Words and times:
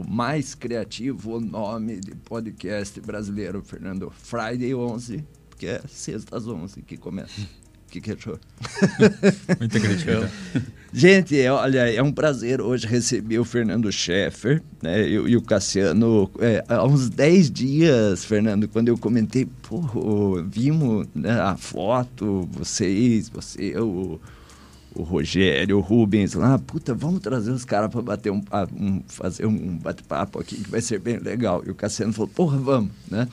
o 0.00 0.08
mais 0.08 0.54
criativo 0.54 1.40
nome 1.40 2.00
de 2.00 2.14
podcast 2.16 3.00
brasileiro, 3.00 3.62
Fernando. 3.62 4.12
Friday 4.16 4.74
11, 4.74 5.24
que 5.56 5.66
é 5.66 5.80
sexta 5.88 6.36
às 6.36 6.46
11 6.46 6.82
que 6.82 6.96
começa. 6.96 7.40
Que, 7.88 8.00
que 8.00 8.12
achou? 8.12 8.38
Muita 9.60 9.78
crítica. 9.78 10.28
Gente, 10.92 11.40
é, 11.40 11.50
olha, 11.52 11.92
é 11.92 12.02
um 12.02 12.10
prazer 12.10 12.60
hoje 12.60 12.86
receber 12.86 13.38
o 13.38 13.44
Fernando 13.44 13.90
Scheffer 13.92 14.62
né, 14.82 15.08
e, 15.08 15.12
e 15.12 15.36
o 15.36 15.42
Cassiano. 15.42 16.28
É, 16.40 16.64
há 16.68 16.84
uns 16.84 17.08
10 17.08 17.50
dias, 17.50 18.24
Fernando, 18.24 18.66
quando 18.66 18.88
eu 18.88 18.98
comentei, 18.98 19.46
pô, 19.62 20.42
vimos 20.48 21.06
né, 21.14 21.40
a 21.40 21.56
foto, 21.56 22.48
vocês, 22.52 23.28
você, 23.28 23.78
o 23.78 24.20
o 24.94 25.02
Rogério, 25.02 25.78
o 25.78 25.80
Rubens 25.80 26.34
lá, 26.34 26.58
puta, 26.58 26.94
vamos 26.94 27.20
trazer 27.20 27.50
os 27.50 27.64
caras 27.64 27.90
para 27.90 28.00
bater 28.00 28.30
um, 28.30 28.42
um, 28.78 29.02
fazer 29.08 29.46
um 29.46 29.76
bate-papo 29.78 30.38
aqui 30.38 30.56
que 30.56 30.70
vai 30.70 30.80
ser 30.80 31.00
bem 31.00 31.18
legal. 31.18 31.62
E 31.66 31.70
o 31.70 31.74
Cassiano 31.74 32.12
falou, 32.12 32.28
porra, 32.28 32.58
vamos, 32.58 32.90
né? 33.10 33.28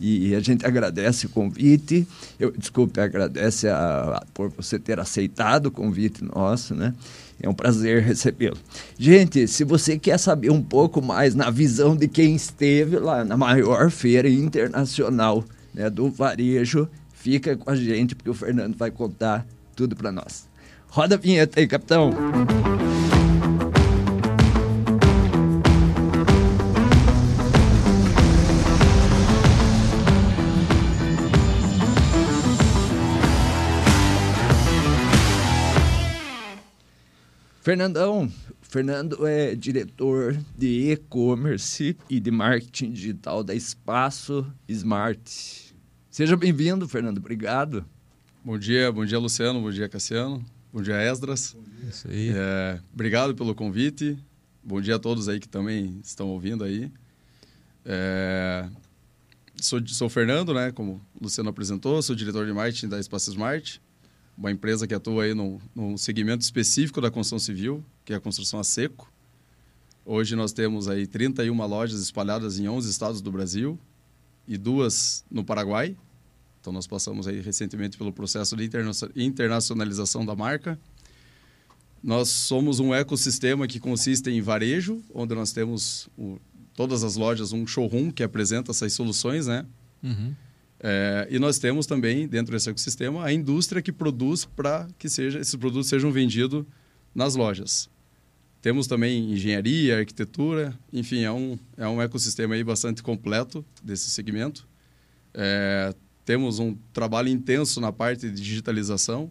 E, 0.00 0.34
a 0.34 0.40
gente 0.40 0.64
agradece 0.64 1.26
o 1.26 1.28
convite. 1.28 2.08
Eu, 2.38 2.50
desculpe, 2.52 2.98
agradece 2.98 3.68
a, 3.68 4.16
a, 4.16 4.26
por 4.32 4.48
você 4.48 4.78
ter 4.78 4.98
aceitado 4.98 5.66
o 5.66 5.70
convite 5.70 6.24
nosso, 6.24 6.74
né? 6.74 6.94
É 7.42 7.48
um 7.48 7.54
prazer 7.54 8.02
recebê-lo. 8.02 8.56
Gente, 8.98 9.46
se 9.46 9.62
você 9.62 9.98
quer 9.98 10.18
saber 10.18 10.50
um 10.50 10.62
pouco 10.62 11.02
mais 11.02 11.34
na 11.34 11.50
visão 11.50 11.94
de 11.94 12.08
quem 12.08 12.34
esteve 12.34 12.98
lá 12.98 13.24
na 13.24 13.36
maior 13.36 13.90
feira 13.90 14.28
internacional 14.28 15.44
né, 15.74 15.90
do 15.90 16.10
varejo, 16.10 16.88
fica 17.12 17.56
com 17.56 17.70
a 17.70 17.76
gente, 17.76 18.14
porque 18.14 18.30
o 18.30 18.34
Fernando 18.34 18.76
vai 18.76 18.90
contar 18.90 19.46
tudo 19.74 19.94
para 19.94 20.10
nós. 20.10 20.49
Roda 20.90 21.14
a 21.14 21.18
vinheta 21.18 21.60
aí, 21.60 21.68
capitão. 21.68 22.10
Fernandão, 37.62 38.28
Fernando 38.60 39.24
é 39.28 39.54
diretor 39.54 40.36
de 40.58 40.90
e-commerce 40.90 41.96
e 42.08 42.18
de 42.18 42.32
marketing 42.32 42.90
digital 42.90 43.44
da 43.44 43.54
Espaço 43.54 44.44
Smart. 44.66 45.72
Seja 46.10 46.36
bem-vindo, 46.36 46.88
Fernando. 46.88 47.18
Obrigado. 47.18 47.84
Bom 48.44 48.58
dia, 48.58 48.90
bom 48.90 49.04
dia, 49.04 49.20
Luciano. 49.20 49.60
Bom 49.60 49.70
dia, 49.70 49.88
Cassiano. 49.88 50.44
Bom 50.72 50.82
dia, 50.82 51.02
Esdras. 51.02 51.52
Bom 51.52 51.64
dia. 51.64 51.90
Isso 51.90 52.06
aí. 52.08 52.30
É, 52.32 52.80
obrigado 52.94 53.34
pelo 53.34 53.56
convite. 53.56 54.16
Bom 54.62 54.80
dia 54.80 54.94
a 54.94 54.98
todos 55.00 55.28
aí 55.28 55.40
que 55.40 55.48
também 55.48 55.98
estão 56.04 56.28
ouvindo 56.28 56.62
aí. 56.62 56.92
É, 57.84 58.68
sou, 59.60 59.84
sou 59.88 60.06
o 60.06 60.10
Fernando, 60.10 60.54
né? 60.54 60.70
Como 60.70 61.04
o 61.20 61.24
Luciano 61.24 61.50
apresentou, 61.50 62.00
sou 62.00 62.14
diretor 62.14 62.46
de 62.46 62.52
marketing 62.52 62.86
da 62.86 63.00
Espaço 63.00 63.30
Smart, 63.30 63.82
uma 64.38 64.52
empresa 64.52 64.86
que 64.86 64.94
atua 64.94 65.24
aí 65.24 65.34
num, 65.34 65.58
num 65.74 65.96
segmento 65.96 66.44
específico 66.44 67.00
da 67.00 67.10
construção 67.10 67.40
civil, 67.40 67.84
que 68.04 68.12
é 68.12 68.16
a 68.16 68.20
construção 68.20 68.60
a 68.60 68.64
seco. 68.64 69.12
Hoje 70.04 70.36
nós 70.36 70.52
temos 70.52 70.86
aí 70.86 71.04
31 71.04 71.66
lojas 71.66 72.00
espalhadas 72.00 72.60
em 72.60 72.68
11 72.68 72.88
estados 72.88 73.20
do 73.20 73.32
Brasil 73.32 73.76
e 74.46 74.56
duas 74.56 75.24
no 75.28 75.42
Paraguai, 75.42 75.96
então, 76.60 76.72
nós 76.72 76.86
passamos 76.86 77.26
aí 77.26 77.40
recentemente 77.40 77.96
pelo 77.96 78.12
processo 78.12 78.54
de 78.54 78.70
internacionalização 79.16 80.26
da 80.26 80.36
marca. 80.36 80.78
Nós 82.02 82.28
somos 82.28 82.80
um 82.80 82.94
ecossistema 82.94 83.66
que 83.66 83.80
consiste 83.80 84.30
em 84.30 84.42
varejo, 84.42 85.02
onde 85.14 85.34
nós 85.34 85.52
temos 85.52 86.08
o, 86.18 86.38
todas 86.74 87.02
as 87.02 87.16
lojas 87.16 87.52
um 87.52 87.66
showroom 87.66 88.10
que 88.10 88.22
apresenta 88.22 88.72
essas 88.72 88.92
soluções, 88.92 89.46
né? 89.46 89.64
Uhum. 90.02 90.34
É, 90.82 91.28
e 91.30 91.38
nós 91.38 91.58
temos 91.58 91.86
também, 91.86 92.26
dentro 92.26 92.52
desse 92.52 92.68
ecossistema, 92.68 93.24
a 93.24 93.32
indústria 93.32 93.82
que 93.82 93.92
produz 93.92 94.44
para 94.44 94.88
que 94.98 95.08
seja, 95.08 95.38
esses 95.38 95.54
produtos 95.54 95.88
sejam 95.88 96.10
vendidos 96.10 96.64
nas 97.14 97.36
lojas. 97.36 97.88
Temos 98.62 98.86
também 98.86 99.32
engenharia, 99.32 99.98
arquitetura, 99.98 100.78
enfim, 100.92 101.22
é 101.22 101.32
um, 101.32 101.58
é 101.76 101.88
um 101.88 102.00
ecossistema 102.00 102.54
aí 102.54 102.62
bastante 102.62 103.02
completo 103.02 103.64
desse 103.82 104.10
segmento. 104.10 104.68
É, 105.32 105.94
temos 106.24 106.58
um 106.58 106.76
trabalho 106.92 107.28
intenso 107.28 107.80
na 107.80 107.92
parte 107.92 108.30
de 108.30 108.36
digitalização, 108.36 109.30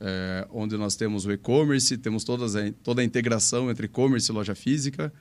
é, 0.00 0.46
onde 0.50 0.76
nós 0.76 0.96
temos 0.96 1.24
o 1.24 1.32
e-commerce, 1.32 1.96
temos 1.96 2.24
todas 2.24 2.56
a, 2.56 2.70
toda 2.82 3.02
a 3.02 3.04
integração 3.04 3.70
entre 3.70 3.86
e-commerce 3.86 4.30
e 4.30 4.34
loja 4.34 4.54
física. 4.54 5.12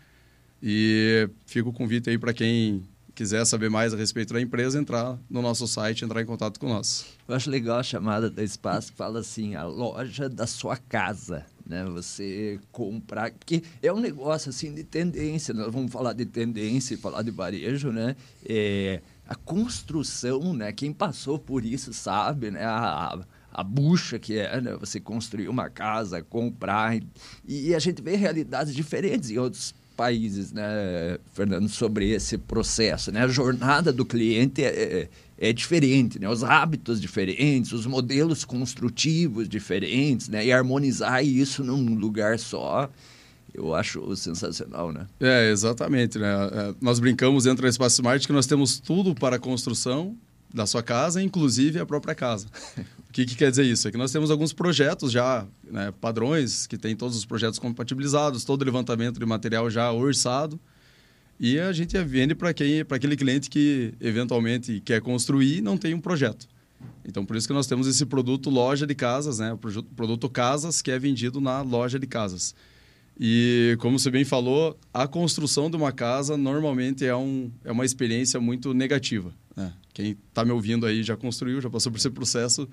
E 0.62 1.30
fica 1.46 1.68
o 1.68 1.74
convite 1.74 2.10
aí 2.10 2.18
para 2.18 2.34
quem 2.34 2.84
quiser 3.14 3.46
saber 3.46 3.70
mais 3.70 3.94
a 3.94 3.98
respeito 3.98 4.34
da 4.34 4.42
empresa, 4.42 4.80
entrar 4.80 5.20
no 5.30 5.42
nosso 5.42 5.68
site, 5.68 6.04
entrar 6.04 6.22
em 6.22 6.26
contato 6.26 6.60
com 6.60 6.68
nós. 6.68 7.06
Eu 7.28 7.36
acho 7.36 7.50
legal 7.50 7.80
a 7.80 7.84
chamada 7.84 8.30
da 8.30 8.44
Espaço 8.44 8.92
que 8.92 8.98
fala 8.98 9.20
assim, 9.20 9.56
a 9.56 9.66
loja 9.66 10.28
da 10.28 10.48
sua 10.48 10.78
casa, 10.78 11.46
né? 11.66 11.86
Você 11.86 12.60
comprar, 12.72 13.32
porque 13.32 13.62
é 13.82 13.94
um 13.94 14.00
negócio 14.00 14.50
assim 14.50 14.74
de 14.74 14.84
tendência, 14.84 15.54
nós 15.54 15.72
vamos 15.72 15.92
falar 15.92 16.14
de 16.14 16.26
tendência 16.26 16.98
falar 16.98 17.22
de 17.22 17.32
varejo, 17.32 17.92
né? 17.92 18.16
É, 18.46 19.02
a 19.28 19.36
construção, 19.36 20.54
né? 20.54 20.72
Quem 20.72 20.92
passou 20.92 21.40
por 21.40 21.66
isso 21.66 21.94
sabe, 21.94 22.52
né? 22.52 22.64
A, 22.64 23.20
a 23.54 23.64
bucha 23.64 24.18
que 24.18 24.38
é 24.40 24.60
né? 24.60 24.76
você 24.80 25.00
construir 25.00 25.48
uma 25.48 25.70
casa, 25.70 26.24
comprar. 26.24 26.96
E, 26.96 27.04
e, 27.48 27.76
a 27.76 27.80
gente 27.80 28.02
vê 28.02 28.16
realidades 28.16 28.76
diferentes 28.76 29.30
em 29.30 29.38
outros 29.38 29.74
países, 29.96 30.52
né, 30.52 31.20
Fernando, 31.34 31.70
sobre 31.70 32.10
esse 32.10 32.36
processo. 32.38 33.12
Né? 33.12 33.22
A 33.24 33.28
jornada 33.28 33.94
do 33.94 34.04
cliente 34.04 34.64
é, 34.64 34.68
é, 34.68 35.10
é 35.50 35.54
diferente, 35.54 36.18
né? 36.18 36.28
os 36.28 36.44
hábitos 36.44 37.00
diferentes, 37.00 37.72
os 37.72 37.86
modelos 37.86 38.44
construtivos 38.44 39.48
diferentes, 39.48 40.28
né? 40.28 40.44
e 40.46 40.52
harmonizar 40.52 41.24
isso 41.24 41.64
num 41.64 41.94
lugar 41.94 42.40
só 42.40 42.90
eu 43.54 43.76
acho 43.76 44.16
sensacional, 44.16 44.92
né? 44.92 45.08
É, 45.20 45.52
exatamente, 45.52 46.18
né? 46.18 46.28
É, 46.52 46.76
nós 46.82 47.00
brincamos 47.00 47.44
dentro 47.44 47.62
da 47.64 47.70
Espaço 47.70 47.96
Smart 47.96 48.26
que 48.26 48.34
nós 48.34 48.48
temos 48.48 48.80
tudo 48.80 49.14
para 49.14 49.36
a 49.36 49.40
construção 49.40 50.18
da 50.54 50.66
sua 50.66 50.84
casa, 50.84 51.22
inclusive 51.22 51.80
a 51.80 51.86
própria 51.86 52.16
casa. 52.16 52.48
o 53.10 53.14
que, 53.14 53.26
que, 53.26 53.36
quer 53.36 53.50
dizer 53.50 53.64
isso? 53.64 53.88
É 53.88 53.92
que 53.92 53.98
nós 53.98 54.12
temos 54.12 54.32
alguns 54.32 54.54
projetos 54.54 55.12
já, 55.12 55.46
né, 55.70 55.94
padrões, 56.00 56.68
que 56.68 56.78
tem 56.78 56.96
todos 56.96 57.18
os 57.18 57.26
projetos 57.26 57.60
compatibilizados, 57.60 58.44
todo 58.44 58.62
o 58.62 58.66
levantamento 58.66 59.20
de 59.20 59.26
material 59.26 59.70
já 59.70 59.92
orçado, 59.92 60.60
e 61.40 61.60
a 61.60 61.72
gente 61.74 61.98
vende 62.04 62.36
para 62.36 62.54
quem, 62.54 62.86
para 62.86 62.98
aquele 62.98 63.18
cliente 63.18 63.50
que 63.50 63.94
eventualmente 64.00 64.80
quer 64.86 65.02
construir 65.02 65.58
e 65.58 65.62
não 65.62 65.78
tem 65.78 65.94
um 65.94 66.00
projeto. 66.00 66.48
Então, 67.06 67.26
por 67.26 67.36
isso 67.36 67.48
que 67.48 67.54
nós 67.54 67.68
temos 67.68 67.88
esse 67.88 68.06
produto 68.06 68.50
loja 68.50 68.86
de 68.86 68.96
casas, 68.96 69.40
né? 69.40 69.54
O 69.54 69.58
produto 69.58 70.30
casas 70.30 70.82
que 70.82 70.92
é 70.92 71.00
vendido 71.00 71.42
na 71.42 71.62
loja 71.62 72.00
de 72.00 72.08
casas. 72.08 72.56
E, 73.20 73.78
como 73.80 74.00
você 74.00 74.10
bem 74.10 74.26
falou, 74.26 74.78
a 74.94 75.08
construção 75.08 75.70
de 75.70 75.78
uma 75.78 75.92
casa 75.92 76.36
normalmente 76.36 77.06
é, 77.06 77.16
um, 77.16 77.52
é 77.64 77.72
uma 77.72 77.86
experiência 77.86 78.40
muito 78.40 78.74
negativa. 78.74 79.32
Né? 79.56 79.72
Quem 79.94 80.18
está 80.30 80.44
me 80.44 80.52
ouvindo 80.52 80.86
aí 80.86 81.04
já 81.04 81.16
construiu, 81.16 81.62
já 81.62 81.70
passou 81.70 81.92
por 81.92 82.00
esse 82.00 82.10
processo, 82.10 82.68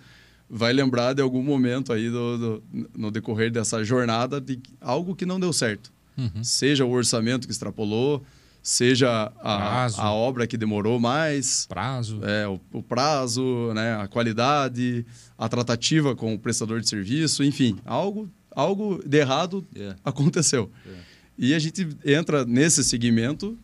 vai 0.48 0.72
lembrar 0.72 1.12
de 1.12 1.22
algum 1.22 1.42
momento 1.42 1.92
aí 1.92 2.08
do, 2.08 2.38
do 2.38 2.62
no 2.96 3.10
decorrer 3.10 3.50
dessa 3.50 3.84
jornada 3.84 4.40
de 4.40 4.58
algo 4.80 5.14
que 5.14 5.26
não 5.26 5.38
deu 5.38 5.52
certo. 5.52 5.92
Uhum. 6.16 6.42
Seja 6.42 6.84
o 6.84 6.90
orçamento 6.90 7.46
que 7.46 7.52
extrapolou, 7.52 8.24
seja 8.62 9.32
a, 9.40 9.86
a 9.96 10.12
obra 10.12 10.46
que 10.46 10.56
demorou 10.56 10.98
mais. 10.98 11.66
Prazo. 11.66 12.20
É, 12.24 12.48
o, 12.48 12.60
o, 12.72 12.82
prazo, 12.82 13.72
né, 13.74 13.96
a 13.96 14.08
qualidade, 14.08 15.04
a 15.38 15.48
tratativa 15.48 16.16
com 16.16 16.34
o 16.34 16.38
prestador 16.38 16.80
de 16.80 16.88
serviço, 16.88 17.44
enfim, 17.44 17.78
algo 17.84 18.28
algo 18.50 19.02
de 19.04 19.18
errado 19.18 19.66
yeah. 19.74 19.98
aconteceu. 20.04 20.70
Yeah. 20.84 21.04
E 21.38 21.54
a 21.54 21.58
gente 21.58 21.88
entra 22.04 22.44
nesse 22.44 22.84
segmento, 22.84 23.58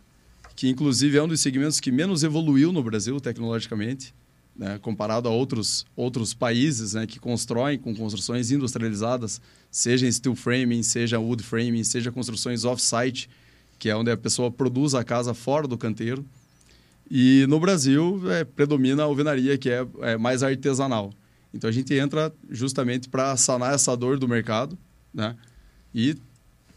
que 0.54 0.68
inclusive 0.68 1.18
é 1.18 1.22
um 1.22 1.28
dos 1.28 1.40
segmentos 1.40 1.78
que 1.78 1.92
menos 1.92 2.22
evoluiu 2.22 2.72
no 2.72 2.82
Brasil 2.82 3.20
tecnologicamente, 3.20 4.14
né, 4.56 4.78
comparado 4.80 5.28
a 5.28 5.30
outros, 5.30 5.84
outros 5.94 6.32
países 6.32 6.94
né, 6.94 7.06
que 7.06 7.20
constroem 7.20 7.78
com 7.78 7.94
construções 7.94 8.50
industrializadas, 8.50 9.40
seja 9.70 10.06
em 10.06 10.12
steel 10.12 10.34
framing, 10.34 10.82
seja 10.82 11.18
wood 11.18 11.42
framing, 11.42 11.84
seja 11.84 12.10
construções 12.10 12.64
off-site, 12.64 13.28
que 13.78 13.90
é 13.90 13.96
onde 13.96 14.10
a 14.10 14.16
pessoa 14.16 14.50
produz 14.50 14.94
a 14.94 15.04
casa 15.04 15.34
fora 15.34 15.68
do 15.68 15.76
canteiro. 15.76 16.24
E 17.10 17.44
no 17.48 17.60
Brasil 17.60 18.22
é, 18.32 18.44
predomina 18.44 19.02
a 19.02 19.06
alvenaria, 19.06 19.58
que 19.58 19.68
é, 19.68 19.86
é 20.00 20.16
mais 20.16 20.42
artesanal. 20.42 21.12
Então 21.52 21.68
a 21.68 21.72
gente 21.72 21.94
entra 21.94 22.32
justamente 22.50 23.08
para 23.08 23.36
sanar 23.36 23.74
essa 23.74 23.96
dor 23.96 24.18
do 24.18 24.28
mercado, 24.28 24.76
né? 25.12 25.36
E 25.94 26.16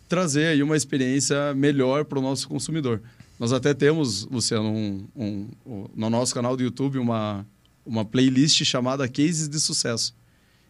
trazer 0.08 0.48
aí 0.48 0.64
uma 0.64 0.76
experiência 0.76 1.54
melhor 1.54 2.06
para 2.06 2.20
o 2.20 2.22
nosso 2.22 2.48
consumidor. 2.48 3.02
Nós 3.40 3.54
até 3.54 3.74
temos, 3.74 4.26
Luciano, 4.26 4.70
um, 4.70 5.08
um, 5.16 5.48
um, 5.66 5.86
no 5.96 6.10
nosso 6.10 6.34
canal 6.34 6.58
do 6.58 6.64
YouTube 6.64 6.98
uma, 6.98 7.46
uma 7.86 8.04
playlist 8.04 8.64
chamada 8.66 9.08
Cases 9.08 9.48
de 9.48 9.60
Sucesso. 9.60 10.14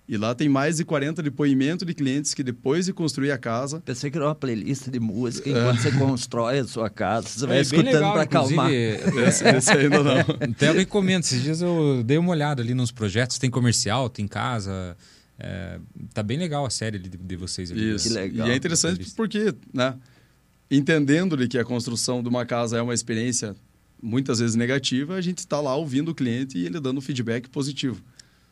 E 0.10 0.18
lá 0.18 0.34
tem 0.34 0.50
mais 0.50 0.78
de 0.78 0.86
40 0.86 1.22
depoimentos 1.22 1.86
de 1.86 1.94
clientes 1.94 2.34
que 2.34 2.42
depois 2.42 2.88
de 2.88 2.94
construir 2.94 3.30
a 3.30 3.38
casa. 3.38 3.80
Pensei 3.82 4.10
que 4.10 4.18
era 4.18 4.26
uma 4.26 4.34
playlist 4.34 4.90
de 4.90 5.00
música 5.00 5.48
enquanto 5.48 5.78
é. 5.78 5.82
você 5.84 5.92
constrói 5.92 6.58
a 6.58 6.66
sua 6.66 6.90
casa. 6.90 7.28
Você 7.28 7.46
vai 7.46 7.60
é, 7.60 7.62
escutando 7.62 8.12
para 8.12 8.24
acalmar. 8.24 8.72
Esse, 8.72 9.48
esse 9.48 9.72
ainda 9.72 10.02
não. 10.02 10.18
Até 10.18 10.70
eu 10.70 10.74
recomendo. 10.74 11.22
Esses 11.22 11.44
dias 11.44 11.62
eu 11.62 12.02
dei 12.04 12.18
uma 12.18 12.32
olhada 12.32 12.60
ali 12.60 12.74
nos 12.74 12.92
projetos. 12.92 13.38
Tem 13.38 13.52
comercial, 13.52 14.10
tem 14.10 14.28
casa. 14.28 14.98
É, 15.38 15.80
tá 16.12 16.24
bem 16.24 16.40
legal 16.40 16.66
a 16.66 16.72
série 16.72 16.98
de, 16.98 17.10
de 17.10 17.36
vocês 17.36 17.72
ali. 17.72 17.94
Isso. 17.94 18.08
Que 18.08 18.16
legal. 18.16 18.48
E 18.48 18.52
é 18.52 18.56
interessante 18.56 19.12
porque, 19.16 19.54
né? 19.72 19.94
Entendendo 20.72 21.38
de 21.38 21.48
que 21.48 21.60
a 21.60 21.64
construção 21.64 22.24
de 22.24 22.30
uma 22.30 22.48
casa 22.48 22.80
é 22.80 22.82
uma 22.82 22.96
experiência 22.96 23.56
muitas 24.02 24.40
vezes 24.40 24.56
negativa, 24.56 25.14
a 25.14 25.22
gente 25.22 25.38
está 25.38 25.62
lá 25.62 25.76
ouvindo 25.76 26.10
o 26.10 26.16
cliente 26.16 26.58
e 26.58 26.66
ele 26.66 26.80
dando 26.80 27.00
feedback 27.00 27.48
positivo 27.48 28.02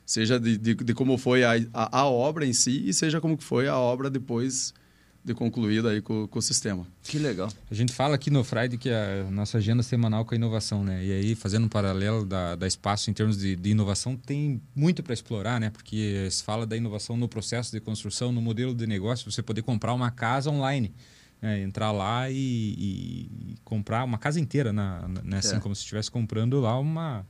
seja 0.08 0.40
de, 0.40 0.58
de, 0.58 0.74
de 0.74 0.94
como 0.94 1.18
foi 1.18 1.44
a, 1.44 1.52
a, 1.74 2.00
a, 2.00 2.06
obra 2.08 2.46
em 2.46 2.54
si 2.54 2.82
e 2.88 2.94
seja 2.94 3.20
como 3.20 3.38
que 3.38 3.44
foi 3.44 3.68
a 3.68 3.78
obra 3.78 4.10
depois 4.10 4.74
de 5.22 5.34
concluída 5.34 5.90
aí 5.90 6.02
com, 6.02 6.26
com, 6.26 6.40
o 6.40 6.42
sistema. 6.42 6.88
Que 7.04 7.20
legal. 7.20 7.50
A 7.70 7.74
gente 7.74 7.92
fala 7.92 8.16
aqui 8.16 8.32
no 8.32 8.42
Friday 8.46 8.78
que 8.78 8.90
a 8.90 9.30
nossa 9.30 9.58
agenda 9.58 9.84
semanal 9.84 10.24
com 10.24 10.34
a 10.34 10.38
inovação, 10.38 10.86
né? 10.86 11.04
E 11.04 11.12
aí, 11.12 11.36
fazendo 11.36 11.66
um 11.66 11.70
paralelo 11.70 12.26
da, 12.26 12.56
da 12.56 12.66
espaço 12.66 13.10
em 13.10 13.14
termos 13.14 13.38
de, 13.38 13.58
de 13.58 13.70
inovação, 13.72 14.16
tem 14.16 14.62
muito 14.74 15.04
para 15.04 15.14
explorar, 15.14 15.60
né? 15.60 15.70
Porque 15.70 16.30
se 16.32 16.42
fala 16.42 16.66
da 16.66 16.78
inovação 16.78 17.18
no 17.18 17.28
processo 17.28 17.74
de 17.74 17.82
construção, 17.82 18.32
no 18.32 18.42
modelo 18.42 18.74
de 18.74 18.88
negócio, 18.88 19.30
você 19.30 19.44
poder 19.44 19.64
comprar 19.64 19.94
uma 19.94 20.10
casa 20.10 20.50
online. 20.50 20.94
É, 21.40 21.62
entrar 21.62 21.92
lá 21.92 22.32
e, 22.32 22.36
e, 22.36 23.56
comprar 23.64 24.04
uma 24.06 24.18
casa 24.18 24.40
inteira, 24.40 24.74
na, 24.74 25.08
né? 25.24 25.38
assim 25.38 25.58
é. 25.58 25.60
como 25.60 25.76
se 25.76 25.82
estivesse 25.82 26.10
comprando 26.10 26.60
lá 26.60 26.80
uma, 26.80 27.24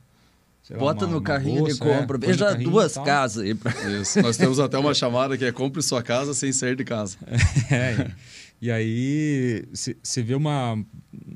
Bota 0.76 1.06
uma, 1.06 1.14
no 1.14 1.22
carrinho 1.22 1.60
bolsa, 1.60 1.74
de 1.74 1.80
compra. 1.80 2.16
É, 2.16 2.26
Veja 2.26 2.54
duas 2.54 2.94
casas 2.94 3.44
aí. 3.44 3.54
Pra... 3.54 3.72
Isso. 4.00 4.20
Nós 4.20 4.36
temos 4.36 4.58
até 4.58 4.76
uma 4.76 4.92
chamada 4.92 5.36
que 5.38 5.44
é 5.44 5.52
compre 5.52 5.82
sua 5.82 6.02
casa 6.02 6.34
sem 6.34 6.52
sair 6.52 6.76
de 6.76 6.84
casa. 6.84 7.16
É. 7.70 8.10
E 8.60 8.72
aí 8.72 9.64
você 10.02 10.22
vê 10.22 10.34
uma, 10.34 10.76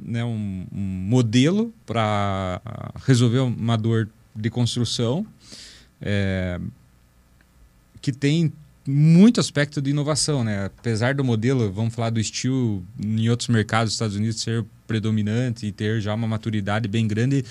né, 0.04 0.24
um, 0.24 0.66
um 0.72 0.80
modelo 0.80 1.72
para 1.86 2.60
resolver 3.06 3.38
uma 3.38 3.76
dor 3.76 4.08
de 4.34 4.50
construção 4.50 5.24
é, 6.00 6.58
que 8.00 8.10
tem 8.10 8.52
muito 8.84 9.38
aspecto 9.38 9.80
de 9.80 9.90
inovação, 9.90 10.42
né? 10.42 10.64
Apesar 10.64 11.14
do 11.14 11.22
modelo, 11.22 11.70
vamos 11.70 11.94
falar 11.94 12.10
do 12.10 12.18
estilo 12.18 12.84
em 12.98 13.28
outros 13.28 13.48
mercados 13.48 13.90
dos 13.90 13.94
Estados 13.94 14.16
Unidos 14.16 14.40
ser 14.40 14.64
predominante 14.86 15.66
e 15.66 15.72
ter 15.72 16.00
já 16.00 16.12
uma 16.12 16.26
maturidade 16.26 16.88
bem 16.88 17.06
grande, 17.06 17.44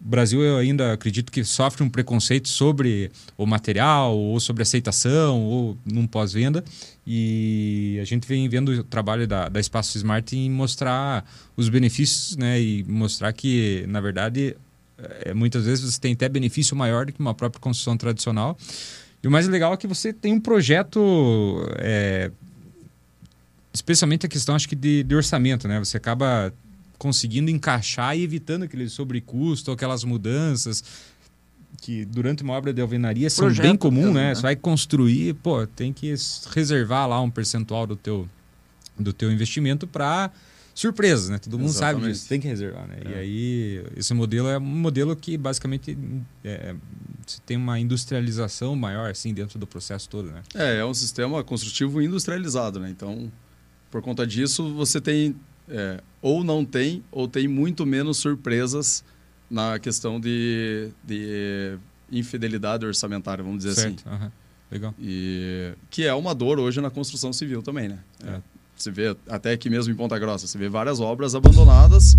o 0.00 0.08
Brasil, 0.08 0.42
eu 0.42 0.58
ainda 0.58 0.92
acredito 0.92 1.32
que 1.32 1.42
sofre 1.42 1.82
um 1.82 1.88
preconceito 1.88 2.48
sobre 2.48 3.10
o 3.36 3.46
material, 3.46 4.16
ou 4.16 4.38
sobre 4.38 4.62
aceitação, 4.62 5.42
ou 5.42 5.78
num 5.84 6.06
pós-venda. 6.06 6.62
E 7.06 7.98
a 8.00 8.04
gente 8.04 8.28
vem 8.28 8.48
vendo 8.48 8.68
o 8.72 8.84
trabalho 8.84 9.26
da, 9.26 9.48
da 9.48 9.58
Espaço 9.58 9.96
Smart 9.96 10.36
em 10.36 10.50
mostrar 10.50 11.24
os 11.56 11.68
benefícios, 11.68 12.36
né? 12.36 12.60
E 12.60 12.84
mostrar 12.84 13.32
que, 13.32 13.84
na 13.88 14.00
verdade, 14.00 14.56
é, 14.98 15.32
muitas 15.32 15.64
vezes 15.64 15.92
você 15.92 16.00
tem 16.00 16.12
até 16.12 16.28
benefício 16.28 16.76
maior 16.76 17.06
do 17.06 17.12
que 17.12 17.20
uma 17.20 17.34
própria 17.34 17.60
construção 17.60 17.96
tradicional. 17.96 18.56
E 19.22 19.28
o 19.28 19.30
mais 19.30 19.48
legal 19.48 19.72
é 19.72 19.76
que 19.76 19.86
você 19.86 20.12
tem 20.12 20.32
um 20.32 20.40
projeto. 20.40 21.66
É, 21.78 22.30
especialmente 23.72 24.26
a 24.26 24.28
questão, 24.28 24.54
acho 24.54 24.68
que, 24.68 24.76
de, 24.76 25.02
de 25.02 25.14
orçamento, 25.14 25.66
né? 25.66 25.78
Você 25.78 25.96
acaba 25.96 26.52
conseguindo 26.98 27.50
encaixar 27.50 28.16
e 28.16 28.22
evitando 28.22 28.64
aquele 28.64 28.88
sobrecusto, 28.88 29.70
aquelas 29.70 30.04
mudanças 30.04 30.82
que 31.80 32.04
durante 32.04 32.42
uma 32.42 32.54
obra 32.54 32.72
de 32.72 32.80
alvenaria 32.80 33.28
são 33.28 33.46
Projeto 33.46 33.64
bem 33.64 33.76
comum, 33.76 34.12
né? 34.12 34.28
né? 34.28 34.34
Você 34.34 34.42
vai 34.42 34.56
construir, 34.56 35.34
pô, 35.34 35.66
tem 35.66 35.92
que 35.92 36.14
reservar 36.54 37.08
lá 37.08 37.20
um 37.20 37.30
percentual 37.30 37.86
do 37.86 37.96
teu, 37.96 38.28
do 38.98 39.12
teu 39.12 39.30
investimento 39.30 39.86
para 39.86 40.30
surpresas, 40.74 41.28
né? 41.28 41.38
Todo 41.38 41.58
mundo 41.58 41.70
Exatamente. 41.70 42.02
sabe 42.02 42.12
disso, 42.12 42.28
tem 42.28 42.40
que 42.40 42.46
reservar, 42.46 42.86
né? 42.86 42.98
É. 43.04 43.10
E 43.10 43.14
aí, 43.14 43.84
esse 43.96 44.12
modelo 44.12 44.48
é 44.48 44.58
um 44.58 44.60
modelo 44.60 45.14
que 45.16 45.36
basicamente 45.36 45.96
é, 46.44 46.74
tem 47.44 47.56
uma 47.56 47.78
industrialização 47.78 48.76
maior, 48.76 49.10
assim, 49.10 49.32
dentro 49.32 49.58
do 49.58 49.66
processo 49.66 50.08
todo, 50.08 50.30
né? 50.30 50.42
É, 50.54 50.78
é 50.78 50.84
um 50.84 50.94
sistema 50.94 51.42
construtivo 51.42 52.02
industrializado, 52.02 52.78
né? 52.78 52.90
Então, 52.90 53.32
por 53.90 54.02
conta 54.02 54.26
disso, 54.26 54.74
você 54.74 55.00
tem 55.00 55.34
é, 55.68 56.00
ou 56.22 56.42
não 56.44 56.64
tem, 56.64 57.02
ou 57.10 57.28
tem 57.28 57.46
muito 57.48 57.84
menos 57.86 58.18
surpresas 58.18 59.04
na 59.50 59.78
questão 59.78 60.18
de, 60.18 60.90
de 61.04 61.78
infidelidade 62.10 62.84
orçamentária, 62.84 63.42
vamos 63.42 63.64
dizer 63.64 63.74
certo. 63.74 64.04
assim. 64.06 64.24
Uhum. 64.24 64.30
Legal. 64.70 64.94
E, 64.98 65.72
que 65.90 66.04
é 66.04 66.14
uma 66.14 66.34
dor 66.34 66.58
hoje 66.58 66.80
na 66.80 66.90
construção 66.90 67.32
civil 67.32 67.62
também, 67.62 67.88
né? 67.88 67.98
É. 68.24 68.40
Você 68.76 68.90
vê, 68.90 69.16
até 69.28 69.52
aqui 69.52 69.70
mesmo 69.70 69.92
em 69.92 69.96
Ponta 69.96 70.18
Grossa, 70.18 70.46
você 70.46 70.58
vê 70.58 70.68
várias 70.68 71.00
obras 71.00 71.34
abandonadas, 71.34 72.14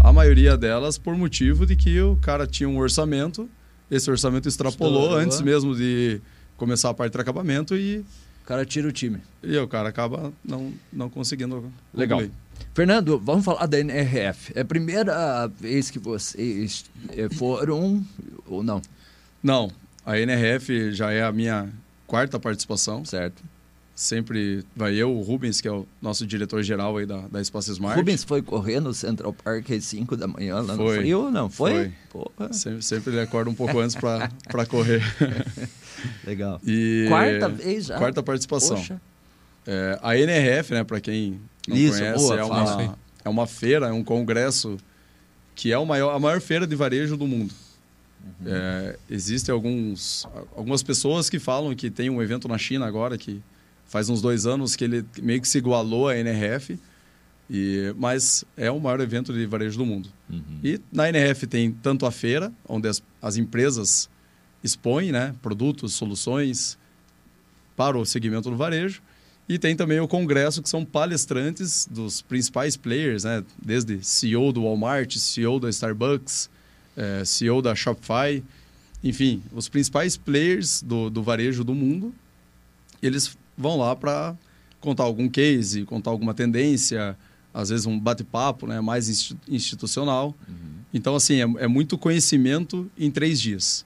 a 0.00 0.12
maioria 0.12 0.56
delas 0.56 0.98
por 0.98 1.16
motivo 1.16 1.64
de 1.64 1.74
que 1.74 2.00
o 2.02 2.16
cara 2.16 2.46
tinha 2.46 2.68
um 2.68 2.76
orçamento, 2.76 3.48
esse 3.90 4.10
orçamento 4.10 4.46
extrapolou 4.48 5.02
Estourou. 5.02 5.24
antes 5.24 5.40
mesmo 5.40 5.74
de 5.74 6.20
começar 6.56 6.90
a 6.90 6.94
parte 6.94 7.14
de 7.14 7.20
acabamento 7.20 7.74
e... 7.74 8.04
O 8.42 8.44
cara 8.44 8.66
tira 8.66 8.88
o 8.88 8.92
time. 8.92 9.20
E 9.42 9.56
o 9.56 9.68
cara 9.68 9.88
acaba 9.88 10.32
não, 10.44 10.72
não 10.92 11.08
conseguindo... 11.08 11.72
Legal. 11.94 12.20
Concluir. 12.20 12.41
Fernando, 12.74 13.18
vamos 13.18 13.44
falar 13.44 13.66
da 13.66 13.78
NRF. 13.78 14.52
É 14.54 14.62
a 14.62 14.64
primeira 14.64 15.46
vez 15.46 15.90
que 15.90 15.98
vocês 15.98 16.86
eh, 17.10 17.28
foram 17.34 18.04
ou 18.46 18.62
não? 18.62 18.80
Não. 19.42 19.70
A 20.06 20.18
NRF 20.18 20.92
já 20.92 21.12
é 21.12 21.22
a 21.22 21.30
minha 21.30 21.68
quarta 22.06 22.40
participação. 22.40 23.04
Certo. 23.04 23.42
Sempre 23.94 24.64
vai 24.74 24.94
eu, 24.94 25.14
o 25.14 25.20
Rubens, 25.20 25.60
que 25.60 25.68
é 25.68 25.70
o 25.70 25.86
nosso 26.00 26.26
diretor-geral 26.26 26.96
aí 26.96 27.04
da, 27.04 27.28
da 27.28 27.42
Espaço 27.42 27.70
Smart. 27.72 27.94
Rubens 27.98 28.24
foi 28.24 28.40
correr 28.40 28.80
no 28.80 28.94
Central 28.94 29.34
Park 29.34 29.70
às 29.70 29.84
5 29.84 30.16
da 30.16 30.26
manhã 30.26 30.60
lá 30.60 30.74
foi. 30.74 30.96
no 30.96 31.00
frio, 31.02 31.30
não 31.30 31.50
foi? 31.50 31.92
foi. 32.08 32.52
Sempre, 32.52 32.82
sempre 32.82 33.12
ele 33.12 33.20
acorda 33.20 33.50
um 33.50 33.54
pouco 33.54 33.78
antes 33.78 33.94
para 33.94 34.66
correr. 34.66 35.02
Legal. 36.26 36.58
E 36.66 37.04
quarta 37.08 37.48
vez 37.50 37.84
já? 37.84 37.98
Quarta 37.98 38.22
participação. 38.22 38.82
É, 39.66 39.98
a 40.02 40.16
NRF, 40.16 40.72
né, 40.72 40.84
para 40.84 41.00
quem 41.00 41.38
não 41.68 41.76
Isso, 41.76 41.98
conhece, 41.98 42.18
boa, 42.18 42.38
é, 42.38 42.44
uma, 42.44 42.98
é 43.24 43.28
uma 43.28 43.46
feira, 43.46 43.86
é 43.88 43.92
um 43.92 44.02
congresso 44.02 44.76
que 45.54 45.72
é 45.72 45.78
o 45.78 45.84
maior, 45.84 46.14
a 46.14 46.18
maior 46.18 46.40
feira 46.40 46.66
de 46.66 46.74
varejo 46.74 47.16
do 47.16 47.26
mundo. 47.26 47.54
Uhum. 48.22 48.46
É, 48.46 48.98
existem 49.10 49.52
alguns, 49.52 50.26
algumas 50.56 50.82
pessoas 50.82 51.28
que 51.28 51.38
falam 51.38 51.74
que 51.74 51.90
tem 51.90 52.08
um 52.08 52.22
evento 52.22 52.48
na 52.48 52.58
China 52.58 52.86
agora 52.86 53.18
que 53.18 53.42
faz 53.86 54.08
uns 54.08 54.22
dois 54.22 54.46
anos 54.46 54.74
que 54.74 54.84
ele 54.84 55.04
meio 55.20 55.40
que 55.40 55.48
se 55.48 55.58
igualou 55.58 56.08
à 56.08 56.16
NRF, 56.16 56.78
e, 57.50 57.94
mas 57.98 58.44
é 58.56 58.70
o 58.70 58.80
maior 58.80 59.00
evento 59.00 59.32
de 59.32 59.44
varejo 59.44 59.76
do 59.76 59.84
mundo. 59.84 60.08
Uhum. 60.30 60.60
E 60.64 60.80
na 60.90 61.08
NRF 61.08 61.46
tem 61.46 61.70
tanto 61.70 62.06
a 62.06 62.10
feira, 62.10 62.52
onde 62.66 62.88
as, 62.88 63.02
as 63.20 63.36
empresas 63.36 64.08
expõem 64.64 65.12
né, 65.12 65.34
produtos, 65.42 65.92
soluções 65.92 66.78
para 67.76 67.98
o 67.98 68.06
segmento 68.06 68.48
do 68.48 68.56
varejo, 68.56 69.02
e 69.48 69.58
tem 69.58 69.74
também 69.74 70.00
o 70.00 70.08
congresso, 70.08 70.62
que 70.62 70.68
são 70.68 70.84
palestrantes 70.84 71.88
dos 71.90 72.22
principais 72.22 72.76
players, 72.76 73.24
né? 73.24 73.44
desde 73.62 74.02
CEO 74.02 74.52
do 74.52 74.62
Walmart, 74.62 75.16
CEO 75.16 75.58
da 75.58 75.68
Starbucks, 75.68 76.48
é, 76.96 77.24
CEO 77.24 77.60
da 77.60 77.74
Shopify, 77.74 78.42
enfim, 79.02 79.42
os 79.52 79.68
principais 79.68 80.16
players 80.16 80.82
do, 80.82 81.10
do 81.10 81.22
varejo 81.22 81.64
do 81.64 81.74
mundo. 81.74 82.14
Eles 83.02 83.36
vão 83.58 83.76
lá 83.76 83.96
para 83.96 84.36
contar 84.80 85.02
algum 85.02 85.28
case, 85.28 85.84
contar 85.84 86.10
alguma 86.10 86.34
tendência, 86.34 87.16
às 87.52 87.68
vezes 87.68 87.84
um 87.84 87.98
bate-papo 87.98 88.66
né? 88.66 88.80
mais 88.80 89.34
institucional. 89.48 90.34
Uhum. 90.48 90.72
Então, 90.94 91.16
assim, 91.16 91.40
é, 91.40 91.64
é 91.64 91.66
muito 91.66 91.98
conhecimento 91.98 92.90
em 92.96 93.10
três 93.10 93.40
dias. 93.40 93.84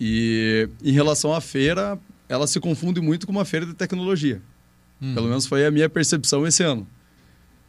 E 0.00 0.68
em 0.82 0.92
relação 0.92 1.32
à 1.32 1.40
feira, 1.40 1.98
ela 2.28 2.46
se 2.46 2.58
confunde 2.58 3.00
muito 3.00 3.26
com 3.26 3.32
uma 3.32 3.44
feira 3.44 3.64
de 3.64 3.74
tecnologia. 3.74 4.42
Uhum. 5.00 5.14
Pelo 5.14 5.28
menos 5.28 5.46
foi 5.46 5.66
a 5.66 5.70
minha 5.70 5.88
percepção 5.88 6.46
esse 6.46 6.62
ano. 6.62 6.86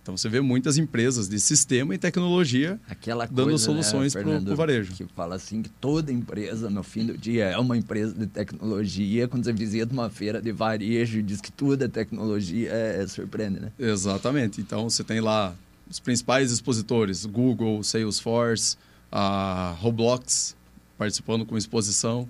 Então 0.08 0.16
você 0.16 0.30
vê 0.30 0.40
muitas 0.40 0.78
empresas 0.78 1.28
de 1.28 1.38
sistema 1.38 1.94
e 1.94 1.98
tecnologia 1.98 2.80
Aquela 2.88 3.26
dando 3.26 3.50
coisa, 3.50 3.74
né, 3.74 3.84
soluções 3.84 4.16
né, 4.16 4.22
para 4.22 4.54
o 4.54 4.56
varejo. 4.56 4.94
Que 4.94 5.06
fala 5.14 5.36
assim 5.36 5.62
que 5.62 5.68
toda 5.68 6.14
empresa, 6.14 6.70
no 6.70 6.82
fim 6.82 7.06
do 7.06 7.18
dia, 7.18 7.44
é 7.44 7.58
uma 7.58 7.76
empresa 7.76 8.14
de 8.14 8.26
tecnologia. 8.26 9.28
Quando 9.28 9.44
você 9.44 9.52
visita 9.52 9.92
uma 9.92 10.10
feira 10.10 10.42
de 10.42 10.50
varejo 10.54 11.20
e 11.20 11.22
diz 11.22 11.42
que 11.42 11.52
tudo 11.52 11.84
é 11.84 11.90
tecnologia, 11.90 12.70
é, 12.72 13.04
é 13.04 13.08
surpreende, 13.08 13.60
né? 13.60 13.72
Exatamente. 13.78 14.62
Então 14.62 14.90
você 14.90 15.04
tem 15.04 15.20
lá 15.20 15.54
os 15.90 16.00
principais 16.00 16.54
expositores: 16.54 17.26
Google, 17.26 17.84
Salesforce, 17.84 18.78
a 19.12 19.76
Roblox 19.78 20.56
participando 20.98 21.46
com 21.46 21.58
exposição. 21.58 22.30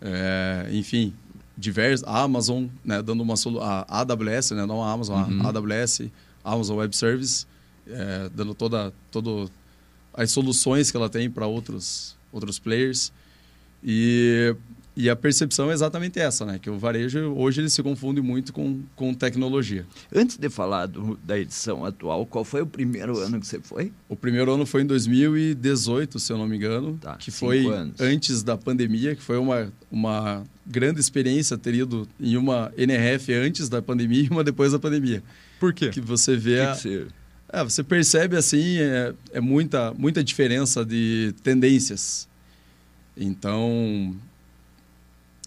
É, 0.00 0.70
enfim, 0.72 1.12
diversos, 1.60 2.06
a 2.08 2.22
Amazon, 2.22 2.66
né, 2.84 3.02
dando 3.02 3.22
uma 3.22 3.34
a 3.60 4.00
AWS, 4.00 4.52
né, 4.52 4.66
não 4.66 4.82
a 4.82 4.90
Amazon, 4.90 5.30
uhum. 5.30 5.46
a 5.46 5.48
AWS, 5.48 6.10
Amazon 6.42 6.78
Web 6.78 6.96
Service, 6.96 7.46
é, 7.86 8.30
dando 8.34 8.54
toda 8.54 8.92
todo 9.10 9.50
as 10.14 10.30
soluções 10.30 10.90
que 10.90 10.96
ela 10.96 11.08
tem 11.08 11.30
para 11.30 11.46
outros 11.46 12.16
outros 12.32 12.58
players. 12.58 13.12
E 13.82 14.54
e 15.00 15.08
a 15.08 15.16
percepção 15.16 15.70
é 15.70 15.72
exatamente 15.72 16.18
essa, 16.18 16.44
né? 16.44 16.58
Que 16.58 16.68
o 16.68 16.78
varejo 16.78 17.32
hoje 17.34 17.62
ele 17.62 17.70
se 17.70 17.82
confunde 17.82 18.20
muito 18.20 18.52
com, 18.52 18.82
com 18.94 19.14
tecnologia. 19.14 19.86
Antes 20.14 20.36
de 20.36 20.50
falar 20.50 20.86
do, 20.86 21.18
da 21.24 21.38
edição 21.38 21.86
atual, 21.86 22.26
qual 22.26 22.44
foi 22.44 22.60
o 22.60 22.66
primeiro 22.66 23.18
ano 23.18 23.40
que 23.40 23.46
você 23.46 23.58
foi? 23.60 23.92
O 24.10 24.14
primeiro 24.14 24.52
ano 24.52 24.66
foi 24.66 24.82
em 24.82 24.86
2018, 24.86 26.18
se 26.18 26.30
eu 26.30 26.36
não 26.36 26.46
me 26.46 26.56
engano, 26.56 26.98
tá, 27.00 27.16
que 27.16 27.30
foi 27.30 27.66
anos. 27.66 27.98
antes 27.98 28.42
da 28.42 28.58
pandemia, 28.58 29.16
que 29.16 29.22
foi 29.22 29.38
uma, 29.38 29.72
uma 29.90 30.44
grande 30.66 31.00
experiência 31.00 31.56
ter 31.56 31.74
ido 31.74 32.06
em 32.20 32.36
uma 32.36 32.70
NRF 32.76 33.32
antes 33.32 33.70
da 33.70 33.80
pandemia 33.80 34.24
e 34.24 34.28
uma 34.28 34.44
depois 34.44 34.72
da 34.72 34.78
pandemia. 34.78 35.22
Por 35.58 35.72
quê? 35.72 35.88
Que 35.88 36.00
você 36.02 36.36
vê 36.36 36.56
que 36.56 36.60
a... 36.60 36.74
que 36.74 36.80
você... 36.82 37.06
É, 37.52 37.64
você 37.64 37.82
percebe 37.82 38.36
assim 38.36 38.78
é, 38.78 39.12
é 39.32 39.40
muita 39.40 39.92
muita 39.94 40.22
diferença 40.22 40.84
de 40.84 41.34
tendências. 41.42 42.28
Então 43.16 44.14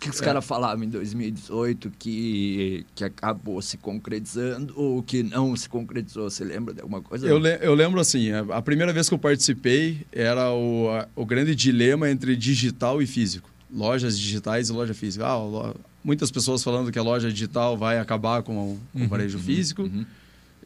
que 0.03 0.09
os 0.09 0.21
é. 0.21 0.25
caras 0.25 0.45
falavam 0.45 0.83
em 0.83 0.89
2018 0.89 1.91
que, 1.97 2.85
que 2.93 3.05
acabou 3.05 3.61
se 3.61 3.77
concretizando 3.77 4.73
ou 4.75 5.01
que 5.01 5.23
não 5.23 5.55
se 5.55 5.69
concretizou? 5.69 6.29
Você 6.29 6.43
lembra 6.43 6.73
de 6.73 6.81
alguma 6.81 7.01
coisa? 7.01 7.25
Eu, 7.25 7.37
le 7.37 7.57
eu 7.61 7.73
lembro 7.73 7.99
assim, 8.01 8.31
a 8.31 8.61
primeira 8.61 8.91
vez 8.91 9.07
que 9.07 9.15
eu 9.15 9.19
participei 9.19 10.05
era 10.11 10.51
o, 10.51 10.89
a, 10.89 11.07
o 11.15 11.25
grande 11.25 11.55
dilema 11.55 12.09
entre 12.09 12.35
digital 12.35 13.01
e 13.01 13.07
físico. 13.07 13.49
Lojas 13.73 14.19
digitais 14.19 14.69
e 14.69 14.73
loja 14.73 14.93
física. 14.93 15.25
Ah, 15.25 15.37
lo... 15.37 15.75
muitas 16.03 16.29
pessoas 16.29 16.61
falando 16.61 16.91
que 16.91 16.99
a 16.99 17.03
loja 17.03 17.31
digital 17.31 17.77
vai 17.77 17.97
acabar 17.97 18.43
com 18.43 18.73
o, 18.73 18.79
com 18.91 18.99
uhum, 18.99 19.05
o 19.05 19.07
varejo 19.07 19.37
uhum, 19.37 19.43
físico. 19.43 19.83
Uhum. 19.83 20.05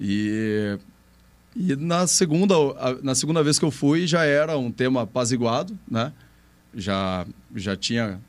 E, 0.02 0.78
e 1.56 1.76
na, 1.76 2.08
segunda, 2.08 2.56
na 3.04 3.14
segunda 3.14 3.44
vez 3.44 3.60
que 3.60 3.66
eu 3.66 3.72
fui 3.72 4.08
já 4.08 4.26
era 4.26 4.58
um 4.58 4.72
tema 4.72 5.04
apaziguado, 5.04 5.78
né? 5.90 6.12
Já, 6.76 7.26
já 7.56 7.76
tinha 7.76 8.20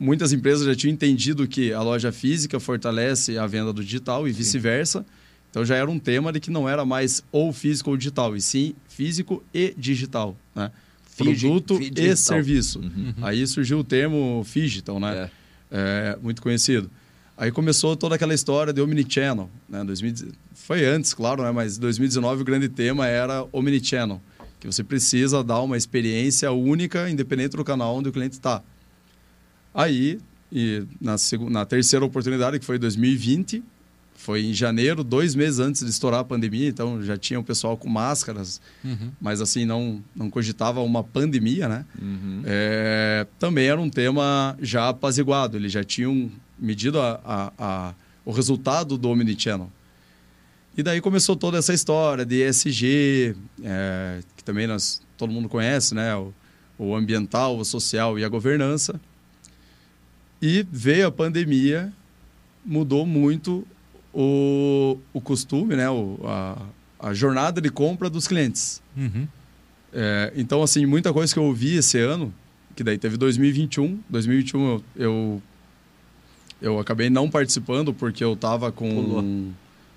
muitas 0.00 0.32
empresas 0.32 0.66
já 0.66 0.74
tinham 0.74 0.94
entendido 0.94 1.46
que 1.46 1.74
a 1.74 1.82
loja 1.82 2.10
física 2.10 2.58
fortalece 2.58 3.36
a 3.36 3.46
venda 3.46 3.70
do 3.70 3.84
digital 3.84 4.26
e 4.26 4.32
vice-versa. 4.32 5.04
Então 5.50 5.64
já 5.64 5.76
era 5.76 5.90
um 5.90 5.98
tema 5.98 6.32
de 6.32 6.40
que 6.40 6.50
não 6.50 6.66
era 6.66 6.84
mais 6.84 7.22
ou 7.30 7.52
físico 7.52 7.90
ou 7.90 7.96
digital, 7.96 8.34
e 8.34 8.40
sim 8.40 8.74
físico 8.88 9.44
e 9.52 9.74
digital, 9.76 10.36
né? 10.54 10.70
Produto 11.16 11.78
e 11.82 12.16
serviço. 12.16 12.78
Uhum. 12.78 13.12
Aí 13.20 13.46
surgiu 13.46 13.80
o 13.80 13.84
termo 13.84 14.44
digital, 14.54 14.98
né? 14.98 15.28
É. 15.28 15.30
É, 15.72 16.18
muito 16.22 16.40
conhecido. 16.40 16.90
Aí 17.36 17.50
começou 17.50 17.94
toda 17.96 18.14
aquela 18.14 18.32
história 18.32 18.72
de 18.72 18.80
omnichannel, 18.80 19.50
né? 19.68 19.84
2000, 19.84 20.32
foi 20.54 20.86
antes, 20.86 21.12
claro, 21.12 21.42
né? 21.42 21.50
Mas 21.50 21.76
2019 21.76 22.42
o 22.42 22.44
grande 22.44 22.68
tema 22.68 23.06
era 23.06 23.46
omnichannel, 23.52 24.22
que 24.58 24.66
você 24.66 24.82
precisa 24.82 25.44
dar 25.44 25.60
uma 25.60 25.76
experiência 25.76 26.50
única, 26.52 27.10
independente 27.10 27.56
do 27.56 27.64
canal 27.64 27.96
onde 27.96 28.08
o 28.08 28.12
cliente 28.12 28.34
está. 28.34 28.62
Aí, 29.74 30.18
e 30.52 30.84
na, 31.00 31.16
segunda, 31.16 31.50
na 31.50 31.66
terceira 31.66 32.04
oportunidade, 32.04 32.58
que 32.58 32.64
foi 32.64 32.78
2020, 32.78 33.62
foi 34.14 34.44
em 34.44 34.52
janeiro, 34.52 35.02
dois 35.02 35.34
meses 35.34 35.60
antes 35.60 35.82
de 35.82 35.90
estourar 35.90 36.20
a 36.20 36.24
pandemia, 36.24 36.68
então 36.68 37.02
já 37.02 37.16
tinha 37.16 37.40
o 37.40 37.42
pessoal 37.42 37.76
com 37.76 37.88
máscaras, 37.88 38.60
uhum. 38.84 39.10
mas 39.18 39.40
assim, 39.40 39.64
não, 39.64 40.04
não 40.14 40.28
cogitava 40.28 40.80
uma 40.82 41.02
pandemia, 41.02 41.68
né? 41.68 41.86
Uhum. 42.00 42.42
É, 42.44 43.26
também 43.38 43.68
era 43.68 43.80
um 43.80 43.88
tema 43.88 44.58
já 44.60 44.90
apaziguado, 44.90 45.56
eles 45.56 45.72
já 45.72 45.82
tinham 45.82 46.30
medido 46.58 47.00
a, 47.00 47.18
a, 47.24 47.52
a, 47.58 47.94
o 48.22 48.30
resultado 48.30 48.98
do 48.98 49.08
Omnichannel. 49.08 49.72
E 50.76 50.82
daí 50.82 51.00
começou 51.00 51.34
toda 51.34 51.58
essa 51.58 51.72
história 51.72 52.24
de 52.24 52.46
ESG, 52.46 53.34
é, 53.64 54.20
que 54.36 54.44
também 54.44 54.66
nós, 54.66 55.00
todo 55.16 55.32
mundo 55.32 55.48
conhece, 55.48 55.94
né? 55.94 56.14
O, 56.14 56.32
o 56.78 56.94
ambiental, 56.94 57.58
o 57.58 57.64
social 57.64 58.18
e 58.18 58.24
a 58.24 58.28
governança. 58.28 59.00
E 60.42 60.66
veio 60.70 61.06
a 61.06 61.10
pandemia, 61.10 61.92
mudou 62.64 63.04
muito 63.04 63.66
o, 64.12 64.98
o 65.12 65.20
costume, 65.20 65.76
né? 65.76 65.88
O, 65.90 66.18
a, 66.24 66.56
a 66.98 67.14
jornada 67.14 67.60
de 67.60 67.70
compra 67.70 68.08
dos 68.08 68.26
clientes. 68.26 68.82
Uhum. 68.96 69.26
É, 69.92 70.32
então, 70.36 70.62
assim, 70.62 70.86
muita 70.86 71.12
coisa 71.12 71.32
que 71.32 71.38
eu 71.38 71.44
ouvi 71.44 71.76
esse 71.76 71.98
ano, 71.98 72.32
que 72.74 72.84
daí 72.84 72.98
teve 72.98 73.16
2021. 73.16 74.00
2021 74.08 74.60
eu, 74.60 74.84
eu, 74.96 75.42
eu 76.62 76.78
acabei 76.78 77.10
não 77.10 77.28
participando 77.28 77.92
porque 77.92 78.22
eu 78.22 78.34
estava 78.34 78.70
com... 78.70 78.88
Pulou. 78.88 79.24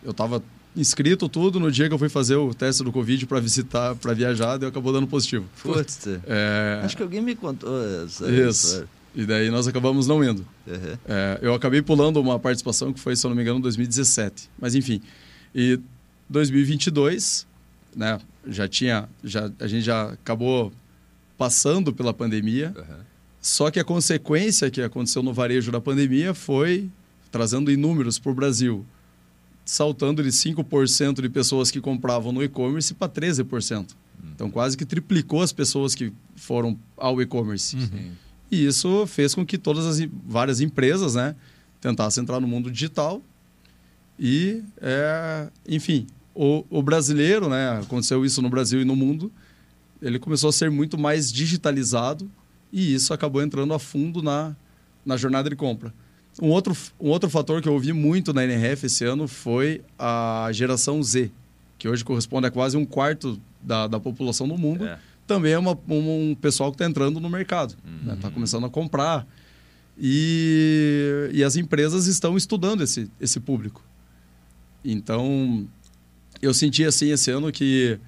Eu 0.03 0.11
estava 0.11 0.43
inscrito 0.75 1.29
tudo 1.29 1.59
no 1.59 1.71
dia 1.71 1.87
que 1.87 1.93
eu 1.93 1.99
fui 1.99 2.09
fazer 2.09 2.35
o 2.35 2.53
teste 2.53 2.83
do 2.83 2.91
Covid 2.91 3.25
para 3.27 3.39
visitar, 3.39 3.95
para 3.95 4.13
viajar, 4.13 4.61
e 4.61 4.65
acabou 4.65 4.91
dando 4.91 5.07
positivo. 5.07 5.45
Putz, 5.61 6.07
é... 6.25 6.81
acho 6.83 6.97
que 6.97 7.03
alguém 7.03 7.21
me 7.21 7.35
contou 7.35 7.79
essa 8.03 8.29
Isso. 8.29 8.67
História. 8.67 8.89
E 9.15 9.25
daí 9.25 9.49
nós 9.49 9.67
acabamos 9.67 10.07
não 10.07 10.23
indo. 10.23 10.45
Uhum. 10.65 10.97
É, 11.05 11.39
eu 11.41 11.53
acabei 11.53 11.81
pulando 11.81 12.19
uma 12.19 12.39
participação 12.39 12.91
que 12.91 12.99
foi, 12.99 13.15
se 13.15 13.25
eu 13.25 13.29
não 13.29 13.35
me 13.35 13.43
engano, 13.43 13.59
2017. 13.59 14.49
Mas 14.59 14.73
enfim. 14.73 15.01
E 15.53 15.79
2022, 16.29 17.45
né? 17.95 18.19
Já 18.47 18.67
tinha, 18.67 19.07
já, 19.23 19.51
a 19.59 19.67
gente 19.67 19.83
já 19.83 20.11
acabou 20.11 20.71
passando 21.37 21.93
pela 21.93 22.13
pandemia. 22.13 22.73
Uhum. 22.75 23.03
Só 23.39 23.69
que 23.69 23.79
a 23.79 23.83
consequência 23.83 24.71
que 24.71 24.81
aconteceu 24.81 25.21
no 25.21 25.33
varejo 25.33 25.71
da 25.71 25.79
pandemia 25.79 26.33
foi 26.33 26.89
trazendo 27.31 27.71
em 27.71 27.77
números 27.77 28.17
para 28.17 28.31
o 28.31 28.35
Brasil, 28.35 28.85
saltando 29.65 30.23
de 30.23 30.29
5% 30.29 31.21
de 31.21 31.29
pessoas 31.29 31.71
que 31.71 31.81
compravam 31.81 32.31
no 32.31 32.43
e-commerce 32.43 32.93
para 32.93 33.11
13%. 33.11 33.79
Uhum. 33.79 34.29
Então 34.33 34.49
quase 34.49 34.77
que 34.77 34.85
triplicou 34.85 35.41
as 35.41 35.51
pessoas 35.51 35.93
que 35.93 36.13
foram 36.35 36.77
ao 36.97 37.21
e-commerce. 37.21 37.75
Uhum. 37.75 38.11
E 38.53 38.67
isso 38.67 39.07
fez 39.07 39.33
com 39.33 39.43
que 39.43 39.57
todas 39.57 39.83
as 39.83 40.07
várias 40.27 40.61
empresas 40.61 41.15
né, 41.15 41.35
tentassem 41.81 42.21
entrar 42.21 42.39
no 42.39 42.47
mundo 42.47 42.69
digital. 42.69 43.19
E, 44.19 44.61
é, 44.79 45.49
enfim, 45.67 46.05
o, 46.35 46.63
o 46.69 46.83
brasileiro, 46.83 47.49
né, 47.49 47.79
aconteceu 47.79 48.23
isso 48.23 48.43
no 48.43 48.51
Brasil 48.51 48.79
e 48.79 48.85
no 48.85 48.95
mundo, 48.95 49.31
ele 49.99 50.19
começou 50.19 50.51
a 50.51 50.53
ser 50.53 50.69
muito 50.69 50.99
mais 50.99 51.31
digitalizado 51.31 52.29
e 52.71 52.93
isso 52.93 53.11
acabou 53.11 53.41
entrando 53.41 53.73
a 53.73 53.79
fundo 53.79 54.21
na, 54.21 54.55
na 55.03 55.17
jornada 55.17 55.49
de 55.49 55.55
compra. 55.55 55.91
Um 56.39 56.49
outro, 56.49 56.77
um 56.99 57.09
outro 57.09 57.31
fator 57.31 57.59
que 57.59 57.67
eu 57.67 57.73
ouvi 57.73 57.91
muito 57.91 58.33
na 58.33 58.43
NRF 58.43 58.85
esse 58.85 59.03
ano 59.03 59.27
foi 59.27 59.81
a 59.97 60.47
geração 60.51 61.01
Z, 61.01 61.31
que 61.79 61.89
hoje 61.89 62.05
corresponde 62.05 62.45
a 62.45 62.51
quase 62.51 62.77
um 62.77 62.85
quarto 62.85 63.41
da, 63.59 63.87
da 63.87 63.99
população 63.99 64.47
do 64.47 64.59
mundo. 64.59 64.85
É 64.85 64.99
também 65.25 65.53
é 65.53 65.57
uma, 65.57 65.77
um 65.87 66.35
pessoal 66.35 66.71
que 66.71 66.75
está 66.75 66.85
entrando 66.85 67.19
no 67.19 67.29
mercado, 67.29 67.71
está 67.71 68.13
uhum. 68.13 68.19
né? 68.21 68.31
Começando 68.33 68.65
a 68.65 68.69
comprar. 68.69 69.27
E, 69.97 71.29
e 71.33 71.43
as 71.43 71.55
empresas 71.55 72.07
estão 72.07 72.35
estudando 72.35 72.81
esse, 72.81 73.09
esse 73.19 73.39
público. 73.39 73.83
Então, 74.83 75.67
eu 76.41 76.53
senti 76.53 76.83
assim 76.83 77.11
esse 77.11 77.31
ano 77.31 77.51
que 77.51 77.99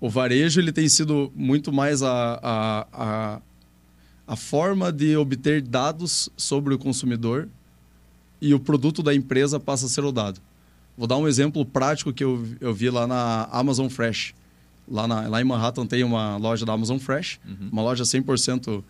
o 0.00 0.10
varejo 0.10 0.60
ele 0.60 0.72
tem 0.72 0.88
sido 0.88 1.32
muito 1.34 1.72
mais 1.72 2.02
a, 2.02 2.40
a, 2.42 2.86
a, 2.92 3.40
a 4.26 4.36
forma 4.36 4.92
de 4.92 5.16
obter 5.16 5.62
dados 5.62 6.28
sobre 6.36 6.74
o 6.74 6.78
consumidor 6.78 7.48
e 8.40 8.54
o 8.54 8.60
produto 8.60 9.02
da 9.02 9.14
empresa 9.14 9.58
passa 9.58 9.86
a 9.86 9.88
ser 9.88 10.04
o 10.04 10.12
dado. 10.12 10.40
Vou 10.96 11.06
dar 11.06 11.16
um 11.16 11.26
exemplo 11.26 11.64
prático 11.64 12.12
que 12.12 12.22
eu, 12.22 12.46
eu 12.60 12.74
vi 12.74 12.90
lá 12.90 13.06
na 13.06 13.44
Amazon 13.52 13.88
Fresh. 13.88 14.34
Lá, 14.90 15.06
na, 15.06 15.28
lá 15.28 15.40
em 15.40 15.44
Manhattan 15.44 15.86
tem 15.86 16.04
uma 16.04 16.36
loja 16.36 16.64
da 16.64 16.72
Amazon 16.72 16.98
Fresh, 16.98 17.38
uhum. 17.46 17.68
uma 17.70 17.82
loja 17.82 18.04
100% 18.04 18.82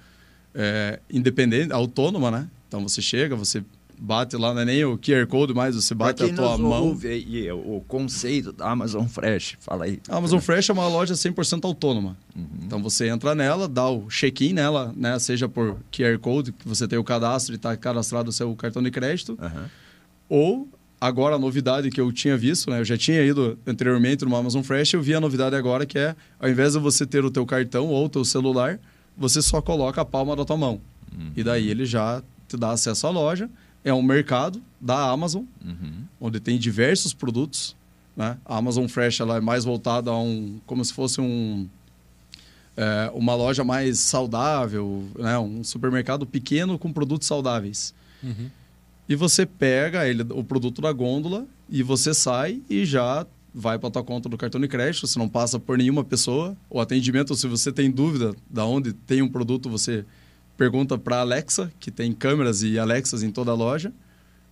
é, 0.55 1.01
independente, 1.11 1.73
autônoma, 1.73 2.31
né? 2.31 2.49
Então 2.69 2.83
você 2.83 3.01
chega, 3.01 3.35
você 3.35 3.63
bate 4.01 4.37
lá, 4.37 4.55
não 4.55 4.61
é 4.63 4.65
nem 4.65 4.85
o 4.85 4.97
QR 4.97 5.27
Code 5.27 5.53
mais, 5.53 5.75
você 5.75 5.95
bate 5.95 6.23
a 6.23 6.33
tua 6.33 6.57
mão. 6.57 6.89
Ouve 6.89 7.09
aí, 7.09 7.51
o 7.51 7.83
conceito 7.87 8.53
da 8.53 8.71
Amazon 8.71 9.07
Fresh, 9.07 9.57
fala 9.61 9.85
aí. 9.85 10.01
A 10.09 10.17
Amazon 10.17 10.39
Fresh 10.39 10.71
é 10.71 10.73
uma 10.73 10.87
loja 10.87 11.15
100% 11.15 11.65
autônoma. 11.65 12.17
Uhum. 12.35 12.47
Então 12.65 12.83
você 12.83 13.09
entra 13.09 13.35
nela, 13.35 13.67
dá 13.69 13.89
o 13.89 14.09
check-in 14.09 14.53
nela, 14.53 14.93
né? 14.97 15.19
Seja 15.19 15.49
por 15.49 15.77
QR 15.93 16.19
Code, 16.21 16.53
que 16.53 16.69
você 16.69 16.87
tem 16.87 16.99
o 16.99 17.05
cadastro 17.05 17.55
e 17.55 17.57
está 17.57 17.77
cadastrado 17.77 18.31
o 18.31 18.33
seu 18.33 18.55
cartão 18.55 18.83
de 18.83 18.91
crédito, 18.91 19.39
uhum. 19.41 19.65
ou 20.29 20.69
agora 21.01 21.37
a 21.37 21.39
novidade 21.39 21.91
que 21.91 22.01
eu 22.01 22.11
tinha 22.13 22.37
visto, 22.37 22.71
né? 22.71 22.81
Eu 22.81 22.85
já 22.85 22.97
tinha 22.97 23.23
ido 23.23 23.59
anteriormente 23.67 24.25
no 24.25 24.35
Amazon 24.35 24.63
Fresh, 24.63 24.95
eu 24.95 25.03
vi 25.03 25.15
a 25.15 25.21
novidade 25.21 25.55
agora 25.55 25.87
que 25.87 25.99
é, 25.99 26.15
ao 26.39 26.49
invés 26.49 26.73
de 26.73 26.79
você 26.79 27.07
ter 27.07 27.25
o 27.25 27.31
teu 27.31 27.47
cartão 27.47 27.87
ou 27.87 28.07
o 28.07 28.09
teu 28.09 28.25
celular, 28.25 28.79
você 29.17 29.41
só 29.41 29.61
coloca 29.61 30.01
a 30.01 30.05
palma 30.05 30.35
da 30.35 30.45
tua 30.45 30.57
mão. 30.57 30.81
Uhum. 31.17 31.33
E 31.37 31.43
daí 31.43 31.69
ele 31.69 31.85
já 31.85 32.23
te 32.49 32.57
dá 32.57 32.71
acesso 32.71 33.07
à 33.07 33.11
loja. 33.11 33.49
É 33.85 33.93
um 33.93 34.03
mercado 34.03 34.61
da 34.81 35.11
Amazon, 35.11 35.45
uhum. 35.65 36.05
onde 36.21 36.41
tem 36.41 36.59
diversos 36.59 37.13
produtos. 37.13 37.77
Né? 38.17 38.37
A 38.45 38.57
Amazon 38.57 38.87
Fresh 38.87 39.21
ela 39.21 39.37
é 39.37 39.41
mais 39.41 39.65
voltada 39.65 40.11
a 40.11 40.19
um... 40.19 40.61
como 40.67 40.85
se 40.85 40.93
fosse 40.93 41.21
um... 41.21 41.69
É, 42.77 43.11
uma 43.13 43.35
loja 43.35 43.65
mais 43.65 43.99
saudável, 43.99 45.09
né? 45.19 45.37
um 45.37 45.65
supermercado 45.65 46.25
pequeno 46.25 46.79
com 46.79 46.93
produtos 46.93 47.27
saudáveis. 47.27 47.93
Uhum 48.23 48.51
e 49.09 49.15
você 49.15 49.47
pega 49.47 50.07
ele, 50.07 50.23
o 50.31 50.45
produto 50.45 50.83
da 50.83 50.93
gôndola 50.93 51.47
e 51.69 51.83
você 51.83 52.13
sai 52.13 52.63
e 52.69 52.85
já 52.85 53.27
vai 53.55 53.79
para 53.79 53.89
a 53.89 53.93
tua 53.93 54.05
conta 54.05 54.29
do 54.29 54.37
cartão 54.37 54.61
de 54.61 54.69
crédito, 54.69 55.07
você 55.07 55.19
não 55.19 55.29
passa 55.29 55.59
por 55.59 55.79
nenhuma 55.79 56.05
pessoa. 56.05 56.57
O 56.69 56.81
atendimento, 56.81 57.35
se 57.35 57.47
você 57.49 57.73
tem 57.73 57.91
dúvida 57.91 58.35
de 58.49 58.61
onde 58.61 58.93
tem 58.93 59.23
um 59.23 59.29
produto, 59.29 59.71
você 59.71 60.05
pergunta 60.57 60.99
para 60.99 61.21
Alexa, 61.21 61.73
que 61.81 61.91
tem 61.91 62.13
câmeras 62.13 62.63
e 62.63 62.79
Alexas 62.79 63.23
em 63.23 63.31
toda 63.31 63.51
a 63.51 63.55
loja, 63.55 63.93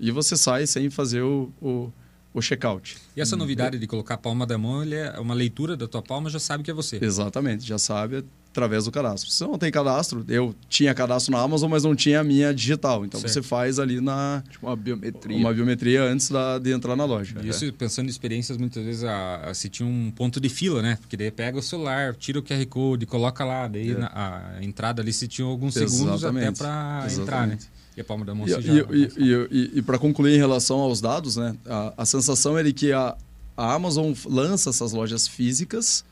e 0.00 0.10
você 0.10 0.36
sai 0.36 0.66
sem 0.66 0.88
fazer 0.88 1.22
o, 1.22 1.52
o, 1.60 1.92
o 2.38 2.43
checkout. 2.43 2.97
E 3.16 3.21
essa 3.21 3.37
novidade 3.37 3.78
de 3.78 3.87
colocar 3.87 4.14
a 4.14 4.19
palma 4.19 4.47
da 4.47 4.59
mão, 4.59 4.83
ele 4.83 4.95
é 4.95 5.19
uma 5.19 5.35
leitura 5.35 5.76
da 5.76 5.88
tua 5.88 6.02
palma, 6.02 6.28
já 6.28 6.38
sabe 6.38 6.62
que 6.62 6.71
é 6.71 6.75
você. 6.75 6.99
Exatamente, 7.00 7.66
já 7.66 7.78
sabe 7.78 8.25
através 8.50 8.85
do 8.87 8.90
cadastro. 8.90 9.31
Se 9.31 9.43
não 9.45 9.59
tem 9.59 9.71
cadastro, 9.71 10.25
eu 10.28 10.55
tinha 10.69 10.95
cadastro 10.95 11.33
na 11.33 11.40
Amazon, 11.40 11.71
mas 11.71 11.85
não 11.85 11.95
tinha 11.95 12.21
a 12.21 12.25
minha 12.25 12.55
digital. 12.55 13.05
Então 13.05 13.21
certo. 13.21 13.33
você 13.33 13.43
faz 13.43 13.78
ali 13.78 14.00
na 14.00 14.43
tipo 14.50 14.66
uma 14.66 14.76
biometria, 14.76 15.37
uma 15.37 15.52
biometria 15.52 16.02
antes 16.02 16.31
da, 16.31 16.59
de 16.59 16.73
entrar 16.73 16.97
na 16.97 17.05
loja. 17.05 17.37
Isso 17.45 17.71
pensando 17.75 18.07
em 18.07 18.11
experiências 18.11 18.57
muitas 18.57 18.83
vezes 18.85 19.05
a, 19.05 19.37
a, 19.49 19.55
se 19.55 19.69
tinha 19.69 19.87
um 19.87 20.11
ponto 20.11 20.40
de 20.40 20.49
fila, 20.49 20.81
né? 20.81 20.97
Porque 21.00 21.16
daí 21.16 21.31
pega 21.31 21.59
o 21.59 21.62
celular, 21.62 22.14
tira 22.14 22.38
o 22.38 22.43
QR 22.43 22.64
code, 22.66 23.05
coloca 23.05 23.45
lá, 23.45 23.69
daí 23.69 23.90
é. 23.90 23.95
na, 23.95 24.11
a 24.59 24.64
entrada 24.64 25.02
ali 25.02 25.12
se 25.12 25.28
tinha 25.28 25.47
alguns 25.47 25.75
segundos 25.75 26.25
até 26.25 26.50
para 26.52 27.07
entrar, 27.11 27.47
né? 27.47 27.59
E 27.96 28.00
a 28.00 28.04
palma 28.04 28.24
da 28.24 28.34
mão 28.34 28.46
e, 28.46 28.52
e, 28.52 29.34
e, 29.50 29.78
e, 29.78 29.82
para 29.82 29.98
concluir 29.98 30.34
em 30.34 30.38
relação 30.38 30.78
aos 30.80 31.00
dados, 31.00 31.36
né? 31.36 31.56
A, 31.64 31.94
a 31.98 32.04
sensação 32.04 32.58
é 32.58 32.62
de 32.62 32.72
que 32.72 32.92
a, 32.92 33.16
a 33.56 33.74
Amazon 33.74 34.12
lança 34.26 34.70
essas 34.70 34.92
lojas 34.92 35.26
físicas 35.26 36.04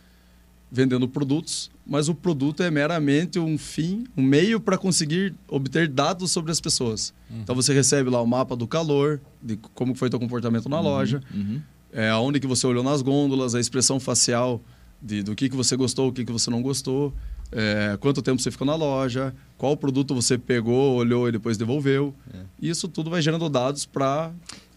vendendo 0.75 1.07
produtos, 1.07 1.71
mas 1.87 2.09
o 2.09 2.15
produto 2.15 2.63
é 2.63 2.71
meramente 2.71 3.39
um 3.39 3.57
fim, 3.57 4.05
um 4.17 4.23
meio 4.23 4.59
para 4.59 4.77
conseguir 4.77 5.35
obter 5.47 5.87
dados 5.87 6.33
sobre 6.33 6.51
as 6.51 6.61
pessoas. 6.61 7.15
Uhum. 7.31 7.41
Então 7.43 7.55
você 7.55 7.73
recebe 7.73 8.11
lá 8.11 8.21
o 8.21 8.27
mapa 8.27 8.57
do 8.57 8.67
calor, 8.67 9.21
de 9.41 9.57
como 9.75 9.95
foi 9.95 10.11
teu 10.11 10.19
comportamento 10.19 10.69
na 10.69 10.79
uhum. 10.79 10.83
loja, 10.83 11.21
uhum. 11.33 11.61
É, 11.93 12.11
aonde 12.11 12.41
que 12.41 12.47
você 12.47 12.67
olhou 12.67 12.83
nas 12.83 13.03
gôndolas, 13.03 13.55
a 13.55 13.61
expressão 13.61 14.01
facial 14.01 14.61
de, 15.01 15.23
do 15.23 15.37
que, 15.37 15.49
que 15.49 15.55
você 15.55 15.77
gostou, 15.77 16.09
o 16.09 16.13
que, 16.13 16.25
que 16.25 16.33
você 16.33 16.51
não 16.51 16.61
gostou, 16.61 17.15
é, 17.53 17.97
quanto 18.01 18.23
tempo 18.23 18.41
você 18.41 18.51
ficou 18.51 18.67
na 18.67 18.75
loja, 18.75 19.35
qual 19.57 19.77
produto 19.77 20.15
você 20.15 20.37
pegou, 20.37 20.95
olhou 20.97 21.29
e 21.29 21.33
depois 21.33 21.57
devolveu. 21.57 22.15
É. 22.33 22.39
Isso 22.61 22.89
tudo 22.89 23.11
vai 23.11 23.23
gerando 23.23 23.49
dados 23.49 23.87
para 23.87 24.33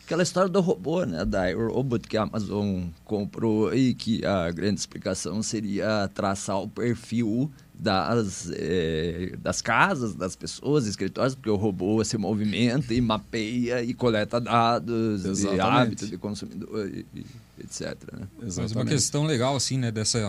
aquela 0.07 0.23
história 0.23 0.49
do 0.49 0.61
robô, 0.61 1.03
né, 1.03 1.25
da 1.25 1.51
iRobot 1.51 2.07
que 2.07 2.15
a 2.15 2.23
Amazon 2.23 2.85
comprou 3.03 3.75
e 3.75 3.93
que 3.93 4.25
a 4.25 4.49
grande 4.51 4.79
explicação 4.79 5.43
seria 5.43 6.09
traçar 6.13 6.61
o 6.61 6.67
perfil 6.67 7.51
das, 7.73 8.49
é, 8.53 9.35
das 9.37 9.61
casas, 9.61 10.15
das 10.15 10.33
pessoas, 10.33 10.87
escritórios, 10.87 11.35
porque 11.35 11.49
o 11.49 11.57
robô 11.57 12.01
se 12.05 12.17
movimenta 12.17 12.93
e 12.93 13.01
mapeia 13.01 13.83
e 13.83 13.93
coleta 13.93 14.39
dados 14.39 15.25
Exatamente. 15.25 15.55
de 15.55 15.61
hábitos 15.61 16.09
de 16.09 16.17
consumidor, 16.17 16.87
e, 16.87 17.05
e, 17.13 17.25
etc. 17.59 17.97
Né? 18.13 18.27
Mas 18.41 18.57
uma 18.71 18.85
questão 18.85 19.25
legal, 19.25 19.57
assim, 19.57 19.77
né, 19.77 19.91
dessa 19.91 20.19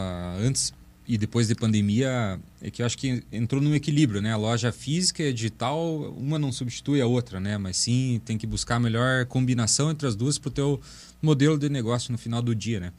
antes 0.40 0.72
e 1.08 1.16
depois 1.16 1.48
de 1.48 1.54
pandemia 1.54 2.38
é 2.60 2.70
que 2.70 2.82
eu 2.82 2.86
acho 2.86 2.98
que 2.98 3.24
entrou 3.32 3.62
num 3.62 3.74
equilíbrio, 3.74 4.20
né? 4.20 4.34
A 4.34 4.36
loja 4.36 4.70
física 4.70 5.22
e 5.22 5.30
a 5.30 5.32
digital, 5.32 6.14
uma 6.14 6.38
não 6.38 6.52
substitui 6.52 7.00
a 7.00 7.06
outra, 7.06 7.40
né? 7.40 7.56
Mas 7.56 7.78
sim 7.78 8.20
tem 8.26 8.36
que 8.36 8.46
buscar 8.46 8.76
a 8.76 8.80
melhor 8.80 9.24
combinação 9.24 9.90
entre 9.90 10.06
as 10.06 10.14
duas 10.14 10.36
para 10.36 10.48
o 10.48 10.52
teu 10.52 10.80
modelo 11.22 11.56
de 11.56 11.70
negócio 11.70 12.12
no 12.12 12.18
final 12.18 12.42
do 12.42 12.54
dia, 12.54 12.78
né? 12.78 12.92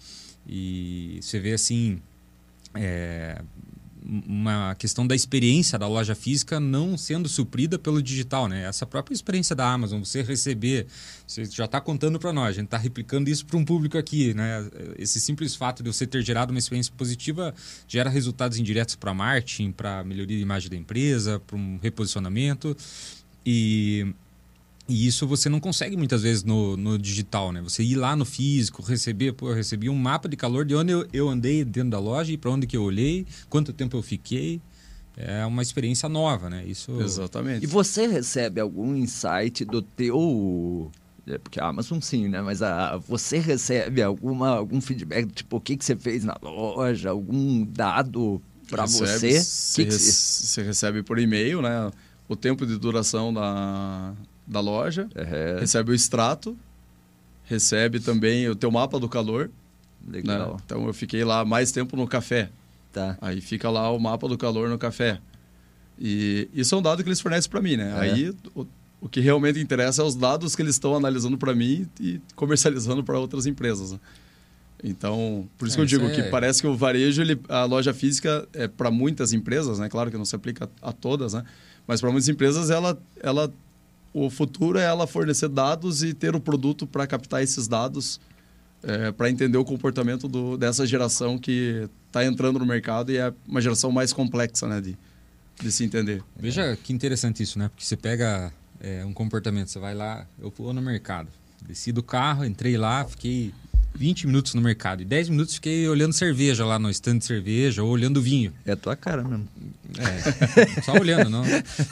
E 0.48 1.20
você 1.22 1.40
vê 1.40 1.54
assim, 1.54 2.02
é, 2.74 3.40
uma 4.28 4.74
questão 4.76 5.06
da 5.06 5.14
experiência 5.14 5.78
da 5.78 5.88
loja 5.88 6.16
física 6.16 6.60
não 6.60 6.98
sendo 6.98 7.30
suprida 7.30 7.78
pelo 7.78 8.02
digital, 8.02 8.48
né? 8.48 8.64
Essa 8.64 8.86
própria 8.86 9.14
experiência 9.14 9.56
da 9.56 9.72
Amazon, 9.72 10.00
você 10.00 10.24
receber, 10.24 10.88
você 11.28 11.46
já 11.46 11.66
está 11.66 11.80
contando 11.80 12.18
para 12.18 12.34
nós, 12.34 12.50
a 12.50 12.54
gente 12.54 12.66
está 12.66 12.78
replicando 12.78 13.30
isso 13.30 13.46
para 13.46 13.58
um 13.58 13.64
público 13.64 13.98
aqui, 13.98 14.34
né? 14.34 14.68
Esse 14.98 15.20
simples 15.20 15.56
fato 15.56 15.84
de 15.84 15.94
você 15.94 16.08
ter 16.08 16.24
gerado 16.24 16.52
uma 16.52 16.60
experiência 16.60 16.92
positiva 16.98 17.54
gera 17.88 18.10
resultados 18.10 18.58
indiretos 18.58 18.96
para 18.96 19.14
marketing, 19.14 19.72
para 19.72 20.04
melhoria 20.04 20.38
de 20.38 20.44
imagem 20.44 20.70
da 20.70 20.76
empresa, 20.76 21.40
para 21.40 21.56
um 21.56 21.78
reposicionamento 21.82 22.76
e 23.46 24.14
e 24.90 25.06
isso 25.06 25.28
você 25.28 25.48
não 25.48 25.60
consegue 25.60 25.96
muitas 25.96 26.24
vezes 26.24 26.44
no, 26.44 26.76
no 26.76 26.98
digital, 26.98 27.52
né? 27.52 27.62
Você 27.62 27.84
ir 27.84 27.96
lá 27.96 28.16
no 28.16 28.26
físico, 28.26 28.82
receber, 28.82 29.34
pô, 29.34 29.50
eu 29.50 29.56
recebi 29.56 29.88
um 29.88 29.96
mapa 29.96 30.28
de 30.28 30.36
calor 30.36 30.66
de 30.66 30.74
onde 30.74 30.92
eu, 30.92 31.08
eu 31.14 31.30
andei 31.30 31.64
dentro 31.64 31.92
da 31.92 32.00
loja 32.00 32.34
e 32.34 32.38
para 32.38 32.50
onde 32.50 32.66
que 32.66 32.76
eu 32.76 32.82
olhei, 32.82 33.28
quanto 33.48 33.72
tempo 33.72 33.96
eu 33.96 34.02
fiquei. 34.02 34.60
É 35.16 35.46
uma 35.46 35.62
experiência 35.62 36.10
nova, 36.10 36.50
né? 36.50 36.66
Isso... 36.66 37.00
Exatamente. 37.02 37.64
E 37.64 37.68
você 37.68 38.08
recebe 38.08 38.60
algum 38.60 38.96
insight 38.96 39.64
do 39.64 39.82
teu... 39.82 40.92
É, 41.28 41.38
porque 41.38 41.60
a 41.60 41.68
Amazon 41.68 42.00
sim, 42.00 42.28
né? 42.28 42.42
Mas 42.42 42.64
a, 42.64 42.98
você 42.98 43.38
recebe 43.38 44.02
alguma, 44.02 44.50
algum 44.50 44.82
feedback, 44.82 45.28
tipo, 45.32 45.58
o 45.58 45.62
que, 45.62 45.78
que 45.78 45.86
você 45.86 45.96
fez 45.96 46.24
na 46.24 46.36
loja, 46.42 47.12
algum 47.12 47.64
dado 47.64 48.42
para 48.68 48.86
você? 48.86 49.40
Você, 49.40 49.84
que 49.84 49.90
que 49.92 50.00
você 50.00 50.64
recebe 50.64 51.04
por 51.04 51.20
e-mail, 51.20 51.62
né? 51.62 51.92
O 52.28 52.36
tempo 52.36 52.66
de 52.66 52.78
duração 52.78 53.34
da, 53.34 54.14
da 54.50 54.60
loja, 54.60 55.04
uhum. 55.16 55.60
recebe 55.60 55.92
o 55.92 55.94
extrato, 55.94 56.58
recebe 57.44 58.00
também 58.00 58.50
o 58.50 58.56
teu 58.56 58.72
mapa 58.72 59.00
do 59.00 59.08
calor. 59.08 59.52
Legal. 60.08 60.54
Né? 60.54 60.58
Então 60.66 60.88
eu 60.88 60.94
fiquei 60.94 61.24
lá 61.24 61.46
mais 61.46 61.72
tempo 61.72 61.96
no 61.96 62.08
café. 62.08 62.50
Tá. 62.92 63.16
Aí 63.22 63.40
fica 63.40 63.70
lá 63.70 63.92
o 63.92 64.00
mapa 64.00 64.28
do 64.28 64.38
calor 64.38 64.68
no 64.68 64.78
café. 64.78 65.20
E 66.00 66.50
isso 66.54 66.74
é 66.74 66.78
um 66.78 66.82
dado 66.82 67.04
que 67.04 67.10
eles 67.10 67.22
fornecem 67.22 67.50
para 67.50 67.62
mim, 67.62 67.78
né? 67.78 67.92
É. 67.92 68.00
Aí 68.00 68.36
o, 68.56 68.66
o, 69.02 69.08
que 69.08 69.20
realmente 69.20 69.60
interessa 69.60 70.02
é 70.02 70.06
os 70.06 70.16
dados 70.16 70.56
que 70.56 70.62
eles 70.62 70.76
estão 70.76 70.96
analisando 70.96 71.38
para 71.38 71.54
mim 71.54 71.88
e 72.00 72.20
comercializando 72.36 73.04
para 73.04 73.20
outras 73.20 73.46
empresas. 73.46 73.92
Né? 73.92 74.00
Então, 74.84 75.48
por 75.58 75.68
isso 75.68 75.76
é, 75.76 75.78
que 75.78 75.82
eu 75.82 75.86
digo 75.86 76.06
é... 76.08 76.16
que 76.16 76.24
parece 76.30 76.62
que 76.62 76.68
o 76.68 76.76
varejo, 76.76 77.22
ele, 77.22 77.40
a 77.50 77.66
loja 77.66 77.94
física 77.94 78.48
é 78.54 78.68
para 78.68 78.90
muitas 78.90 79.34
empresas, 79.34 79.78
né? 79.78 79.90
Claro 79.90 80.10
que 80.10 80.18
não 80.18 80.26
se 80.26 80.36
aplica 80.36 80.70
a, 80.82 80.90
a 80.90 80.94
todas, 80.94 81.34
né? 81.34 81.44
Mas 81.86 82.00
para 82.00 82.10
muitas 82.10 82.30
empresas 82.30 82.70
ela 82.70 82.98
ela 83.22 83.52
o 84.14 84.30
futuro 84.30 84.78
é 84.80 84.84
ela 84.84 85.06
fornecer 85.06 85.50
dados 85.50 86.04
e 86.04 86.14
ter 86.14 86.36
o 86.36 86.40
produto 86.40 86.88
para 86.88 87.06
captar 87.06 87.44
esses 87.44 87.68
dados, 87.68 88.20
é, 88.84 89.12
para 89.12 89.30
entender 89.30 89.58
o 89.58 89.66
comportamento 89.66 90.28
do, 90.28 90.58
dessa 90.58 90.86
geração 90.86 91.38
que 91.38 91.88
está 92.08 92.26
entrando 92.26 92.60
no 92.60 92.66
mercado 92.66 93.12
e 93.12 93.18
é 93.18 93.34
uma 93.48 93.62
geração 93.62 93.92
mais 93.92 94.12
complexa 94.12 94.68
né, 94.68 94.82
de, 94.82 94.98
de 95.62 95.72
se 95.72 95.84
entender. 95.84 96.24
Veja 96.38 96.76
que 96.76 96.92
interessante 96.92 97.44
isso, 97.44 97.60
né? 97.60 97.70
Porque 97.70 97.86
você 97.86 97.96
pega 97.96 98.52
é, 98.80 99.06
um 99.06 99.14
comportamento, 99.14 99.70
você 99.70 99.80
vai 99.80 99.94
lá, 99.94 100.26
eu 100.42 100.52
vou 100.56 100.74
no 100.74 100.82
mercado, 100.82 101.28
desci 101.68 101.92
do 101.92 102.02
carro, 102.02 102.46
entrei 102.46 102.78
lá, 102.78 103.06
fiquei 103.06 103.54
20 104.00 104.28
minutos 104.28 104.54
no 104.54 104.62
mercado. 104.62 105.02
E 105.02 105.06
10 105.06 105.28
minutos 105.28 105.56
fiquei 105.56 105.86
olhando 105.90 106.14
cerveja 106.14 106.66
lá 106.66 106.80
no 106.80 106.90
stand 106.90 107.18
de 107.18 107.26
cerveja 107.26 107.84
ou 107.84 107.90
olhando 107.90 108.22
vinho. 108.22 108.54
É 108.66 108.72
a 108.72 108.76
tua 108.78 108.96
cara 108.96 109.22
mesmo. 109.22 109.46
É, 109.98 110.82
só 110.82 110.94
olhando, 110.94 111.30
não. 111.30 111.44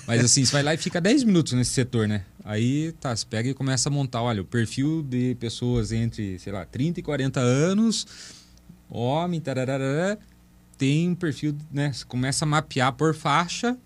Mas 0.08 0.24
assim, 0.24 0.46
você 0.46 0.54
vai 0.54 0.64
lá 0.64 0.74
e 0.74 0.78
fica 0.78 1.02
10 1.02 1.26
minutos 1.26 1.52
nesse 1.52 1.72
setor, 1.72 2.08
né? 2.08 2.24
Aí 2.46 2.94
tá, 3.02 3.14
você 3.14 3.26
pega 3.26 3.50
e 3.50 3.54
começa 3.54 3.90
a 3.90 3.92
montar, 3.92 4.22
olha, 4.22 4.42
o 4.42 4.46
perfil 4.46 5.04
de 5.04 5.36
pessoas 5.36 5.92
entre, 5.92 6.40
sei 6.40 6.54
lá, 6.54 6.66
30 6.66 7.02
e 7.02 7.04
40 7.04 7.42
anos, 7.42 8.08
homem, 8.90 9.42
tararara, 9.42 10.18
tem 10.78 11.10
um 11.10 11.16
perfil, 11.16 11.58
né? 11.70 11.92
Você 11.92 12.06
começa 12.06 12.46
a 12.46 12.48
mapear 12.48 12.94
por 12.94 13.14
faixa 13.14 13.78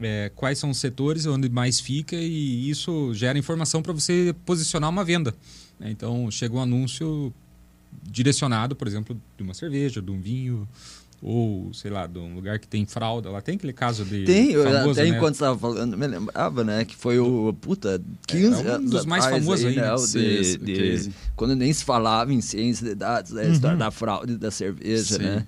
é, 0.00 0.30
quais 0.34 0.58
são 0.58 0.70
os 0.70 0.78
setores 0.78 1.26
onde 1.26 1.48
mais 1.48 1.80
fica 1.80 2.14
e 2.14 2.70
isso 2.70 3.12
gera 3.14 3.36
informação 3.36 3.82
para 3.82 3.92
você 3.92 4.32
posicionar 4.46 4.88
uma 4.90 5.04
venda. 5.04 5.34
Né? 5.78 5.90
Então, 5.90 6.30
chega 6.30 6.54
um 6.54 6.60
anúncio 6.60 7.34
direcionado, 8.10 8.74
por 8.74 8.88
exemplo, 8.88 9.20
de 9.36 9.42
uma 9.42 9.54
cerveja, 9.54 10.00
de 10.00 10.10
um 10.10 10.20
vinho, 10.20 10.68
ou, 11.20 11.72
sei 11.74 11.90
lá, 11.90 12.06
de 12.06 12.18
um 12.18 12.34
lugar 12.34 12.58
que 12.58 12.68
tem 12.68 12.86
fralda. 12.86 13.30
Lá 13.30 13.40
tem 13.40 13.56
aquele 13.56 13.72
caso 13.72 14.04
de. 14.04 14.24
Tem, 14.24 14.52
famoso, 14.54 14.90
até 14.92 15.10
né? 15.10 15.16
enquanto 15.16 15.34
estava 15.34 15.58
falando, 15.58 15.96
me 15.96 16.06
lembrava, 16.06 16.62
né? 16.62 16.84
Que 16.84 16.94
foi 16.94 17.18
o, 17.18 17.52
puta, 17.60 18.00
15 18.26 18.66
é, 18.66 18.70
é 18.70 18.78
um 18.78 18.84
dos 18.84 19.04
mais 19.04 19.24
famosos 19.24 19.66
aí, 19.66 19.76
né? 19.76 19.94
De, 19.94 20.58
de, 20.58 20.98
de, 20.98 21.12
quando 21.34 21.56
nem 21.56 21.72
se 21.72 21.84
falava 21.84 22.32
em 22.32 22.40
ciência 22.40 22.86
de 22.86 22.94
dados, 22.94 23.32
né? 23.32 23.42
A 23.42 23.48
história 23.48 23.74
uhum. 23.74 23.80
da 23.80 23.90
fraude 23.90 24.36
da 24.36 24.50
cerveja, 24.50 25.16
Sim. 25.16 25.22
né? 25.22 25.46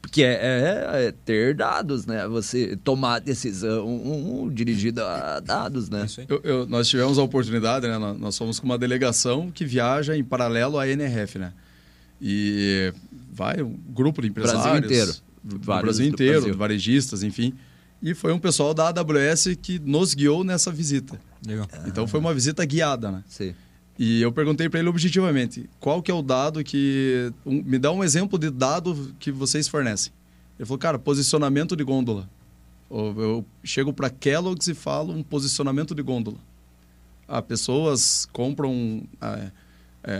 Porque 0.00 0.22
é, 0.22 0.34
é, 0.34 1.06
é, 1.06 1.14
ter 1.24 1.52
dados, 1.52 2.06
né? 2.06 2.28
Você 2.28 2.76
tomar 2.84 3.18
decisão 3.18 3.84
um, 3.84 4.44
um, 4.44 4.48
dirigida 4.48 5.04
a 5.04 5.40
dados, 5.40 5.90
né? 5.90 6.06
Eu, 6.28 6.40
eu, 6.44 6.66
nós 6.66 6.88
tivemos 6.88 7.18
a 7.18 7.24
oportunidade, 7.24 7.88
né? 7.88 7.98
Nós, 7.98 8.16
nós 8.16 8.38
fomos 8.38 8.60
com 8.60 8.66
uma 8.66 8.78
delegação 8.78 9.50
que 9.50 9.64
viaja 9.64 10.16
em 10.16 10.22
paralelo 10.22 10.78
à 10.78 10.86
NRF, 10.86 11.40
né? 11.40 11.52
E 12.20 12.92
vai 13.32 13.62
um 13.62 13.76
grupo 13.88 14.22
de 14.22 14.28
empresários. 14.28 14.62
Brasil 14.62 14.84
inteiro. 14.84 15.14
Do 15.42 15.58
Brasil 15.58 16.06
inteiro, 16.06 16.40
Brasil. 16.40 16.56
varejistas, 16.56 17.22
enfim. 17.22 17.54
E 18.02 18.14
foi 18.14 18.32
um 18.32 18.38
pessoal 18.38 18.74
da 18.74 18.88
AWS 18.88 19.56
que 19.60 19.78
nos 19.78 20.14
guiou 20.14 20.44
nessa 20.44 20.70
visita. 20.72 21.20
Legal. 21.46 21.68
Então 21.86 22.06
foi 22.06 22.20
uma 22.20 22.34
visita 22.34 22.64
guiada, 22.64 23.10
né? 23.10 23.24
Sim. 23.26 23.54
E 23.98 24.20
eu 24.20 24.30
perguntei 24.30 24.68
para 24.68 24.80
ele 24.80 24.88
objetivamente, 24.88 25.70
qual 25.80 26.02
que 26.02 26.10
é 26.10 26.14
o 26.14 26.20
dado 26.20 26.62
que... 26.62 27.32
Um, 27.46 27.62
me 27.62 27.78
dá 27.78 27.90
um 27.90 28.04
exemplo 28.04 28.38
de 28.38 28.50
dado 28.50 29.14
que 29.18 29.32
vocês 29.32 29.68
fornecem. 29.68 30.12
Ele 30.58 30.66
falou, 30.66 30.78
cara, 30.78 30.98
posicionamento 30.98 31.74
de 31.74 31.82
gôndola. 31.82 32.28
Eu, 32.90 33.14
eu 33.18 33.46
chego 33.64 33.92
para 33.92 34.10
Kellogg's 34.10 34.68
e 34.68 34.74
falo 34.74 35.14
um 35.14 35.22
posicionamento 35.22 35.94
de 35.94 36.02
gôndola. 36.02 36.38
Ah, 37.26 37.40
pessoas 37.40 38.26
compram... 38.32 39.04
Ah, 39.20 39.38
é, 39.38 39.52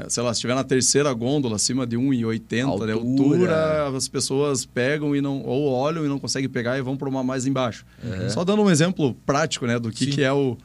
sei 0.09 0.23
lá, 0.23 0.35
se 0.35 0.39
estiver 0.39 0.55
na 0.55 0.65
terceira 0.65 1.13
gôndola, 1.13 1.57
acima 1.57 1.87
de 1.87 1.97
1,80 1.97 2.67
altura. 2.67 2.87
de 2.87 2.99
altura, 2.99 3.89
as 3.97 4.09
pessoas 4.09 4.67
pegam 4.67 5.15
e 5.15 5.21
não 5.21 5.43
ou 5.43 5.71
olham 5.71 6.05
e 6.05 6.09
não 6.09 6.19
conseguem 6.19 6.49
pegar 6.49 6.77
e 6.77 6.83
vão 6.83 6.97
para 6.97 7.09
uma 7.09 7.23
mais 7.23 7.47
embaixo. 7.47 7.87
Uhum. 8.03 8.29
Só 8.31 8.45
dando 8.45 8.63
um 8.63 8.71
exemplo 8.71 9.15
prático, 9.27 9.67
né, 9.67 9.79
do 9.79 9.91
que, 9.91 10.07
que 10.07 10.23
é 10.23 10.33
o 10.33 10.57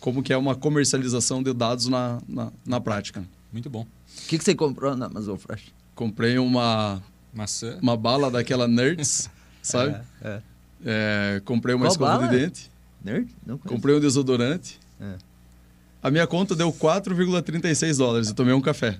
como 0.00 0.22
que 0.22 0.32
é 0.32 0.36
uma 0.36 0.54
comercialização 0.54 1.42
de 1.42 1.52
dados 1.52 1.86
na, 1.86 2.20
na, 2.26 2.50
na 2.64 2.80
prática. 2.80 3.22
Muito 3.52 3.68
bom. 3.68 3.82
O 3.82 4.28
que, 4.28 4.38
que 4.38 4.44
você 4.44 4.54
comprou 4.54 4.96
na 4.96 5.06
Amazon 5.06 5.36
Fresh? 5.36 5.74
Comprei 5.94 6.38
uma 6.38 7.02
maçã, 7.34 7.78
uma 7.82 7.96
bala 7.96 8.30
daquela 8.30 8.66
Nerds, 8.66 9.28
sabe? 9.60 10.00
É, 10.22 10.28
é. 10.28 10.42
É, 10.82 11.42
comprei 11.44 11.74
uma 11.74 11.84
Qual 11.84 11.92
escova 11.92 12.18
bala? 12.18 12.28
de 12.28 12.38
dente. 12.38 12.70
Nerd? 13.04 13.28
Não 13.46 13.58
comprei 13.58 13.94
um 13.94 14.00
desodorante. 14.00 14.78
É. 15.00 15.14
A 16.02 16.10
minha 16.10 16.26
conta 16.26 16.56
deu 16.56 16.72
4,36 16.72 17.98
dólares. 17.98 18.28
Eu 18.28 18.34
tomei 18.34 18.54
um 18.54 18.60
café. 18.60 18.98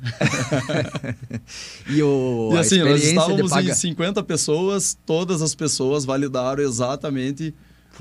e, 1.88 2.02
o, 2.02 2.50
e 2.52 2.58
assim, 2.58 2.80
nós 2.80 3.02
estávamos 3.02 3.50
paga... 3.50 3.70
em 3.70 3.74
50 3.74 4.22
pessoas, 4.22 4.98
todas 5.06 5.40
as 5.40 5.54
pessoas 5.54 6.04
validaram 6.04 6.62
exatamente. 6.62 7.54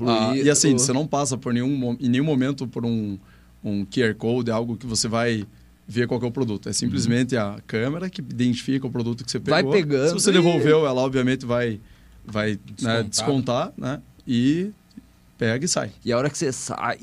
Ah, 0.06 0.36
e 0.36 0.50
assim, 0.50 0.74
o... 0.74 0.78
você 0.78 0.92
não 0.92 1.06
passa 1.06 1.38
por 1.38 1.52
nenhum, 1.52 1.96
em 1.98 2.08
nenhum 2.08 2.24
momento 2.24 2.66
por 2.66 2.84
um, 2.84 3.18
um 3.64 3.86
QR 3.86 4.14
Code, 4.14 4.50
algo 4.50 4.76
que 4.76 4.86
você 4.86 5.08
vai 5.08 5.46
ver 5.88 6.06
qual 6.06 6.20
é 6.22 6.26
o 6.26 6.30
produto. 6.30 6.68
É 6.68 6.72
simplesmente 6.72 7.34
uhum. 7.34 7.42
a 7.42 7.60
câmera 7.66 8.10
que 8.10 8.20
identifica 8.20 8.86
o 8.86 8.90
produto 8.90 9.24
que 9.24 9.30
você 9.30 9.40
pegou. 9.40 9.72
Vai 9.72 9.82
pegando. 9.82 10.08
Se 10.08 10.14
você 10.14 10.30
devolveu, 10.30 10.86
ela 10.86 11.00
obviamente 11.00 11.46
vai, 11.46 11.80
vai 12.24 12.58
descontar, 12.76 13.02
né, 13.02 13.08
descontar 13.08 13.72
né? 13.76 14.02
E 14.26 14.70
pega 15.40 15.64
e 15.64 15.68
sai. 15.68 15.90
E 16.04 16.12
a 16.12 16.18
hora 16.18 16.28
que 16.28 16.36
você 16.36 16.52
sai, 16.52 16.98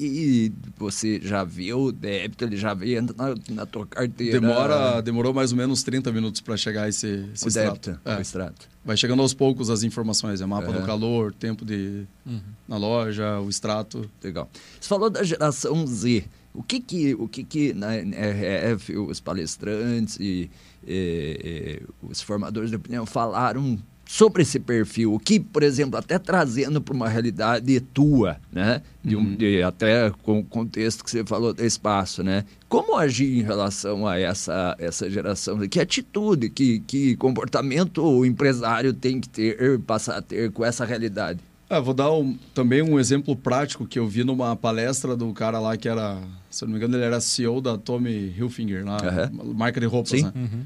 você 0.78 1.19
já 1.19 1.43
vê 1.43 1.73
o 1.73 1.91
débito, 1.91 2.43
ele 2.43 2.56
já 2.56 2.71
vem 2.76 3.02
na, 3.02 3.36
na 3.50 3.65
tua 3.65 3.88
carteira. 3.88 4.39
Demora, 4.39 5.02
demorou 5.02 5.34
mais 5.34 5.52
ou 5.52 5.58
menos 5.58 5.82
30 5.82 6.12
minutos 6.12 6.39
para 6.39 6.56
chegar 6.56 6.88
esse, 6.88 7.28
esse 7.34 7.45
o 7.45 7.47
extrato. 7.47 7.89
Débito, 7.89 8.00
é. 8.08 8.15
o 8.15 8.21
extrato. 8.21 8.69
Vai 8.86 8.95
chegando 8.95 9.23
aos 9.23 9.34
poucos 9.34 9.71
as 9.71 9.82
informações, 9.82 10.39
é 10.39 10.45
mapa 10.45 10.71
do 10.71 10.86
calor, 10.86 11.34
tempo 11.34 11.65
de 11.65 12.06
uhum. 12.23 12.39
na 12.67 12.78
loja, 12.78 13.39
o 13.39 13.50
extrato. 13.50 14.08
Legal. 14.23 14.47
Você 14.80 14.88
falou 14.88 15.10
da 15.10 15.23
geração 15.23 15.88
Z. 15.88 16.23
O 16.54 16.62
que 16.62 16.80
que, 16.80 17.15
o 17.15 17.28
que, 17.28 17.43
que 17.43 17.73
na 17.73 17.97
NRF, 17.97 18.97
os 18.97 19.19
palestrantes 19.19 20.17
e, 20.19 20.50
e, 20.88 21.82
e 21.84 22.08
os 22.08 22.21
formadores 22.21 22.69
de 22.69 22.76
opinião 22.76 23.04
falaram 23.04 23.80
sobre 24.07 24.41
esse 24.41 24.59
perfil, 24.59 25.13
o 25.13 25.19
que, 25.19 25.39
por 25.39 25.63
exemplo, 25.63 25.99
até 25.99 26.17
trazendo 26.17 26.81
para 26.81 26.93
uma 26.93 27.09
realidade 27.09 27.79
tua, 27.79 28.37
né? 28.51 28.81
De 29.03 29.15
um, 29.15 29.19
uhum. 29.19 29.35
de, 29.35 29.61
até 29.61 30.09
com 30.23 30.39
o 30.39 30.43
contexto 30.43 31.03
que 31.03 31.11
você 31.11 31.25
falou 31.25 31.53
do 31.53 31.63
espaço, 31.63 32.23
né? 32.23 32.45
Como 32.69 32.97
agir 32.97 33.37
em 33.37 33.43
relação 33.43 34.07
a 34.07 34.17
essa, 34.17 34.75
essa 34.79 35.09
geração? 35.09 35.59
Que 35.67 35.79
atitude, 35.79 36.49
que, 36.49 36.79
que 36.79 37.15
comportamento 37.17 38.03
o 38.03 38.25
empresário 38.25 38.93
tem 38.93 39.19
que 39.19 39.29
ter, 39.29 39.79
passar 39.79 40.17
a 40.17 40.21
ter 40.21 40.51
com 40.51 40.63
essa 40.63 40.85
realidade? 40.85 41.39
Ah, 41.69 41.81
vou 41.81 41.93
dar 41.93 42.11
um, 42.13 42.37
também 42.53 42.81
um 42.81 42.97
exemplo 42.97 43.35
prático 43.35 43.85
que 43.85 43.99
eu 43.99 44.07
vi 44.07 44.23
numa 44.23 44.55
palestra 44.55 45.17
do 45.17 45.33
cara 45.33 45.59
lá 45.59 45.75
que 45.75 45.89
era, 45.89 46.17
se 46.49 46.63
não 46.63 46.71
me 46.71 46.77
engano, 46.77 46.95
ele 46.95 47.03
era 47.03 47.19
CEO 47.19 47.59
da 47.59 47.77
Tommy 47.77 48.33
Hilfiger, 48.37 48.85
lá, 48.85 48.97
uhum. 49.33 49.53
marca 49.53 49.77
de 49.77 49.85
roupas, 49.85 50.11
Sim. 50.11 50.23
né? 50.23 50.31
Uhum. 50.33 50.61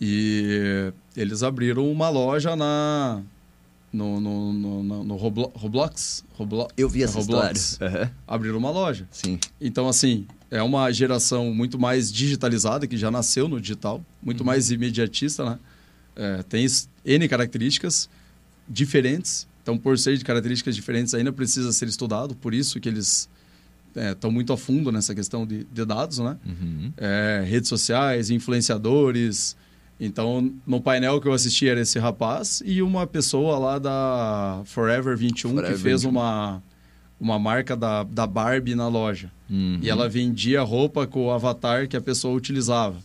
E 0.00 0.92
eles 1.16 1.42
abriram 1.42 1.90
uma 1.90 2.08
loja 2.08 2.56
na 2.56 3.22
no, 3.92 4.20
no, 4.20 4.52
no, 4.52 5.04
no 5.04 5.16
Roblox, 5.16 6.24
Roblox. 6.34 6.72
Eu 6.76 6.88
vi 6.88 7.02
essa 7.02 7.18
Roblox. 7.18 7.72
história. 7.72 8.04
Uhum. 8.04 8.10
Abriram 8.26 8.58
uma 8.58 8.70
loja. 8.70 9.06
Sim. 9.10 9.38
Então, 9.60 9.88
assim, 9.88 10.26
é 10.50 10.62
uma 10.62 10.90
geração 10.92 11.52
muito 11.52 11.78
mais 11.78 12.12
digitalizada, 12.12 12.86
que 12.86 12.96
já 12.96 13.10
nasceu 13.10 13.48
no 13.48 13.60
digital, 13.60 14.04
muito 14.22 14.40
uhum. 14.40 14.46
mais 14.46 14.70
imediatista, 14.70 15.44
né? 15.44 15.58
É, 16.16 16.42
tem 16.42 16.66
N 17.04 17.28
características 17.28 18.08
diferentes. 18.68 19.48
Então, 19.62 19.76
por 19.76 19.98
ser 19.98 20.16
de 20.16 20.24
características 20.24 20.74
diferentes, 20.74 21.14
ainda 21.14 21.32
precisa 21.32 21.72
ser 21.72 21.88
estudado. 21.88 22.34
Por 22.34 22.54
isso 22.54 22.80
que 22.80 22.88
eles 22.88 23.28
estão 23.94 24.30
é, 24.30 24.32
muito 24.32 24.52
a 24.52 24.56
fundo 24.56 24.92
nessa 24.92 25.14
questão 25.14 25.46
de, 25.46 25.64
de 25.64 25.84
dados, 25.84 26.18
né? 26.18 26.36
Uhum. 26.44 26.92
É, 26.96 27.44
redes 27.46 27.68
sociais, 27.68 28.30
influenciadores, 28.30 29.56
então, 30.00 30.50
no 30.66 30.80
painel 30.80 31.20
que 31.20 31.28
eu 31.28 31.32
assisti 31.34 31.68
era 31.68 31.82
esse 31.82 31.98
rapaz 31.98 32.62
e 32.64 32.80
uma 32.80 33.06
pessoa 33.06 33.58
lá 33.58 33.78
da 33.78 34.62
Forever 34.64 35.14
21 35.14 35.50
Forever 35.50 35.72
que 35.72 35.78
fez 35.78 36.02
21. 36.04 36.10
uma, 36.10 36.62
uma 37.20 37.38
marca 37.38 37.76
da, 37.76 38.02
da 38.02 38.26
Barbie 38.26 38.74
na 38.74 38.88
loja. 38.88 39.30
Uhum. 39.50 39.78
E 39.82 39.90
ela 39.90 40.08
vendia 40.08 40.62
roupa 40.62 41.06
com 41.06 41.26
o 41.26 41.30
avatar 41.30 41.86
que 41.86 41.98
a 41.98 42.00
pessoa 42.00 42.34
utilizava. 42.34 42.96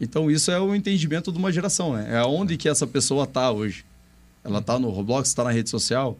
Então, 0.00 0.30
isso 0.30 0.50
é 0.50 0.58
o 0.58 0.74
entendimento 0.74 1.30
de 1.30 1.36
uma 1.36 1.52
geração, 1.52 1.92
né? 1.92 2.08
É 2.10 2.22
onde 2.24 2.56
que 2.56 2.70
essa 2.70 2.86
pessoa 2.86 3.24
está 3.24 3.50
hoje. 3.50 3.84
Ela 4.42 4.60
está 4.60 4.78
no 4.78 4.88
Roblox, 4.88 5.28
está 5.28 5.44
na 5.44 5.50
rede 5.50 5.68
social. 5.68 6.18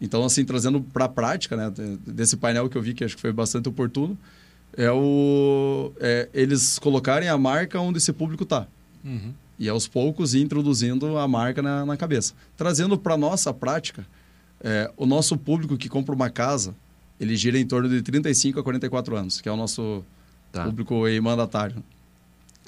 Então, 0.00 0.24
assim, 0.24 0.44
trazendo 0.44 0.80
para 0.80 1.04
a 1.04 1.08
prática, 1.08 1.56
né? 1.56 1.72
Desse 2.04 2.36
painel 2.36 2.68
que 2.68 2.76
eu 2.76 2.82
vi, 2.82 2.92
que 2.92 3.04
acho 3.04 3.14
que 3.14 3.22
foi 3.22 3.32
bastante 3.32 3.68
oportuno, 3.68 4.18
é 4.76 4.90
o... 4.90 5.92
É, 6.00 6.28
eles 6.34 6.76
colocarem 6.80 7.28
a 7.28 7.38
marca 7.38 7.80
onde 7.80 7.98
esse 7.98 8.12
público 8.12 8.42
está. 8.42 8.66
Uhum 9.04 9.32
e 9.58 9.68
aos 9.68 9.86
poucos 9.86 10.34
introduzindo 10.34 11.16
a 11.16 11.26
marca 11.28 11.62
na, 11.62 11.86
na 11.86 11.96
cabeça. 11.96 12.34
Trazendo 12.56 12.98
para 12.98 13.16
nossa 13.16 13.52
prática, 13.52 14.06
é, 14.60 14.90
o 14.96 15.06
nosso 15.06 15.36
público 15.36 15.76
que 15.76 15.88
compra 15.88 16.14
uma 16.14 16.30
casa, 16.30 16.74
ele 17.20 17.36
gira 17.36 17.58
em 17.58 17.66
torno 17.66 17.88
de 17.88 18.02
35 18.02 18.60
a 18.60 18.62
44 18.62 19.16
anos, 19.16 19.40
que 19.40 19.48
é 19.48 19.52
o 19.52 19.56
nosso 19.56 20.04
tá. 20.50 20.64
público 20.64 21.02
mandatário. 21.22 21.82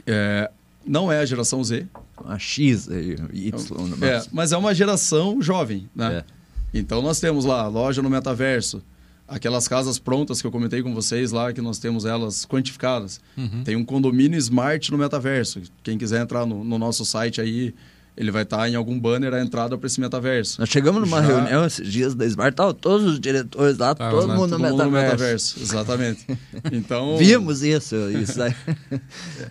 É, 0.07 0.51
não 0.87 1.11
é 1.11 1.18
a 1.18 1.25
geração 1.25 1.62
Z. 1.64 1.87
A 2.25 2.38
X, 2.38 2.87
Y. 2.87 3.53
É, 4.03 4.22
mas 4.33 4.53
é 4.53 4.57
uma 4.57 4.75
geração 4.75 5.42
jovem, 5.42 5.88
né? 5.94 6.25
É. 6.25 6.79
Então 6.79 7.03
nós 7.03 7.20
temos 7.20 7.44
lá 7.44 7.66
loja 7.66 8.03
no 8.03 8.11
metaverso, 8.11 8.83
aquelas 9.28 9.66
casas 9.66 9.98
prontas 9.98 10.40
que 10.40 10.46
eu 10.46 10.52
comentei 10.52 10.82
com 10.82 10.94
vocês 10.94 11.32
lá, 11.32 11.52
que 11.52 11.60
nós 11.60 11.78
temos 11.78 12.04
elas 12.04 12.46
quantificadas. 12.46 13.20
Uhum. 13.36 13.64
Tem 13.64 13.76
um 13.76 13.84
condomínio 13.84 14.38
smart 14.38 14.90
no 14.90 14.98
metaverso. 14.98 15.62
Quem 15.82 15.98
quiser 15.98 16.22
entrar 16.22 16.46
no, 16.46 16.62
no 16.62 16.78
nosso 16.78 17.04
site 17.04 17.40
aí, 17.40 17.74
ele 18.16 18.30
vai 18.30 18.44
estar 18.44 18.58
tá 18.58 18.68
em 18.68 18.74
algum 18.74 18.98
banner 18.98 19.34
a 19.34 19.42
entrada 19.42 19.76
para 19.76 19.86
esse 19.86 20.00
metaverso. 20.00 20.60
Nós 20.60 20.70
chegamos 20.70 21.00
numa 21.00 21.20
Já... 21.20 21.26
reunião 21.26 21.66
esses 21.66 21.90
dias 21.90 22.14
da 22.14 22.24
Smart, 22.24 22.56
tava 22.56 22.72
todos 22.72 23.06
os 23.06 23.20
diretores 23.20 23.76
lá, 23.76 23.94
tá, 23.94 24.10
todo, 24.10 24.28
mundo, 24.28 24.50
todo 24.50 24.62
no 24.62 24.70
mundo 24.70 24.84
no 24.84 24.90
metaverso. 24.90 25.60
Exatamente. 25.60 26.26
Então... 26.72 27.16
Vimos 27.18 27.62
isso. 27.62 27.94
isso 28.10 28.42
aí. 28.42 28.54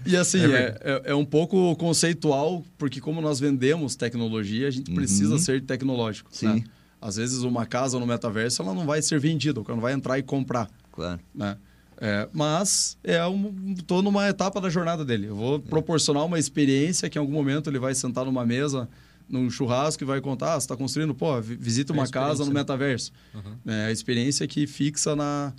e 0.06 0.18
assim, 0.18 0.40
é, 0.54 0.78
é, 0.82 1.02
é, 1.06 1.16
um 1.16 1.24
pouco 1.24 1.76
conceitual, 1.76 2.64
porque 2.78 3.00
como 3.00 3.22
nós 3.22 3.40
vendemos 3.40 3.96
tecnologia, 3.96 4.68
a 4.68 4.72
gente 4.72 4.92
precisa 4.92 5.34
uhum. 5.34 5.40
ser 5.40 5.62
tecnológico. 5.62 6.30
Sim. 6.32 6.48
Né? 6.48 6.64
Às 7.02 7.18
vezes 7.18 7.44
uma 7.44 7.66
casa 7.66 8.00
no 8.00 8.08
metaverso 8.08 8.62
ela 8.62 8.74
não 8.74 8.86
vai 8.86 9.02
ser 9.02 9.20
vendida, 9.20 9.60
o 9.60 9.64
cara 9.64 9.76
não 9.76 9.82
vai 9.82 9.94
entrar 9.94 10.18
e 10.18 10.24
comprar. 10.24 10.70
Claro. 10.92 11.20
Né? 11.34 11.58
É, 11.98 12.28
mas 12.34 12.98
é 13.04 13.26
um, 13.26 13.74
estou 13.78 14.02
numa 14.02 14.28
etapa 14.28 14.60
da 14.60 14.70
jornada 14.70 15.06
dele. 15.06 15.28
Eu 15.28 15.36
vou 15.36 15.56
é. 15.58 15.60
proporcionar 15.60 16.26
uma 16.26 16.40
experiência 16.40 17.10
que 17.10 17.18
em 17.18 17.22
algum 17.22 17.34
momento 17.34 17.70
ele 17.70 17.80
vai 17.80 17.96
sentar 17.96 18.26
numa 18.26 18.46
mesa, 18.46 18.90
num 19.30 19.50
churrasco 19.50 20.04
e 20.04 20.06
vai 20.06 20.20
contar, 20.20 20.54
ah, 20.54 20.60
você 20.60 20.66
está 20.66 20.76
construindo, 20.76 21.16
pô, 21.16 21.42
visita 21.42 21.94
é 21.94 21.96
uma 21.96 22.08
casa 22.08 22.44
no 22.44 22.52
metaverso. 22.52 23.12
Uhum. 23.34 23.72
É 23.72 23.86
a 23.86 23.92
experiência 23.92 24.48
que 24.48 24.68
fixa 24.68 25.16
na, 25.16 25.54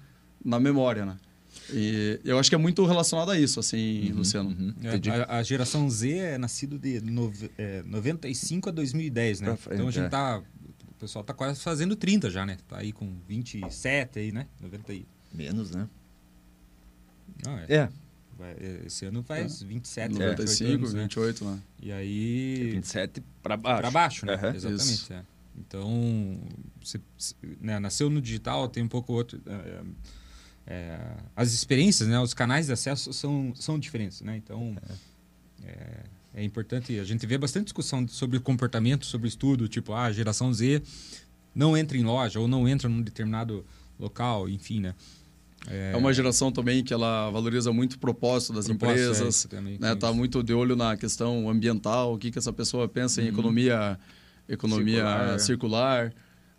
na 0.45 0.61
memória, 0.61 1.07
né? 1.07 1.17
E 1.73 2.21
eu 2.25 2.39
acho 2.39 2.49
que 2.49 2.55
é 2.55 2.59
muito 2.59 2.85
relacionado 2.85 3.31
a 3.31 3.39
isso, 3.39 3.59
assim, 3.59 4.11
uhum, 4.11 4.19
Luciano. 4.19 4.51
Uhum. 4.51 4.75
É, 4.85 5.11
a, 5.11 5.39
a, 5.39 5.43
geração 5.43 5.89
Z 5.91 6.11
é 6.11 6.39
nascido 6.39 6.79
de 6.79 7.01
no, 7.01 7.33
é, 7.59 7.83
95 7.85 8.69
a 8.69 8.73
2010, 8.73 9.41
né? 9.41 9.57
Frente, 9.57 9.75
então 9.75 9.89
a 9.89 9.91
gente 9.91 10.07
está 10.07 10.35
é 10.35 10.39
o 10.39 10.45
pessoal 11.07 11.25
tá 11.25 11.33
quase 11.33 11.61
fazendo 11.61 11.95
30 11.95 12.29
já, 12.29 12.45
né? 12.45 12.59
Tá 12.69 12.79
aí 12.79 12.93
com 12.93 13.17
27 13.29 14.19
aí, 14.19 14.33
né? 14.33 14.47
90 14.61 14.93
aí. 14.93 15.07
Menos, 15.33 15.71
né? 15.71 15.89
Não, 17.45 17.59
é. 17.59 17.67
é. 17.69 17.89
Vai, 18.37 18.51
é, 18.53 18.83
esse 18.87 19.07
ano 19.07 19.23
faz 19.23 19.63
é. 19.63 19.67
27, 19.67 20.15
95, 20.15 20.47
28 20.47 20.75
anos, 20.75 20.93
28, 20.93 21.45
né? 21.45 21.59
E 21.81 21.93
aí... 21.93 22.71
27 22.73 23.23
para 23.43 23.57
baixo. 23.57 23.81
Para 23.81 23.91
baixo, 23.91 24.27
né? 24.27 24.35
Uhum. 24.35 24.55
Exatamente, 24.55 25.13
é. 25.13 25.23
Então, 25.59 26.41
você, 26.83 27.01
né, 27.61 27.79
nasceu 27.79 28.11
no 28.11 28.21
digital, 28.21 28.69
tem 28.69 28.83
um 28.83 28.89
pouco 28.89 29.13
outro... 29.13 29.41
É, 29.47 29.83
é, 30.67 31.17
as 31.35 31.53
experiências, 31.53 32.09
né? 32.09 32.19
Os 32.19 32.35
canais 32.35 32.67
de 32.67 32.73
acesso 32.73 33.13
são, 33.13 33.55
são 33.55 33.79
diferentes, 33.79 34.21
né? 34.21 34.37
Então... 34.37 34.77
É. 35.65 36.16
é 36.37 36.43
é 36.43 36.45
importante. 36.45 36.99
A 37.01 37.05
gente 37.05 37.27
vê 37.27 37.39
bastante 37.39 37.65
discussão 37.65 38.07
sobre 38.07 38.39
comportamento, 38.39 39.07
sobre 39.07 39.27
estudo, 39.27 39.67
tipo, 39.67 39.93
ah, 39.95 40.05
a 40.05 40.13
geração 40.13 40.53
Z 40.53 40.83
não 41.55 41.77
entra 41.77 41.97
em 41.97 42.05
loja 42.05 42.39
ou 42.39 42.47
não 42.47 42.69
entra 42.69 42.89
num 42.89 43.01
determinado 43.01 43.65
local, 43.99 44.49
enfim, 44.49 44.81
né? 44.81 44.95
É... 45.69 45.93
é 45.95 45.97
uma 45.97 46.13
geração 46.13 46.53
também 46.53 46.85
que 46.85 46.93
ela 46.93 47.31
valoriza 47.31 47.73
muito 47.73 47.95
o 47.95 47.99
propósito 47.99 48.53
das 48.53 48.67
propósito, 48.67 48.99
é, 48.99 49.03
empresas, 49.11 49.49
é, 49.51 49.61
né? 49.61 49.95
Tá 49.97 50.13
muito 50.13 50.43
de 50.43 50.53
olho 50.53 50.77
na 50.77 50.97
questão 50.97 51.49
ambiental, 51.49 52.15
o 52.15 52.19
que 52.19 52.31
que 52.31 52.39
essa 52.39 52.53
pessoa 52.53 52.87
pensa 52.87 53.21
em 53.21 53.25
uhum. 53.25 53.31
economia, 53.31 53.99
economia 54.49 55.39
circular, 55.39 55.41
circular 55.41 56.15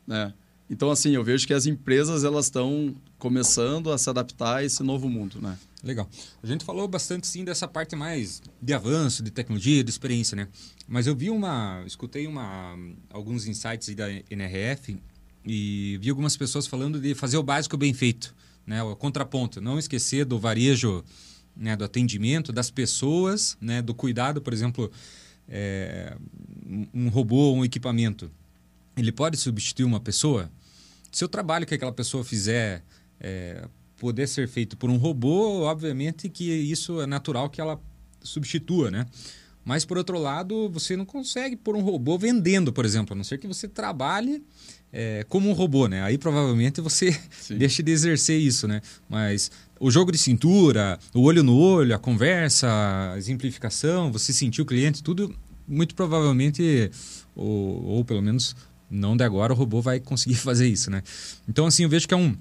né? 0.08 0.34
Então, 0.70 0.92
assim, 0.92 1.12
eu 1.12 1.24
vejo 1.24 1.48
que 1.48 1.54
as 1.54 1.66
empresas 1.66 2.24
elas 2.24 2.46
estão 2.46 2.94
começando 3.18 3.92
a 3.92 3.98
se 3.98 4.10
adaptar 4.10 4.58
a 4.58 4.64
esse 4.64 4.84
novo 4.84 5.08
mundo, 5.08 5.40
né? 5.42 5.58
Legal. 5.84 6.10
A 6.42 6.48
gente 6.48 6.66
falou 6.66 6.88
bastante, 6.88 7.28
sim, 7.28 7.44
dessa 7.44 7.68
parte 7.68 7.96
mais 7.96 8.42
de 8.62 8.74
avanço, 8.74 9.22
de 9.22 9.30
tecnologia, 9.30 9.84
de 9.84 9.90
experiência, 9.90 10.36
né? 10.36 10.48
Mas 10.88 11.06
eu 11.06 11.16
vi 11.16 11.30
uma... 11.30 11.84
Escutei 11.86 12.26
uma, 12.26 12.76
alguns 13.10 13.46
insights 13.46 13.94
da 13.96 14.10
NRF 14.30 14.98
e 15.46 15.98
vi 16.02 16.10
algumas 16.10 16.36
pessoas 16.36 16.66
falando 16.66 17.00
de 17.00 17.14
fazer 17.14 17.38
o 17.38 17.44
básico 17.44 17.78
bem 17.78 17.94
feito, 17.94 18.36
né? 18.66 18.82
O 18.82 18.96
contraponto. 18.96 19.62
Não 19.62 19.78
esquecer 19.78 20.26
do 20.26 20.40
varejo, 20.40 21.04
né? 21.56 21.76
do 21.76 21.86
atendimento, 21.86 22.52
das 22.52 22.72
pessoas, 22.72 23.56
né? 23.62 23.82
do 23.82 23.94
cuidado, 23.94 24.42
por 24.42 24.54
exemplo, 24.54 24.92
é, 25.48 26.18
um 26.94 27.08
robô, 27.10 27.54
um 27.54 27.64
equipamento. 27.64 28.32
Ele 28.96 29.12
pode 29.12 29.38
substituir 29.38 29.86
uma 29.86 30.00
pessoa? 30.00 30.52
Se 31.12 31.24
o 31.24 31.28
trabalho 31.28 31.66
que 31.68 31.76
aquela 31.76 31.92
pessoa 31.92 32.24
fizer 32.24 32.84
é, 33.20 33.68
poder 33.98 34.28
ser 34.28 34.48
feito 34.48 34.78
por 34.78 34.90
um 34.90 34.98
robô, 34.98 35.62
obviamente 35.64 36.30
que 36.30 36.44
isso 36.44 37.02
é 37.02 37.06
natural 37.06 37.50
que 37.50 37.60
ela 37.60 37.80
substitua, 38.22 38.92
né? 38.92 39.06
Mas, 39.68 39.84
por 39.84 39.98
outro 39.98 40.18
lado, 40.18 40.70
você 40.70 40.96
não 40.96 41.06
consegue 41.06 41.58
pôr 41.58 41.76
um 41.76 41.82
robô 41.82 42.18
vendendo, 42.18 42.72
por 42.72 42.86
exemplo, 42.86 43.14
a 43.14 43.18
não 43.18 43.24
ser 43.24 43.38
que 43.38 43.46
você 43.46 43.68
trabalhe 43.68 44.42
é, 44.94 45.26
como 45.28 45.50
um 45.50 45.54
robô, 45.54 45.90
né? 45.90 46.02
Aí 46.04 46.18
provavelmente 46.18 46.80
você 46.80 47.12
Sim. 47.38 47.58
deixe 47.58 47.84
de 47.84 47.92
exercer 47.92 48.40
isso, 48.40 48.66
né? 48.66 48.82
Mas 49.10 49.52
o 49.78 49.92
jogo 49.92 50.10
de 50.10 50.18
cintura, 50.18 50.98
o 51.14 51.22
olho 51.22 51.44
no 51.44 51.58
olho, 51.58 51.94
a 51.94 52.00
conversa, 52.00 52.68
a 53.14 53.18
exemplificação, 53.18 54.10
você 54.10 54.32
sentir 54.32 54.62
o 54.62 54.66
cliente, 54.66 55.04
tudo 55.04 55.36
muito 55.68 55.96
provavelmente, 55.96 56.90
ou, 57.36 57.84
ou 57.84 58.06
pelo 58.06 58.22
menos 58.22 58.56
não 58.90 59.18
de 59.18 59.24
agora, 59.26 59.52
o 59.52 59.56
robô 59.56 59.82
vai 59.82 60.00
conseguir 60.00 60.36
fazer 60.40 60.68
isso, 60.68 60.90
né? 60.90 61.04
Então, 61.48 61.66
assim, 61.66 61.84
eu 61.84 61.90
vejo 61.90 62.08
que 62.08 62.14
é 62.14 62.18
um 62.18 62.36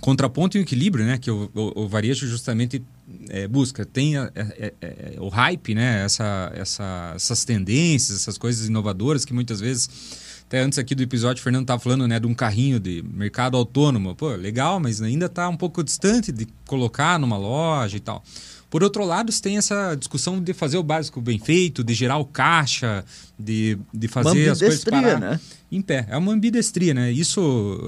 contraponto 0.00 0.56
e 0.56 0.60
equilíbrio, 0.60 1.04
né? 1.04 1.18
Que 1.18 1.30
o, 1.30 1.50
o, 1.54 1.82
o 1.82 1.88
varejo 1.88 2.26
justamente 2.26 2.82
é, 3.28 3.46
busca. 3.48 3.84
Tem 3.84 4.16
a, 4.16 4.30
é, 4.34 4.42
é, 4.58 4.74
é, 4.80 5.14
o 5.20 5.28
hype, 5.28 5.74
né? 5.74 6.04
Essa, 6.04 6.52
essa, 6.54 7.12
essas 7.14 7.44
tendências, 7.44 8.20
essas 8.20 8.38
coisas 8.38 8.68
inovadoras 8.68 9.24
que 9.24 9.32
muitas 9.32 9.60
vezes... 9.60 10.36
Até 10.48 10.60
antes 10.60 10.78
aqui 10.78 10.94
do 10.94 11.02
episódio, 11.02 11.42
o 11.42 11.44
Fernando 11.44 11.64
estava 11.64 11.78
falando 11.78 12.08
né, 12.08 12.18
de 12.18 12.26
um 12.26 12.32
carrinho 12.32 12.80
de 12.80 13.02
mercado 13.02 13.54
autônomo. 13.54 14.14
Pô, 14.14 14.30
legal, 14.30 14.80
mas 14.80 15.02
ainda 15.02 15.26
está 15.26 15.46
um 15.46 15.56
pouco 15.58 15.84
distante 15.84 16.32
de 16.32 16.46
colocar 16.66 17.18
numa 17.18 17.36
loja 17.36 17.98
e 17.98 18.00
tal. 18.00 18.24
Por 18.70 18.82
outro 18.82 19.04
lado, 19.04 19.32
você 19.32 19.40
tem 19.40 19.56
essa 19.56 19.94
discussão 19.94 20.42
de 20.42 20.52
fazer 20.52 20.76
o 20.76 20.82
básico 20.82 21.20
bem 21.20 21.38
feito, 21.38 21.82
de 21.82 21.94
gerar 21.94 22.18
o 22.18 22.24
caixa, 22.24 23.02
de, 23.38 23.78
de 23.92 24.08
fazer 24.08 24.50
as 24.50 24.58
coisas 24.58 24.84
parar 24.84 25.18
né? 25.18 25.40
em 25.72 25.80
pé. 25.80 26.06
É 26.10 26.16
uma 26.16 26.32
ambidestria, 26.32 26.92
né? 26.92 27.10
Isso, 27.10 27.80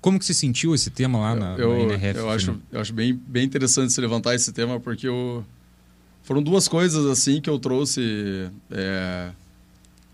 como 0.00 0.18
que 0.18 0.24
você 0.24 0.34
sentiu 0.34 0.74
esse 0.74 0.90
tema 0.90 1.20
lá 1.20 1.34
na, 1.36 1.54
eu, 1.56 1.70
na 1.70 1.94
NRF? 1.94 2.18
Eu 2.18 2.30
acho, 2.30 2.60
eu 2.72 2.80
acho 2.80 2.92
bem, 2.92 3.14
bem 3.14 3.44
interessante 3.44 3.92
se 3.92 4.00
levantar 4.00 4.34
esse 4.34 4.52
tema, 4.52 4.80
porque 4.80 5.06
eu, 5.06 5.44
foram 6.24 6.42
duas 6.42 6.66
coisas 6.66 7.06
assim 7.06 7.40
que 7.40 7.48
eu 7.48 7.58
trouxe... 7.58 8.50
É, 8.72 9.30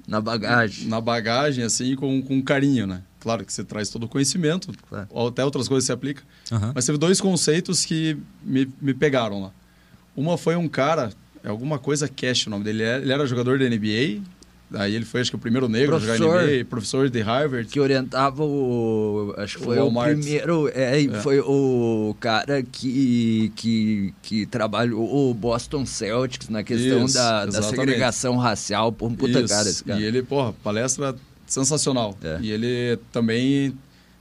na 0.06 0.20
bagagem. 0.20 0.88
Na 0.88 1.00
bagagem, 1.00 1.64
assim, 1.64 1.94
com, 1.94 2.20
com 2.20 2.42
carinho, 2.42 2.87
né? 2.87 3.02
Claro 3.20 3.44
que 3.44 3.52
você 3.52 3.62
traz 3.62 3.90
todo 3.90 4.04
o 4.04 4.09
conhecimento, 4.09 4.72
claro. 4.88 5.06
até 5.28 5.44
outras 5.44 5.68
coisas 5.68 5.87
você 5.87 5.92
aplica. 5.92 6.22
Uhum. 6.50 6.72
Mas 6.74 6.85
teve 6.85 6.98
dois 6.98 7.20
conceitos 7.20 7.85
que 7.85 8.16
me, 8.42 8.68
me 8.80 8.92
pegaram 8.92 9.42
lá. 9.42 9.52
Uma 10.20 10.37
foi 10.37 10.54
um 10.54 10.68
cara, 10.68 11.11
é 11.42 11.48
alguma 11.48 11.78
coisa 11.78 12.06
Cash 12.06 12.46
o 12.46 12.50
nome 12.50 12.62
dele. 12.62 12.83
Ele 12.83 13.11
era 13.11 13.24
jogador 13.26 13.59
da 13.59 13.64
NBA. 13.64 14.20
Aí 14.72 14.94
ele 14.94 15.04
foi, 15.04 15.22
acho 15.22 15.30
que, 15.30 15.37
o 15.37 15.38
primeiro 15.38 15.68
negro 15.68 15.96
professor, 15.96 16.12
a 16.12 16.16
jogar 16.16 16.46
NBA, 16.46 16.64
professor 16.66 17.09
de 17.09 17.20
Harvard. 17.22 17.68
Que 17.70 17.80
orientava 17.80 18.44
o. 18.44 19.35
Acho 19.38 19.59
que 19.59 19.64
foi 19.64 19.78
o, 19.78 19.88
o 19.88 20.02
primeiro. 20.04 20.68
É, 20.68 21.02
é, 21.02 21.09
foi 21.22 21.40
o 21.40 22.14
cara 22.20 22.62
que, 22.62 23.50
que, 23.56 24.14
que 24.22 24.46
trabalhou 24.46 25.30
o 25.30 25.35
Boston 25.35 25.87
Celtics 25.87 26.50
na 26.50 26.62
questão 26.62 27.06
Isso, 27.06 27.14
da, 27.14 27.46
da, 27.46 27.62
segregação 27.62 28.37
racial. 28.37 28.92
Por 28.92 29.11
um 29.11 29.14
puta 29.14 29.40
Isso. 29.40 29.48
cara 29.48 29.68
esse 29.70 29.83
cara. 29.83 29.98
E 29.98 30.04
ele, 30.04 30.22
porra, 30.22 30.52
palestra 30.62 31.16
sensacional. 31.46 32.16
É. 32.22 32.38
E 32.42 32.52
ele 32.52 32.98
também 33.11 33.74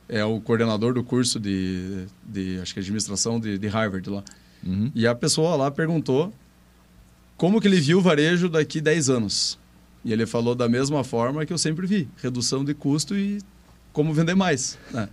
é 0.08 0.24
o 0.24 0.40
coordenador 0.40 0.94
do 0.94 1.04
curso 1.04 1.40
de, 1.40 2.06
de 2.26 2.58
acho 2.60 2.74
que 2.74 2.80
administração 2.80 3.40
de, 3.40 3.60
de 3.60 3.68
Harvard 3.68 4.10
lá. 4.10 4.24
Uhum. 4.66 4.92
E 4.94 5.08
a 5.08 5.16
pessoa 5.16 5.56
lá 5.56 5.72
perguntou 5.72 6.34
como 7.38 7.62
que 7.62 7.68
ele 7.68 7.80
viu 7.80 8.00
o 8.00 8.02
varejo 8.02 8.50
daqui 8.50 8.82
10 8.82 9.10
anos. 9.10 9.60
E 10.04 10.14
ele 10.14 10.26
falou 10.26 10.56
da 10.56 10.68
mesma 10.70 11.04
forma 11.04 11.46
que 11.46 11.54
eu 11.54 11.58
sempre 11.58 11.86
vi: 11.88 12.08
redução 12.22 12.64
de 12.64 12.74
custo 12.74 13.18
e 13.18 13.40
como 13.92 14.14
vender 14.14 14.36
mais. 14.36 14.78
Né? 14.92 15.10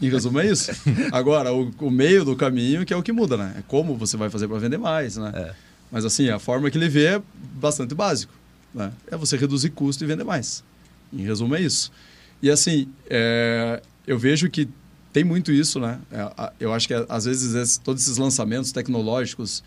Em 0.00 0.08
resumo, 0.08 0.40
é 0.40 0.46
isso. 0.46 0.70
Agora, 1.12 1.52
o, 1.52 1.70
o, 1.78 1.90
meio 1.90 2.24
do 2.24 2.34
caminho 2.34 2.86
que 2.86 2.92
é 2.92 2.96
o 2.96 3.02
que 3.02 3.12
muda, 3.12 3.36
né? 3.36 3.56
É 3.58 3.62
como 3.66 3.96
você 3.96 4.16
vai 4.16 4.30
fazer 4.30 4.48
para 4.48 4.58
vender 4.58 4.78
mais, 4.78 5.16
né? 5.16 5.32
É. 5.34 5.54
Mas 5.90 6.04
assim, 6.04 6.28
a 6.30 6.38
forma 6.38 6.70
que 6.70 6.78
ele 6.78 6.88
vê 6.88 7.06
é 7.06 7.22
bastante 7.54 7.94
básico. 7.94 8.32
Né? 8.74 8.92
É 9.10 9.16
você 9.16 9.36
reduzir 9.36 9.70
custo 9.70 10.04
e 10.04 10.06
vender 10.06 10.24
mais. 10.24 10.64
Em 11.12 11.22
resumo, 11.22 11.54
é 11.54 11.60
isso. 11.60 11.90
E 12.42 12.50
assim, 12.50 12.88
é, 13.08 13.82
eu 14.06 14.18
vejo 14.18 14.48
que 14.48 14.68
tem 15.12 15.24
muito 15.24 15.52
isso, 15.52 15.80
né? 15.80 15.98
É, 16.10 16.52
eu 16.60 16.72
acho 16.72 16.86
que 16.86 16.94
às 17.08 17.24
vezes 17.24 17.78
todos 17.78 18.02
esses 18.02 18.16
lançamentos 18.16 18.72
tecnológicos, 18.72 19.62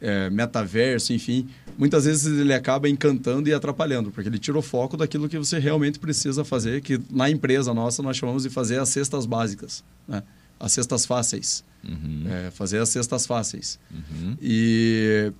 é, 0.00 0.28
metaverso, 0.30 1.12
enfim, 1.12 1.48
muitas 1.78 2.04
vezes 2.04 2.26
ele 2.38 2.52
acaba 2.52 2.88
encantando 2.88 3.48
e 3.48 3.54
atrapalhando, 3.54 4.10
porque 4.10 4.28
ele 4.28 4.38
tira 4.38 4.58
o 4.58 4.62
foco 4.62 4.96
daquilo 4.96 5.28
que 5.28 5.38
você 5.38 5.58
realmente 5.58 5.98
precisa 5.98 6.44
fazer, 6.44 6.82
que 6.82 7.00
na 7.10 7.30
empresa 7.30 7.72
nossa 7.72 8.02
nós 8.02 8.16
chamamos 8.16 8.42
de 8.42 8.50
fazer 8.50 8.80
as 8.80 8.88
cestas 8.88 9.24
básicas, 9.24 9.84
né? 10.06 10.22
as 10.58 10.72
cestas 10.72 11.06
fáceis. 11.06 11.64
Uhum. 11.84 12.24
É, 12.28 12.50
fazer 12.50 12.78
as 12.78 12.88
cestas 12.88 13.26
fáceis. 13.26 13.78
Uhum. 13.90 14.36
E 14.40 15.32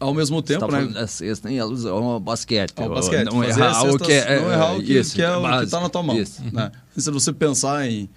ao 0.00 0.14
mesmo 0.14 0.40
tempo, 0.42 0.66
Você 0.66 0.86
tá 0.86 1.00
né? 1.00 1.06
Cesta 1.06 1.50
em 1.50 1.58
alusão 1.58 2.04
ao 2.04 2.20
basquete. 2.20 2.72
Ao 2.76 2.88
basquete. 2.88 3.26
Não 3.26 3.42
errar 3.42 3.82
o 3.82 3.98
que 3.98 4.12
é, 4.12 4.40
não 4.40 4.52
errar 4.52 4.72
o 4.76 4.82
que, 4.82 4.98
isso, 4.98 5.14
que 5.14 5.22
é, 5.22 5.36
o 5.36 5.58
que 5.58 5.64
está 5.64 5.80
na 5.80 5.88
tua 5.88 6.02
mão. 6.02 6.16
Né? 6.16 6.72
Se 6.96 7.10
você 7.10 7.32
pensar 7.32 7.88
em 7.88 8.08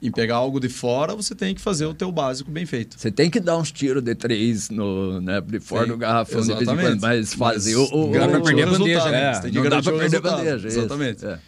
em 0.00 0.10
pegar 0.10 0.36
algo 0.36 0.60
de 0.60 0.68
fora, 0.68 1.14
você 1.14 1.34
tem 1.34 1.54
que 1.54 1.60
fazer 1.60 1.86
o 1.86 1.94
teu 1.94 2.10
básico 2.12 2.50
bem 2.50 2.64
feito. 2.64 2.98
Você 2.98 3.10
tem 3.10 3.28
que 3.28 3.40
dar 3.40 3.58
uns 3.58 3.72
tiros 3.72 4.02
de 4.02 4.14
três 4.14 4.70
no, 4.70 5.20
né, 5.20 5.40
de 5.40 5.60
fora 5.60 5.84
Sim, 5.84 5.90
do 5.90 5.96
garrafão, 5.96 6.40
exatamente. 6.40 7.00
mas 7.00 7.34
fazer 7.34 7.76
mas 7.76 7.90
o, 7.90 7.94
o, 7.94 8.10
Não 8.10 8.20
dá 8.20 8.28
para 8.28 8.40
perder 8.40 8.62
a 8.62 8.66
bandeja, 8.70 9.10
né? 9.10 9.30
É, 9.30 9.34
você 9.34 9.42
tem 9.42 9.50
que 9.50 9.58
não 9.58 9.70
dá 9.70 9.82
para 9.82 9.98
perder 9.98 10.16
a 10.16 10.20
bandeja. 10.20 10.68
Exatamente. 10.68 11.26
É. 11.26 11.38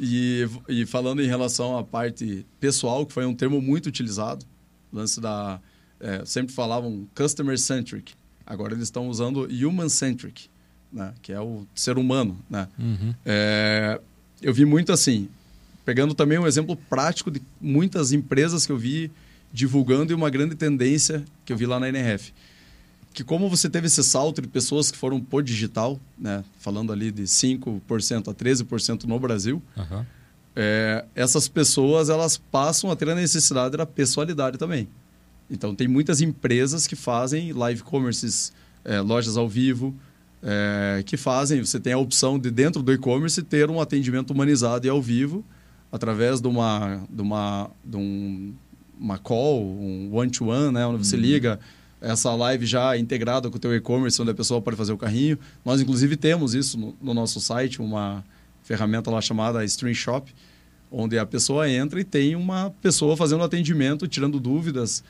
E, 0.00 0.48
e 0.68 0.86
falando 0.86 1.20
em 1.20 1.26
relação 1.26 1.76
à 1.76 1.84
parte 1.84 2.46
pessoal, 2.60 3.04
que 3.04 3.12
foi 3.12 3.26
um 3.26 3.34
termo 3.34 3.60
muito 3.60 3.86
utilizado, 3.86 4.44
lance 4.92 5.20
da... 5.20 5.60
É, 6.00 6.22
sempre 6.24 6.54
falavam 6.54 7.08
customer-centric. 7.14 8.12
Agora 8.46 8.72
eles 8.72 8.84
estão 8.84 9.08
usando 9.08 9.48
human-centric, 9.50 10.48
né? 10.92 11.12
que 11.20 11.32
é 11.32 11.40
o 11.40 11.66
ser 11.74 11.98
humano. 11.98 12.38
Né? 12.48 12.68
Uhum. 12.78 13.14
É, 13.26 14.00
eu 14.40 14.54
vi 14.54 14.64
muito 14.64 14.92
assim, 14.92 15.28
Pegando 15.88 16.12
também 16.12 16.36
um 16.38 16.46
exemplo 16.46 16.76
prático 16.76 17.30
de 17.30 17.40
muitas 17.58 18.12
empresas 18.12 18.66
que 18.66 18.70
eu 18.70 18.76
vi 18.76 19.10
divulgando 19.50 20.12
e 20.12 20.14
uma 20.14 20.28
grande 20.28 20.54
tendência 20.54 21.24
que 21.46 21.50
eu 21.50 21.56
vi 21.56 21.64
lá 21.64 21.80
na 21.80 21.88
NRF. 21.88 22.34
Que 23.14 23.24
como 23.24 23.48
você 23.48 23.70
teve 23.70 23.86
esse 23.86 24.04
salto 24.04 24.42
de 24.42 24.48
pessoas 24.48 24.90
que 24.90 24.98
foram 24.98 25.18
por 25.18 25.42
digital, 25.42 25.98
né? 26.18 26.44
falando 26.58 26.92
ali 26.92 27.10
de 27.10 27.22
5% 27.22 28.28
a 28.28 28.34
13% 28.34 29.04
no 29.04 29.18
Brasil, 29.18 29.62
uhum. 29.74 30.04
é, 30.54 31.06
essas 31.14 31.48
pessoas 31.48 32.10
elas 32.10 32.36
passam 32.36 32.90
a 32.90 32.94
ter 32.94 33.08
a 33.08 33.14
necessidade 33.14 33.74
da 33.74 33.86
pessoalidade 33.86 34.58
também. 34.58 34.86
Então, 35.50 35.74
tem 35.74 35.88
muitas 35.88 36.20
empresas 36.20 36.86
que 36.86 36.96
fazem 36.96 37.54
live 37.54 37.82
commerces, 37.82 38.52
é, 38.84 39.00
lojas 39.00 39.38
ao 39.38 39.48
vivo, 39.48 39.96
é, 40.42 41.02
que 41.06 41.16
fazem, 41.16 41.64
você 41.64 41.80
tem 41.80 41.94
a 41.94 41.98
opção 41.98 42.38
de 42.38 42.50
dentro 42.50 42.82
do 42.82 42.92
e-commerce 42.92 43.42
ter 43.42 43.70
um 43.70 43.80
atendimento 43.80 44.32
humanizado 44.32 44.86
e 44.86 44.90
ao 44.90 45.00
vivo, 45.00 45.42
através 45.90 46.40
de 46.40 46.48
uma, 46.48 47.02
de 47.08 47.22
uma, 47.22 47.70
de 47.84 47.96
um, 47.96 48.54
uma 48.98 49.18
call, 49.18 49.62
um 49.62 50.10
one-to-one, 50.12 50.72
né? 50.72 50.86
onde 50.86 51.06
você 51.06 51.16
uhum. 51.16 51.22
liga 51.22 51.58
essa 52.00 52.32
live 52.34 52.64
já 52.64 52.96
integrada 52.96 53.50
com 53.50 53.56
o 53.56 53.58
teu 53.58 53.74
e-commerce, 53.74 54.20
onde 54.20 54.30
a 54.30 54.34
pessoa 54.34 54.62
pode 54.62 54.76
fazer 54.76 54.92
o 54.92 54.98
carrinho. 54.98 55.38
Nós, 55.64 55.80
inclusive, 55.80 56.16
temos 56.16 56.54
isso 56.54 56.78
no, 56.78 56.96
no 57.00 57.14
nosso 57.14 57.40
site, 57.40 57.80
uma 57.80 58.24
ferramenta 58.62 59.10
lá 59.10 59.20
chamada 59.20 59.64
Stream 59.64 59.94
Shop, 59.94 60.32
onde 60.90 61.18
a 61.18 61.26
pessoa 61.26 61.68
entra 61.68 62.00
e 62.00 62.04
tem 62.04 62.36
uma 62.36 62.70
pessoa 62.82 63.16
fazendo 63.16 63.42
atendimento, 63.42 64.06
tirando 64.06 64.38
dúvidas. 64.38 65.02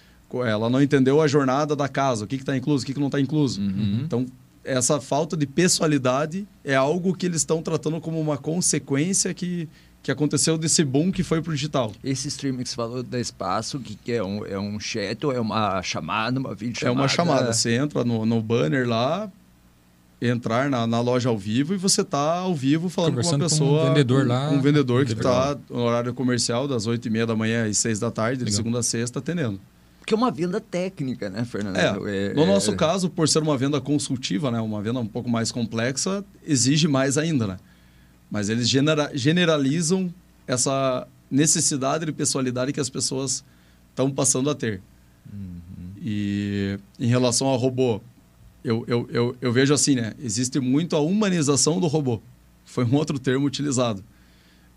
Ela 0.47 0.69
não 0.69 0.83
entendeu 0.83 1.21
a 1.21 1.27
jornada 1.27 1.75
da 1.75 1.89
casa, 1.89 2.25
o 2.25 2.29
que 2.29 2.37
está 2.37 2.57
incluso, 2.57 2.85
o 2.85 2.87
que, 2.87 2.95
que 2.95 3.01
não 3.01 3.09
está 3.09 3.21
incluso. 3.21 3.61
Uhum. 3.61 4.03
Então, 4.05 4.27
essa 4.65 5.01
falta 5.01 5.37
de 5.37 5.47
pessoalidade 5.47 6.47
é 6.63 6.75
algo 6.75 7.15
que 7.15 7.27
eles 7.27 7.41
estão 7.41 7.63
tratando 7.63 8.01
como 8.01 8.21
uma 8.21 8.37
consequência 8.37 9.33
que 9.33 9.69
que 10.03 10.11
aconteceu 10.11 10.57
desse 10.57 10.85
boom 10.85 11.11
que 11.11 11.23
foi 11.23 11.43
para 11.43 11.51
o 11.51 11.55
digital. 11.55 11.93
Esse 12.03 12.29
streaming 12.29 12.63
que 12.63 12.71
você 12.71 12.77
falou 12.77 13.03
da 13.03 13.21
espaço, 13.21 13.79
que, 13.79 13.95
que 13.95 14.13
é, 14.13 14.23
um, 14.23 14.47
é 14.47 14.59
um 14.59 14.79
chat 14.81 15.25
ou 15.25 15.33
é 15.33 15.41
uma 15.41 15.83
chamada, 15.83 16.39
uma 16.39 16.55
videochamada? 16.55 16.99
É 16.99 17.03
uma 17.03 17.09
chamada. 17.09 17.53
Você 17.53 17.73
entra 17.73 18.05
no, 18.05 18.25
no 18.25 18.41
banner 18.41 18.89
lá, 18.89 19.31
entrar 20.21 20.69
na, 20.69 20.87
na, 20.87 21.01
loja 21.01 21.29
ao 21.29 21.39
vivo 21.39 21.75
e 21.75 21.77
você 21.77 22.03
tá 22.03 22.39
ao 22.39 22.55
vivo 22.55 22.89
falando 22.89 23.21
com 23.21 23.29
uma 23.29 23.39
pessoa. 23.39 23.83
Com 23.83 23.87
um 23.87 23.89
vendedor 23.89 24.27
lá. 24.27 24.51
Um 24.51 24.61
vendedor 24.61 25.05
que 25.05 25.13
está 25.13 25.57
no 25.69 25.81
horário 25.81 26.15
comercial, 26.15 26.67
das 26.67 26.87
8 26.87 27.07
e 27.07 27.11
meia 27.11 27.27
da 27.27 27.37
manhã 27.37 27.67
às 27.67 27.79
6 27.79 28.01
da 28.01 28.11
tarde, 28.11 28.41
Legal. 28.41 28.51
de 28.51 28.57
segunda 28.57 28.79
a 28.79 28.83
sexta, 28.83 29.19
atendendo. 29.19 29.61
Que 30.07 30.15
é 30.15 30.17
uma 30.17 30.31
venda 30.31 30.59
técnica, 30.59 31.29
né, 31.29 31.45
Fernando? 31.45 31.77
É, 31.77 32.29
é 32.29 32.35
no 32.35 32.47
nosso 32.47 32.73
é... 32.73 32.77
caso, 32.77 33.11
por 33.11 33.29
ser 33.29 33.41
uma 33.43 33.59
venda 33.59 33.79
consultiva, 33.79 34.51
né, 34.51 34.59
uma 34.59 34.81
venda 34.81 34.99
um 35.01 35.07
pouco 35.07 35.29
mais 35.29 35.53
complexa, 35.53 36.25
exige 36.47 36.89
mais 36.89 37.19
ainda, 37.19 37.47
né? 37.47 37.59
Mas 38.31 38.49
eles 38.49 38.69
genera 38.69 39.11
generalizam 39.15 40.13
essa 40.47 41.07
necessidade 41.31 42.07
de 42.07 42.13
pessoalidade 42.13 42.73
que 42.73 42.81
as 42.81 42.91
pessoas 42.91 43.45
estão 43.91 44.11
passando 44.11 44.51
a 44.51 44.55
ter. 44.55 44.81
Uhum. 45.33 45.93
E 46.01 46.79
em 46.99 47.07
relação 47.07 47.47
ao 47.47 47.57
robô, 47.57 48.01
eu, 48.65 48.85
eu, 48.87 49.09
eu, 49.11 49.37
eu, 49.41 49.53
vejo 49.53 49.75
assim, 49.75 49.95
né? 49.95 50.15
Existe 50.23 50.61
muito 50.61 50.97
a 50.97 51.01
humanização 51.01 51.81
do 51.81 51.87
robô. 51.87 52.21
Foi 52.65 52.85
um 52.85 52.95
outro 52.95 53.19
termo 53.19 53.47
utilizado. 53.47 54.05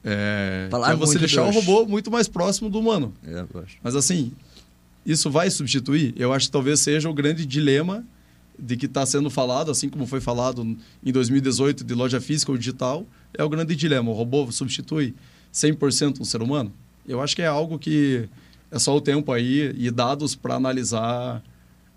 É, 0.04 0.70
é 0.88 0.96
você 0.96 1.20
deixar 1.20 1.44
o 1.46 1.52
robô 1.52 1.86
muito 1.86 2.10
mais 2.10 2.28
próximo 2.28 2.70
do 2.70 2.80
humano. 2.80 3.14
É, 3.24 3.46
Mas 3.84 3.96
assim, 3.96 4.32
isso 5.06 5.30
vai 5.30 5.50
substituir? 5.50 6.14
Eu 6.18 6.34
acho 6.34 6.48
que 6.48 6.52
talvez 6.52 6.80
seja 6.80 7.10
o 7.10 7.14
grande 7.14 7.46
dilema 7.46 8.04
de 8.58 8.78
que 8.78 8.86
está 8.86 9.06
sendo 9.06 9.30
falado, 9.30 9.72
assim 9.72 9.90
como 9.90 10.06
foi 10.06 10.22
falado 10.22 10.78
em 11.04 11.12
2018 11.12 11.84
de 11.84 11.94
loja 11.94 12.22
física 12.22 12.52
ou 12.52 12.58
digital, 12.58 13.06
é 13.38 13.44
o 13.44 13.50
grande 13.50 13.76
dilema. 13.76 14.10
O 14.10 14.14
robô 14.14 14.52
substitui 14.52 15.16
100% 15.54 16.22
um 16.22 16.26
ser 16.26 16.42
humano? 16.42 16.72
Eu 17.08 17.22
acho 17.22 17.36
que 17.36 17.42
é 17.42 17.48
algo 17.48 17.80
que 17.80 18.28
é 18.70 18.80
só 18.80 18.96
o 18.96 19.02
tempo 19.02 19.32
aí 19.32 19.74
e 19.78 19.92
dados 19.92 20.36
para 20.36 20.56
analisar 20.56 21.44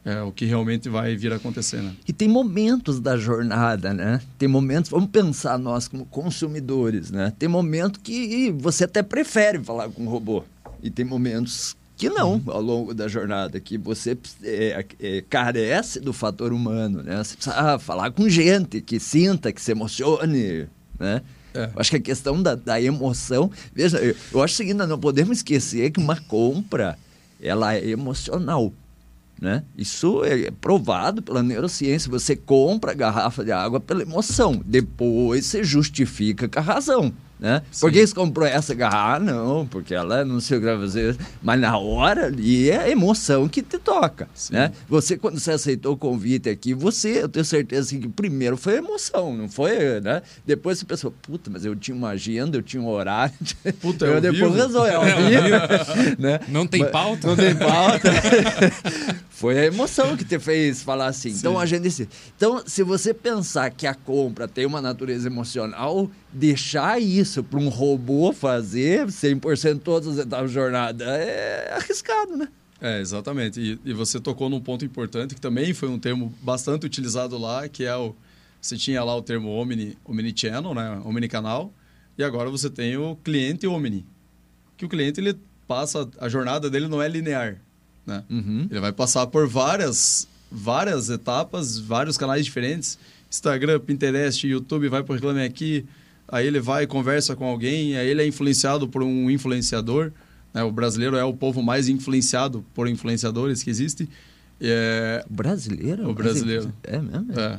é, 0.05 0.21
o 0.21 0.31
que 0.31 0.45
realmente 0.45 0.89
vai 0.89 1.17
vir 1.17 1.33
a 1.33 1.37
acontecer. 1.37 1.81
Né? 1.81 1.95
E 2.07 2.13
tem 2.13 2.29
momentos 2.29 3.01
da 3.01 3.17
jornada, 3.17 3.95
né? 3.95 4.21
Tem 4.39 4.49
momentos, 4.49 4.91
vamos 4.91 5.09
pensar 5.11 5.59
nós 5.59 5.89
como 5.89 6.05
consumidores, 6.05 7.11
né? 7.11 7.33
Tem 7.39 7.49
momentos 7.49 8.01
que 8.03 8.51
você 8.59 8.85
até 8.85 9.03
prefere 9.03 9.59
falar 9.61 9.89
com 9.89 10.07
o 10.07 10.11
robô. 10.11 10.45
E 10.83 10.91
tem 10.91 11.05
momentos 11.05 11.75
que 11.97 12.11
não, 12.11 12.35
uhum. 12.35 12.43
ao 12.49 12.61
longo 12.61 12.93
da 12.93 13.09
jornada, 13.09 13.59
que 13.61 13.79
você 13.79 14.19
é, 14.43 14.85
é, 15.01 15.25
carece 15.31 16.01
do 16.01 16.13
fator 16.13 16.53
humano, 16.53 17.03
né? 17.03 17.23
Você 17.23 17.37
precisa 17.37 17.79
falar 17.79 18.11
com 18.11 18.29
gente 18.29 18.81
que 18.81 18.99
sinta, 18.99 19.53
que 19.53 19.63
se 19.63 19.73
emocione, 19.73 20.67
né? 20.99 21.23
É. 21.55 21.71
Acho 21.77 21.91
que 21.91 21.97
a 21.97 22.01
questão 22.01 22.43
da, 22.43 22.55
da 22.55 22.81
emoção... 22.81 23.51
Veja, 23.73 23.99
eu, 23.99 24.15
eu 24.33 24.43
acho 24.43 24.55
o 24.55 24.57
seguinte, 24.57 24.77
não 24.87 24.99
podemos 24.99 25.39
esquecer 25.39 25.91
que 25.91 26.01
uma 26.01 26.17
compra, 26.17 26.99
ela 27.41 27.75
é 27.75 27.87
emocional. 27.87 28.73
Né? 29.41 29.63
Isso 29.77 30.25
é 30.25 30.51
provado 30.51 31.23
pela 31.23 31.43
neurociência. 31.43 32.11
Você 32.11 32.37
compra 32.37 32.93
a 32.93 32.95
garrafa 32.95 33.45
de 33.45 33.53
água 33.53 33.81
pela 33.81 34.03
emoção, 34.03 34.61
depois 34.65 35.47
você 35.47 35.63
justifica 35.63 36.49
com 36.49 36.59
a 36.59 36.63
razão. 36.63 37.13
Né? 37.39 37.61
Por 37.81 37.93
que 37.93 38.07
você 38.07 38.15
comprou 38.15 38.47
essa 38.47 38.75
garrafa? 38.75 39.17
Ah, 39.17 39.19
não, 39.19 39.67
porque 39.67 39.93
ela 39.93 40.25
não 40.25 40.41
sei 40.41 40.57
o 40.57 40.61
que 40.61 40.67
vai 40.67 40.79
fazer. 40.79 41.17
Mas 41.43 41.61
na 41.61 41.77
hora 41.77 42.27
ali 42.27 42.71
é 42.71 42.79
a 42.79 42.89
emoção 42.89 43.49
que 43.49 43.61
te 43.61 43.77
toca. 43.77 44.29
Né? 44.51 44.73
Você, 44.89 45.19
quando 45.19 45.39
você 45.39 45.51
aceitou 45.51 45.93
o 45.93 45.97
convite 45.97 46.49
aqui, 46.49 46.73
você, 46.73 47.23
eu 47.23 47.29
tenho 47.29 47.45
certeza 47.45 47.99
que 47.99 48.09
primeiro 48.09 48.57
foi 48.57 48.77
a 48.77 48.79
emoção, 48.79 49.37
não 49.37 49.49
foi, 49.49 50.01
né? 50.01 50.23
Depois 50.47 50.79
você 50.79 50.87
pensou, 50.87 51.11
puta, 51.11 51.51
mas 51.51 51.65
eu 51.67 51.77
tinha 51.77 51.95
uma 51.95 52.11
agenda, 52.11 52.57
eu 52.57 52.63
tinha 52.63 52.83
um 52.83 52.89
horário. 52.89 53.35
Puta, 53.81 54.07
eu, 54.07 54.15
eu 54.15 54.21
depois 54.21 54.55
resolvi. 54.55 54.91
É, 54.91 56.17
né? 56.19 56.41
Não 56.49 56.67
tem 56.67 56.89
pauta? 56.89 57.27
Não 57.27 57.37
tem 57.37 57.55
pauta. 57.55 58.09
foi 59.31 59.59
a 59.59 59.65
emoção 59.65 60.17
que 60.17 60.25
te 60.25 60.39
fez 60.39 60.83
falar 60.83 61.07
assim. 61.07 61.31
Sim. 61.31 61.39
Então 61.39 61.59
a 61.59 61.67
gente 61.67 61.83
disse. 61.83 62.09
Então, 62.37 62.63
se 62.67 62.83
você 62.83 63.13
pensar 63.13 63.71
que 63.71 63.87
a 63.87 63.95
compra 63.95 64.47
tem 64.47 64.65
uma 64.65 64.81
natureza 64.81 65.27
emocional, 65.27 66.11
deixar 66.33 67.01
isso 67.01 67.43
para 67.43 67.59
um 67.59 67.69
robô 67.69 68.33
fazer 68.33 69.07
100% 69.07 69.81
todas 69.81 70.09
as 70.09 70.19
etapas 70.27 70.51
da 70.51 70.55
jornada 70.55 71.05
é 71.05 71.73
arriscado, 71.75 72.37
né? 72.37 72.49
É, 72.81 73.01
exatamente. 73.01 73.61
E, 73.61 73.79
e, 73.85 73.93
você 73.93 74.21
tocou 74.21 74.49
num 74.51 74.61
ponto 74.61 74.85
importante 74.85 75.35
que 75.35 75.41
também 75.41 75.73
foi 75.73 75.89
um 75.89 75.99
termo 75.99 76.33
bastante 76.43 76.85
utilizado 76.85 77.39
lá, 77.39 77.69
que 77.69 77.85
é 77.85 77.97
o 77.97 78.15
você 78.65 78.79
tinha 78.79 79.05
lá 79.05 79.15
o 79.15 79.21
termo 79.21 79.51
omni, 79.51 79.99
omnichannel, 80.07 80.75
né, 80.75 81.03
omnicanal, 81.05 81.71
e 82.17 82.25
agora 82.25 82.49
você 82.49 82.71
tem 82.71 82.97
o 82.97 83.15
cliente 83.17 83.67
omni. 83.67 84.07
Que 84.75 84.87
o 84.87 84.89
cliente 84.89 85.21
ele 85.21 85.39
passa 85.69 86.09
a 86.19 86.31
jornada 86.31 86.71
dele 86.71 86.89
não 86.89 87.03
é 87.03 87.07
linear, 87.07 87.61
né? 88.07 88.23
Uhum. 88.31 88.67
Ele 88.71 88.81
vai 88.81 88.93
passar 88.93 89.27
por 89.27 89.47
várias 89.47 90.29
várias 90.51 91.11
etapas, 91.11 91.79
vários 91.79 92.17
canais 92.17 92.45
diferentes, 92.45 92.97
Instagram, 93.29 93.81
Pinterest, 93.81 94.47
YouTube, 94.47 94.89
vai 94.89 95.03
para 95.03 95.17
Reclame 95.17 95.43
Aqui, 95.43 95.85
aí 96.29 96.47
ele 96.47 96.61
vai 96.61 96.87
conversa 96.87 97.35
com 97.35 97.45
alguém, 97.45 97.97
aí 97.97 98.09
ele 98.09 98.23
é 98.23 98.27
influenciado 98.27 98.87
por 98.89 99.03
um 99.03 99.29
influenciador. 99.29 100.13
Né? 100.53 100.63
O 100.63 100.71
brasileiro 100.71 101.17
é 101.17 101.25
o 101.25 101.35
povo 101.35 101.61
mais 101.61 101.89
influenciado 101.89 102.65
por 102.73 102.89
influenciadores 102.89 103.63
que 103.65 103.71
existe. 103.71 104.09
É... 104.61 105.25
Brasileiro? 105.29 106.09
O 106.09 106.15
brasileiro. 106.15 106.73
É 106.85 106.99
mesmo? 106.99 107.39
É. 107.39 107.59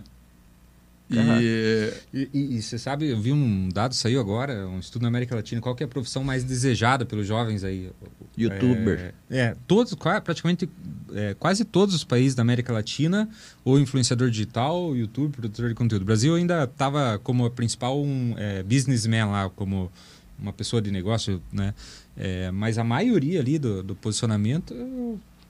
E... 1.10 1.94
E, 2.13 2.30
e, 2.34 2.58
e, 2.58 2.62
você 2.62 2.80
sabe, 2.80 3.10
eu 3.10 3.20
vi 3.20 3.32
um 3.32 3.70
dado 3.70 3.94
saiu 3.94 4.20
agora, 4.20 4.68
um 4.68 4.80
estudo 4.80 5.04
na 5.04 5.08
América 5.08 5.36
Latina, 5.36 5.62
qual 5.62 5.76
é 5.80 5.84
a 5.84 5.88
profissão 5.88 6.24
mais 6.24 6.44
desejada 6.44 7.06
pelos 7.06 7.28
jovens 7.28 7.63
aí? 7.63 7.91
Youtuber. 8.38 9.13
É, 9.30 9.39
é 9.39 9.56
todos, 9.68 9.94
praticamente 9.94 10.68
é, 11.13 11.36
quase 11.36 11.63
todos 11.63 11.94
os 11.94 12.04
países 12.04 12.34
da 12.36 12.41
América 12.41 12.74
Latina, 12.74 13.30
ou 13.63 13.80
influenciador 13.80 14.30
digital, 14.30 14.96
YouTube, 14.96 15.34
produtor 15.34 15.70
de 15.70 15.76
conteúdo. 15.76 16.02
O 16.02 16.06
Brasil 16.06 16.36
ainda 16.36 16.63
estava 16.63 17.20
como 17.20 17.46
a 17.46 17.52
principal 17.52 18.02
um 18.02 18.34
é, 18.38 18.63
businessman 18.63 19.26
lá, 19.26 19.50
como 19.50 19.91
uma 20.39 20.52
pessoa 20.52 20.82
de 20.82 20.91
negócio, 20.91 21.41
né? 21.52 21.74
É, 22.18 22.50
mas 22.52 22.78
a 22.78 22.84
maioria 22.84 23.39
ali 23.39 23.60
do, 23.60 23.84
do 23.84 23.96
posicionamento 23.96 24.74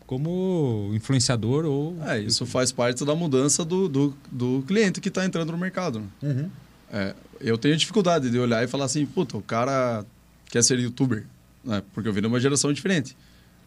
como 0.05 0.91
influenciador 0.93 1.65
ou. 1.65 1.97
É, 2.05 2.19
isso 2.19 2.45
faz 2.45 2.71
parte 2.71 3.03
da 3.03 3.15
mudança 3.15 3.65
do, 3.65 3.87
do, 3.87 4.17
do 4.31 4.63
cliente 4.67 5.01
que 5.01 5.09
está 5.09 5.25
entrando 5.25 5.51
no 5.51 5.57
mercado. 5.57 5.99
Né? 5.99 6.07
Uhum. 6.23 6.49
É, 6.91 7.15
eu 7.41 7.57
tenho 7.57 7.75
dificuldade 7.75 8.29
de 8.29 8.39
olhar 8.39 8.63
e 8.63 8.67
falar 8.67 8.85
assim, 8.85 9.05
puta, 9.05 9.37
o 9.37 9.41
cara 9.41 10.05
quer 10.49 10.63
ser 10.63 10.79
youtuber, 10.79 11.25
né? 11.63 11.81
Porque 11.93 12.07
eu 12.07 12.13
vim 12.13 12.21
de 12.21 12.27
uma 12.27 12.39
geração 12.39 12.71
diferente. 12.71 13.15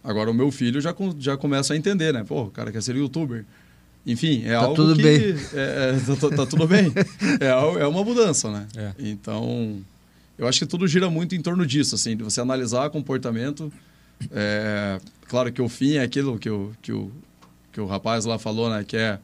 Agora 0.02 0.30
o 0.30 0.34
meu 0.34 0.50
filho 0.50 0.80
já, 0.80 0.94
já 1.18 1.36
começa 1.36 1.74
a 1.74 1.76
entender, 1.76 2.12
né? 2.12 2.24
Pô, 2.24 2.44
o 2.44 2.50
cara 2.50 2.70
quer 2.70 2.82
ser 2.82 2.94
youtuber. 2.96 3.44
Enfim, 4.06 4.42
é 4.44 4.52
tá 4.52 4.60
algo 4.60 4.74
tudo 4.74 4.96
que... 4.96 5.02
Bem. 5.02 5.36
É, 5.52 5.96
é, 5.96 6.16
tá, 6.16 6.36
tá, 6.36 6.46
tudo 6.46 6.66
bem. 6.66 6.92
É, 7.40 7.82
é 7.82 7.86
uma 7.86 8.04
mudança, 8.04 8.50
né? 8.50 8.66
É. 8.76 8.92
Então, 8.98 9.82
eu 10.38 10.46
acho 10.46 10.60
que 10.60 10.66
tudo 10.66 10.86
gira 10.86 11.10
muito 11.10 11.34
em 11.34 11.42
torno 11.42 11.66
disso, 11.66 11.94
assim, 11.94 12.16
de 12.16 12.22
você 12.22 12.40
analisar 12.40 12.88
comportamento 12.90 13.70
é, 14.30 14.98
claro 15.26 15.52
que 15.52 15.62
o 15.62 15.68
fim 15.68 15.94
é 15.94 16.02
aquilo 16.02 16.38
que 16.38 16.50
o, 16.50 16.72
que, 16.82 16.92
o, 16.92 17.10
que 17.72 17.80
o 17.80 17.86
rapaz 17.86 18.24
lá 18.24 18.38
falou, 18.38 18.70
né? 18.70 18.84
Que 18.86 18.96
é 18.96 19.18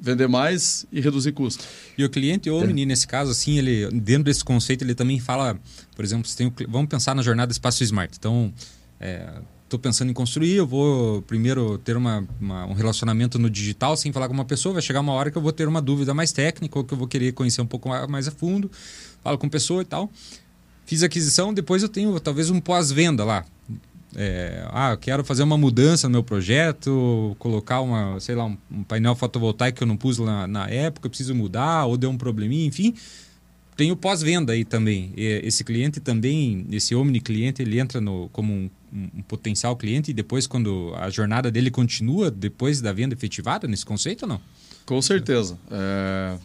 vender 0.00 0.26
mais 0.26 0.86
e 0.90 1.00
reduzir 1.00 1.32
custo. 1.32 1.64
E 1.96 2.04
o 2.04 2.08
cliente 2.08 2.50
Omni, 2.50 2.82
é. 2.82 2.86
nesse 2.86 3.06
caso, 3.06 3.30
assim, 3.30 3.58
ele 3.58 3.88
dentro 3.90 4.24
desse 4.24 4.42
conceito, 4.42 4.82
ele 4.82 4.94
também 4.94 5.20
fala, 5.20 5.58
por 5.94 6.04
exemplo, 6.04 6.30
tem 6.34 6.46
o, 6.46 6.52
vamos 6.68 6.88
pensar 6.88 7.14
na 7.14 7.22
jornada 7.22 7.52
Espaço 7.52 7.84
Smart. 7.84 8.16
Então, 8.18 8.52
estou 9.64 9.78
é, 9.78 9.82
pensando 9.82 10.10
em 10.10 10.14
construir, 10.14 10.54
eu 10.54 10.66
vou 10.66 11.20
primeiro 11.22 11.76
ter 11.78 11.96
uma, 11.96 12.26
uma, 12.40 12.66
um 12.66 12.72
relacionamento 12.72 13.38
no 13.38 13.50
digital 13.50 13.96
sem 13.96 14.10
falar 14.10 14.28
com 14.28 14.34
uma 14.34 14.44
pessoa, 14.46 14.72
vai 14.72 14.82
chegar 14.82 15.00
uma 15.00 15.12
hora 15.12 15.30
que 15.30 15.36
eu 15.36 15.42
vou 15.42 15.52
ter 15.52 15.68
uma 15.68 15.82
dúvida 15.82 16.14
mais 16.14 16.32
técnica 16.32 16.78
ou 16.78 16.84
que 16.84 16.94
eu 16.94 16.98
vou 16.98 17.06
querer 17.06 17.32
conhecer 17.32 17.60
um 17.60 17.66
pouco 17.66 17.88
mais 18.08 18.26
a 18.26 18.30
fundo, 18.30 18.70
falo 19.22 19.36
com 19.36 19.48
pessoa 19.48 19.82
e 19.82 19.84
tal. 19.84 20.10
Fiz 20.86 21.02
a 21.02 21.06
aquisição, 21.06 21.54
depois 21.54 21.82
eu 21.82 21.88
tenho 21.88 22.18
talvez 22.18 22.50
um 22.50 22.58
pós-venda 22.58 23.24
lá. 23.24 23.44
É, 24.16 24.66
ah, 24.70 24.90
eu 24.92 24.98
quero 24.98 25.24
fazer 25.24 25.42
uma 25.42 25.56
mudança 25.56 26.08
no 26.08 26.12
meu 26.12 26.22
projeto, 26.22 27.36
colocar 27.38 27.80
uma, 27.80 28.18
sei 28.18 28.34
lá, 28.34 28.44
um, 28.44 28.56
um 28.70 28.82
painel 28.82 29.14
fotovoltaico 29.14 29.78
que 29.78 29.84
eu 29.84 29.86
não 29.86 29.96
pus 29.96 30.18
na, 30.18 30.46
na 30.46 30.68
época, 30.68 31.08
preciso 31.08 31.34
mudar, 31.34 31.86
ou 31.86 31.96
deu 31.96 32.10
um 32.10 32.18
probleminha, 32.18 32.66
enfim. 32.66 32.94
Tem 33.76 33.90
o 33.92 33.96
pós-venda 33.96 34.52
aí 34.52 34.64
também. 34.64 35.12
Esse 35.16 35.64
cliente 35.64 36.00
também, 36.00 36.66
esse 36.70 36.94
omni 36.94 37.20
cliente, 37.20 37.62
ele 37.62 37.78
entra 37.78 38.00
no, 38.00 38.28
como 38.30 38.52
um, 38.52 38.70
um, 38.92 39.22
potencial 39.22 39.76
cliente 39.76 40.10
e 40.10 40.14
depois, 40.14 40.46
quando 40.46 40.92
a 40.96 41.08
jornada 41.08 41.50
dele 41.50 41.70
continua, 41.70 42.30
depois 42.30 42.80
da 42.80 42.92
venda 42.92 43.14
efetivada, 43.14 43.66
nesse 43.66 43.86
conceito 43.86 44.24
ou 44.24 44.28
não? 44.28 44.40
Com 44.84 45.00
certeza. 45.00 45.58
É... 45.70 46.36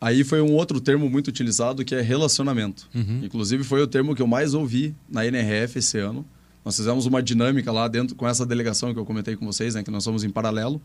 Aí 0.00 0.22
foi 0.22 0.40
um 0.40 0.52
outro 0.52 0.80
termo 0.80 1.08
muito 1.08 1.28
utilizado 1.28 1.84
que 1.84 1.94
é 1.94 2.00
relacionamento. 2.00 2.88
Uhum. 2.94 3.20
Inclusive 3.24 3.64
foi 3.64 3.82
o 3.82 3.86
termo 3.86 4.14
que 4.14 4.22
eu 4.22 4.26
mais 4.26 4.52
ouvi 4.54 4.94
na 5.08 5.26
NRF 5.26 5.78
esse 5.78 5.98
ano 5.98 6.24
nós 6.64 6.76
fizemos 6.76 7.06
uma 7.06 7.22
dinâmica 7.22 7.72
lá 7.72 7.88
dentro 7.88 8.14
com 8.14 8.26
essa 8.26 8.44
delegação 8.44 8.92
que 8.92 8.98
eu 9.00 9.04
comentei 9.04 9.36
com 9.36 9.46
vocês, 9.46 9.74
né, 9.74 9.82
que 9.82 9.90
nós 9.90 10.04
somos 10.04 10.24
em 10.24 10.30
paralelo. 10.30 10.80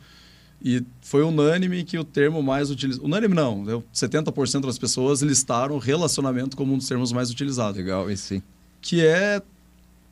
E 0.63 0.81
foi 1.01 1.23
unânime 1.23 1.83
que 1.83 1.97
o 1.97 2.05
termo 2.05 2.41
mais 2.41 2.71
utilizado. 2.71 3.05
Unânime 3.05 3.35
não, 3.35 3.65
70% 3.93 4.61
das 4.61 4.77
pessoas 4.77 5.21
listaram 5.21 5.77
relacionamento 5.77 6.55
como 6.55 6.73
um 6.73 6.77
dos 6.77 6.87
termos 6.87 7.11
mais 7.11 7.29
utilizados. 7.29 7.77
Legal, 7.77 8.09
esse 8.09 8.35
sim. 8.35 8.43
Que 8.81 9.05
é. 9.05 9.41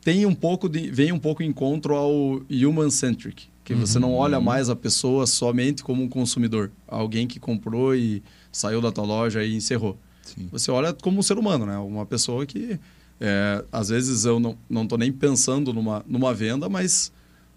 Tem 0.04 0.26
um 0.26 0.34
pouco 0.34 0.68
de. 0.68 0.90
vem 0.90 1.12
um 1.12 1.20
pouco 1.20 1.44
em 1.44 1.48
encontro 1.48 1.96
ao 1.96 2.42
human 2.50 2.90
centric, 2.90 3.48
Porque 3.60 3.74
uhum. 3.74 3.80
você 3.80 4.00
não 4.00 4.14
olha 4.14 4.40
uhum. 4.40 4.44
mais 4.44 4.68
a 4.68 4.76
pessoa 4.76 5.28
somente 5.28 5.84
como 5.84 6.04
um 6.04 6.10
consumidor, 6.10 6.72
alguém 6.88 7.28
que 7.28 7.40
comprou 7.40 7.96
e 7.96 8.22
saiu 8.52 8.82
da 8.82 8.92
tua 8.92 9.06
loja 9.06 9.44
e 9.44 9.56
encerrou. 9.56 9.98
Sim. 10.24 10.50
Você 10.52 10.72
olha 10.72 10.92
como 10.92 11.20
um 11.20 11.22
ser 11.22 11.38
humano, 11.38 11.66
né? 11.66 11.78
Uma 11.78 12.06
pessoa 12.06 12.46
que 12.46 12.80
é, 13.24 13.64
às 13.72 13.90
vezes 13.90 14.26
eu 14.26 14.40
não 14.40 14.58
não 14.68 14.84
estou 14.84 14.98
nem 14.98 15.12
pensando 15.12 15.72
numa 15.72 16.04
numa 16.08 16.34
venda, 16.34 16.68
mas 16.68 17.12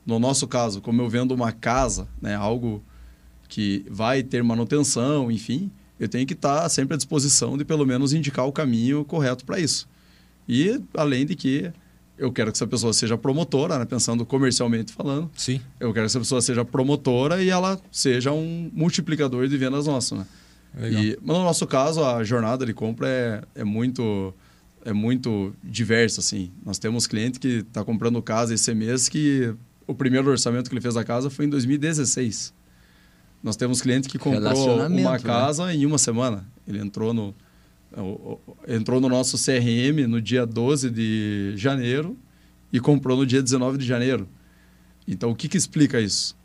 no 0.05 0.19
nosso 0.19 0.47
caso, 0.47 0.83
como 0.83 1.01
eu 1.01 1.09
vendo 1.09 1.33
uma 1.33 1.51
casa, 1.51 2.07
né, 2.21 2.35
algo 2.35 2.85
que 3.49 3.87
vai 3.91 4.23
ter 4.23 4.43
manutenção, 4.43 5.31
enfim, 5.31 5.71
eu 5.99 6.07
tenho 6.07 6.27
que 6.27 6.35
estar 6.35 6.69
sempre 6.69 6.95
à 6.95 6.97
disposição 6.99 7.57
de 7.57 7.65
pelo 7.65 7.87
menos 7.87 8.13
indicar 8.13 8.47
o 8.47 8.53
caminho 8.53 9.05
correto 9.07 9.47
para 9.47 9.59
isso. 9.59 9.89
E 10.47 10.79
além 10.95 11.25
de 11.25 11.35
que 11.35 11.73
eu 12.19 12.31
quero 12.31 12.53
que 12.53 12.59
essa 12.59 12.67
pessoa 12.67 12.93
seja 12.93 13.17
promotora, 13.17 13.79
né? 13.79 13.87
pensando 13.87 14.25
comercialmente 14.27 14.93
falando. 14.93 15.31
Sim. 15.35 15.61
Eu 15.81 15.93
quero 15.93 16.05
que 16.05 16.11
essa 16.11 16.19
pessoa 16.19 16.43
seja 16.43 16.65
promotora 16.65 17.43
e 17.43 17.49
ela 17.49 17.81
seja 17.91 18.33
um 18.33 18.71
multiplicador 18.73 19.49
de 19.49 19.57
vendas 19.57 19.87
nosso, 19.87 20.15
né? 20.15 20.27
Legal. 20.77 21.03
E, 21.03 21.19
mas 21.23 21.37
no 21.37 21.45
nosso 21.45 21.67
caso, 21.67 22.05
a 22.05 22.23
jornada 22.23 22.67
de 22.67 22.75
compra 22.75 23.09
é, 23.09 23.43
é 23.55 23.65
muito 23.65 24.35
é 24.85 24.93
muito 24.93 25.55
diversa, 25.65 26.21
assim. 26.21 26.51
Nós 26.65 26.79
temos 26.79 27.07
cliente 27.07 27.41
que 27.41 27.59
está 27.67 27.83
comprando 27.85 28.21
casa 28.23 28.55
esse 28.55 28.73
mês 28.75 29.09
que 29.09 29.55
o 29.87 29.95
primeiro 29.95 30.31
orçamento 30.31 30.69
que 30.69 30.75
ele 30.75 30.81
fez 30.81 30.95
da 30.95 31.03
casa 31.03 31.31
foi 31.31 31.47
em 31.47 31.49
2016. 31.49 32.53
Nós 33.43 33.57
temos 33.57 33.81
cliente 33.81 34.09
que 34.09 34.19
comprou 34.19 34.77
uma 34.77 34.89
né? 34.89 35.19
casa 35.19 35.67
né? 35.67 35.77
em 35.77 35.87
uma 35.87 35.99
semana. 35.99 36.47
Ele 36.67 36.79
entrou 36.79 37.13
no, 37.15 37.35
entrou 38.69 39.01
no 39.01 39.09
nosso 39.09 39.37
CRM 39.37 40.07
no 40.07 40.21
dia 40.21 40.47
12 40.47 40.91
de 40.91 41.53
janeiro 41.57 42.17
e 42.73 42.79
comprou 42.79 43.17
no 43.17 43.27
dia 43.27 43.43
19 43.43 43.79
de 43.79 43.87
janeiro. 43.87 44.29
Então, 45.07 45.31
o 45.31 45.35
que, 45.35 45.49
que 45.49 45.57
explica 45.57 46.01
isso? 46.01 46.37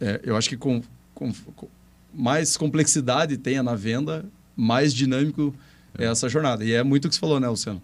É, 0.00 0.20
eu 0.24 0.36
acho 0.36 0.48
que 0.48 0.56
com, 0.56 0.82
com, 1.14 1.32
com, 1.32 1.68
mais 2.12 2.56
complexidade 2.56 3.36
tenha 3.36 3.62
na 3.62 3.74
venda, 3.74 4.24
mais 4.56 4.92
dinâmico 4.92 5.54
é. 5.98 6.04
essa 6.04 6.28
jornada. 6.28 6.64
E 6.64 6.72
é 6.72 6.82
muito 6.82 7.06
o 7.06 7.08
que 7.08 7.14
você 7.14 7.20
falou, 7.20 7.40
né, 7.40 7.48
Luciano? 7.48 7.82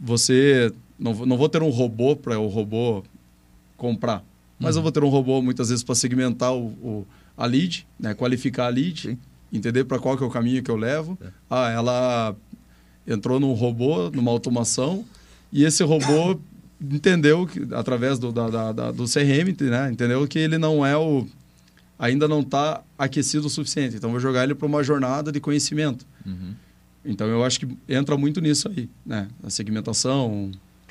Você... 0.00 0.72
Não, 0.98 1.12
não 1.26 1.36
vou 1.36 1.48
ter 1.48 1.62
um 1.62 1.70
robô 1.70 2.14
para 2.14 2.38
o 2.38 2.46
robô 2.46 3.02
comprar, 3.76 4.24
mas 4.58 4.76
uhum. 4.76 4.78
eu 4.78 4.82
vou 4.84 4.92
ter 4.92 5.02
um 5.02 5.08
robô, 5.08 5.42
muitas 5.42 5.68
vezes, 5.68 5.82
para 5.82 5.96
segmentar 5.96 6.54
o, 6.54 6.66
o, 6.66 7.06
a 7.36 7.46
lead, 7.46 7.84
né, 7.98 8.14
qualificar 8.14 8.66
a 8.66 8.68
lead. 8.68 9.02
Sim 9.02 9.18
entender 9.56 9.84
para 9.84 9.98
qual 9.98 10.16
que 10.16 10.24
é 10.24 10.26
o 10.26 10.30
caminho 10.30 10.62
que 10.62 10.70
eu 10.70 10.76
levo. 10.76 11.16
É. 11.20 11.28
Ah, 11.48 11.70
ela 11.70 12.36
entrou 13.06 13.38
num 13.38 13.52
robô, 13.52 14.10
numa 14.10 14.30
automação, 14.30 15.04
e 15.52 15.64
esse 15.64 15.84
robô 15.84 16.38
entendeu 16.80 17.46
que 17.46 17.66
através 17.72 18.18
do, 18.18 18.32
da, 18.32 18.72
da, 18.72 18.90
do 18.90 19.04
CRM, 19.04 19.54
né, 19.60 19.90
entendeu 19.92 20.26
que 20.26 20.38
ele 20.38 20.58
não 20.58 20.84
é 20.84 20.96
o 20.96 21.26
ainda 21.96 22.26
não 22.26 22.40
está 22.40 22.82
aquecido 22.98 23.46
o 23.46 23.50
suficiente. 23.50 23.96
Então 23.96 24.10
vou 24.10 24.18
jogar 24.18 24.42
ele 24.42 24.54
para 24.54 24.66
uma 24.66 24.82
jornada 24.82 25.30
de 25.30 25.38
conhecimento. 25.38 26.04
Uhum. 26.26 26.54
Então 27.04 27.26
eu 27.26 27.44
acho 27.44 27.60
que 27.60 27.78
entra 27.88 28.16
muito 28.16 28.40
nisso 28.40 28.68
aí, 28.68 28.88
né? 29.04 29.28
A 29.42 29.50
segmentação, 29.50 30.50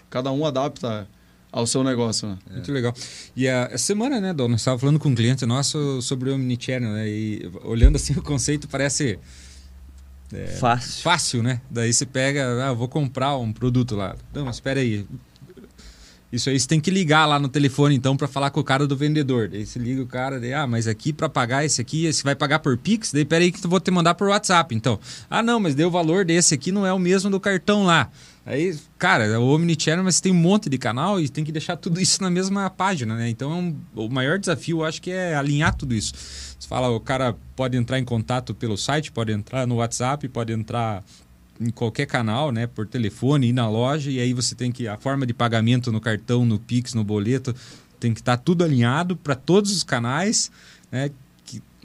cada 0.10 0.32
um 0.32 0.46
adapta 0.46 1.08
ao 1.52 1.68
seu 1.68 1.84
negócio. 1.84 2.28
Né? 2.28 2.38
Muito 2.52 2.72
legal. 2.72 2.94
E 3.36 3.48
a, 3.48 3.68
a 3.68 3.78
semana, 3.78 4.20
né, 4.20 4.34
Dom, 4.34 4.48
nós 4.48 4.62
estávamos 4.62 4.82
falando 4.82 5.00
com 5.00 5.10
um 5.10 5.16
cliente 5.16 5.46
nosso 5.46 6.02
sobre 6.02 6.32
o 6.32 6.36
Omnichannel, 6.36 6.92
né? 6.94 7.08
E 7.08 7.52
olhando 7.64 7.96
assim 7.96 8.14
o 8.18 8.22
conceito 8.22 8.68
parece... 8.68 9.20
É, 10.32 10.48
fácil. 10.48 11.04
Fácil, 11.04 11.44
né? 11.44 11.62
Daí 11.70 11.94
você 11.94 12.08
pega, 12.08 12.68
ah, 12.68 12.74
vou 12.74 12.88
comprar 12.88 13.38
um 13.38 13.54
produto 13.54 13.96
lá. 13.96 14.16
Não, 14.34 14.46
mas 14.46 14.56
espera 14.56 14.80
aí. 14.80 15.06
Isso 16.34 16.50
aí 16.50 16.60
você 16.60 16.68
tem 16.68 16.82
que 16.82 16.90
ligar 16.90 17.28
lá 17.28 17.38
no 17.38 17.48
telefone 17.48 17.94
então 17.94 18.18
para 18.18 18.28
falar 18.28 18.50
com 18.50 18.60
o 18.60 18.64
cara 18.64 18.88
do 18.88 18.98
vendedor. 18.98 19.48
Daí 19.48 19.68
você 19.68 19.78
liga 19.78 20.02
o 20.02 20.08
cara, 20.08 20.40
daí, 20.40 20.52
ah, 20.52 20.66
mas 20.66 20.88
aqui 20.88 21.14
para 21.14 21.30
pagar 21.30 21.64
esse 21.64 21.80
aqui, 21.80 22.12
você 22.12 22.24
vai 22.24 22.34
pagar 22.34 22.58
por 22.58 22.76
Pix? 22.76 23.12
Daí 23.14 23.24
pera 23.24 23.44
aí 23.44 23.52
que 23.52 23.64
eu 23.64 23.70
vou 23.70 23.80
te 23.80 23.92
mandar 23.92 24.16
por 24.16 24.30
WhatsApp, 24.30 24.74
então. 24.74 25.00
Ah, 25.30 25.44
não, 25.44 25.60
mas 25.60 25.76
deu 25.76 25.90
o 25.90 25.92
valor 25.92 26.26
desse 26.26 26.56
aqui 26.56 26.72
não 26.72 26.88
é 26.88 26.92
o 26.92 26.98
mesmo 26.98 27.30
do 27.30 27.40
cartão 27.40 27.86
lá. 27.86 28.10
Aí, 28.44 28.76
cara, 28.98 29.26
é 29.26 29.38
o 29.38 29.44
Omnichannel, 29.44 30.04
mas 30.04 30.20
tem 30.20 30.32
um 30.32 30.36
monte 30.36 30.72
de 30.72 30.78
canal 30.80 31.22
e 31.22 31.30
tem 31.30 31.44
que 31.44 31.52
deixar 31.52 31.78
tudo 31.78 32.02
isso 32.02 32.24
na 32.24 32.32
mesma 32.32 32.68
página, 32.68 33.16
né? 33.16 33.30
Então, 33.30 33.76
é 33.96 34.00
o 34.00 34.10
maior 34.10 34.40
desafio, 34.40 34.80
eu 34.80 34.86
acho 34.86 35.00
que 35.04 35.12
é 35.12 35.36
alinhar 35.36 35.76
tudo 35.76 35.94
isso. 35.94 36.14
Você 36.58 36.68
fala, 36.68 36.90
o 36.90 37.00
cara 37.00 37.36
pode 37.56 37.78
entrar 37.78 38.00
em 38.00 38.04
contato 38.04 38.56
pelo 38.56 38.76
site, 38.76 39.12
pode 39.12 39.32
entrar 39.32 39.68
no 39.68 39.76
WhatsApp, 39.76 40.28
pode 40.30 40.52
entrar 40.52 41.04
em 41.60 41.70
qualquer 41.70 42.06
canal, 42.06 42.52
né, 42.52 42.68
por 42.68 42.88
telefone, 42.88 43.48
ir 43.48 43.54
na 43.54 43.70
loja 43.70 44.10
e 44.10 44.20
aí 44.20 44.34
você 44.34 44.56
tem 44.56 44.72
que 44.72 44.88
a 44.88 44.98
forma 44.98 45.26
de 45.26 45.34
pagamento 45.34 45.92
no 45.92 46.02
cartão, 46.02 46.46
no 46.46 46.60
Pix, 46.60 46.94
no 46.94 47.04
boleto, 47.04 47.56
tem 48.00 48.14
que 48.14 48.20
estar 48.20 48.38
tá 48.38 48.44
tudo 48.44 48.64
alinhado 48.64 49.16
para 49.16 49.36
todos 49.36 49.72
os 49.72 49.84
canais, 49.84 50.52
né? 50.92 51.10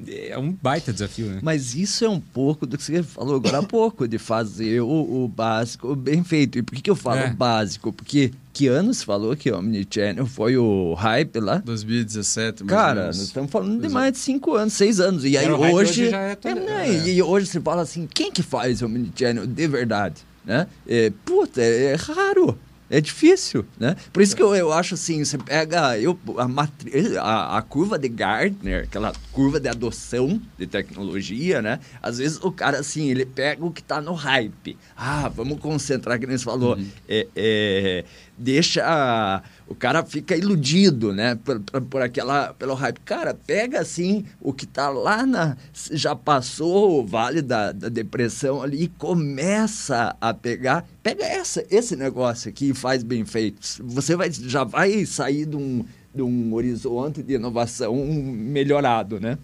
É 0.07 0.38
um 0.38 0.53
baita 0.53 0.92
desafio, 0.92 1.26
né? 1.26 1.40
Mas 1.42 1.74
isso 1.74 2.05
é 2.05 2.09
um 2.09 2.20
pouco 2.20 2.66
do 2.66 2.76
que 2.76 2.84
você 2.84 3.03
falou 3.03 3.36
agora 3.36 3.59
há 3.59 3.62
pouco, 3.62 4.07
de 4.07 4.18
fazer 4.18 4.80
o, 4.80 5.24
o 5.24 5.28
básico 5.28 5.94
bem 5.94 6.22
feito. 6.22 6.59
E 6.59 6.62
por 6.62 6.74
que, 6.74 6.82
que 6.82 6.90
eu 6.90 6.96
falo 6.96 7.20
é. 7.20 7.30
básico? 7.30 7.92
Porque 7.92 8.32
que 8.53 8.66
ano 8.66 8.92
você 8.92 9.05
falou 9.05 9.36
que 9.36 9.51
o 9.51 9.59
Omnichannel 9.59 10.26
foi 10.26 10.57
o 10.57 10.94
hype 10.94 11.38
lá? 11.40 11.59
2017, 11.59 12.64
mais 12.64 12.76
Cara, 12.76 13.07
nós 13.07 13.18
estamos 13.18 13.51
falando 13.51 13.80
de 13.80 13.88
mais 13.88 14.12
de 14.12 14.18
5 14.18 14.55
anos, 14.55 14.72
6 14.74 15.01
anos. 15.01 15.24
E 15.24 15.36
aí 15.36 15.51
hoje... 15.51 15.72
hoje 15.72 16.11
já 16.11 16.20
é, 16.20 16.38
é, 16.42 16.55
né? 16.55 16.88
é. 16.88 17.09
E 17.09 17.22
hoje 17.22 17.46
você 17.46 17.61
fala 17.61 17.82
assim, 17.82 18.09
quem 18.12 18.32
que 18.32 18.42
faz 18.42 18.82
o 18.82 18.86
Omnichannel 18.86 19.46
de 19.46 19.68
verdade? 19.68 20.16
Né? 20.44 20.66
É, 20.88 21.12
puta, 21.24 21.61
é, 21.61 21.92
é 21.92 21.94
raro. 21.94 22.59
É 22.91 23.01
difícil, 23.01 23.66
né? 23.78 23.97
Por 24.12 24.22
isso 24.22 24.34
que 24.34 24.43
eu, 24.43 24.55
eu 24.55 24.72
acho 24.72 24.95
assim, 24.95 25.22
você 25.22 25.36
pega 25.36 25.99
eu, 25.99 26.18
a, 26.39 27.20
a, 27.20 27.59
a, 27.59 27.62
curva 27.62 27.99
de 27.99 28.09
Gardner, 28.09 28.84
aquela 28.84 29.12
curva 29.30 29.61
de 29.61 29.68
adoção 29.68 30.41
de 30.57 30.66
tecnologia, 30.66 31.61
né? 31.61 31.80
Às 32.03 32.18
vezes 32.18 32.39
o 32.43 32.51
cara, 32.51 32.78
assim, 32.78 33.11
ele 33.11 33.26
pega 33.26 33.64
o 33.64 33.70
que 33.70 33.80
está 33.80 34.01
no 34.01 34.14
hype. 34.14 34.78
Ah, 34.97 35.28
vamos 35.28 35.61
concentrar, 35.61 36.18
que 36.18 36.26
nem 36.26 36.39
você 36.39 36.45
falou. 36.45 36.76
Uhum. 36.76 36.89
É, 37.07 37.26
é, 37.36 38.05
deixa 38.39 39.43
o 39.68 39.74
cara 39.74 40.03
fica 40.03 40.34
iludido, 40.34 41.12
né? 41.12 41.34
Por, 41.34 41.61
por, 41.82 42.01
aquela, 42.03 42.55
pelo 42.55 42.72
hype. 42.74 43.01
Cara, 43.05 43.34
pega 43.34 43.80
assim 43.80 44.24
o 44.41 44.53
que 44.53 44.66
tá 44.66 44.89
lá 44.89 45.26
na. 45.26 45.57
Já 45.93 46.16
passou 46.16 47.01
o 47.01 47.07
vale 47.07 47.43
da, 47.43 47.72
da 47.72 47.89
depressão 47.89 48.62
ali 48.62 48.84
e 48.84 48.89
começa 48.89 50.16
a 50.20 50.32
pegar. 50.32 50.86
Pega 51.03 51.24
essa, 51.24 51.64
esse 51.70 51.97
negócio 51.97 52.49
aqui 52.49 52.70
e 52.70 52.74
faz 52.74 53.03
bem 53.03 53.24
feito. 53.26 53.61
Você 53.84 54.16
vai, 54.16 54.30
já 54.32 54.64
vai 54.64 55.05
sair 55.05 55.45
de 55.45 55.57
um, 55.57 55.84
de 56.14 56.22
um 56.22 56.55
horizonte 56.55 57.22
de 57.22 57.34
inovação 57.34 57.95
melhorado, 57.95 59.20
né? 59.20 59.36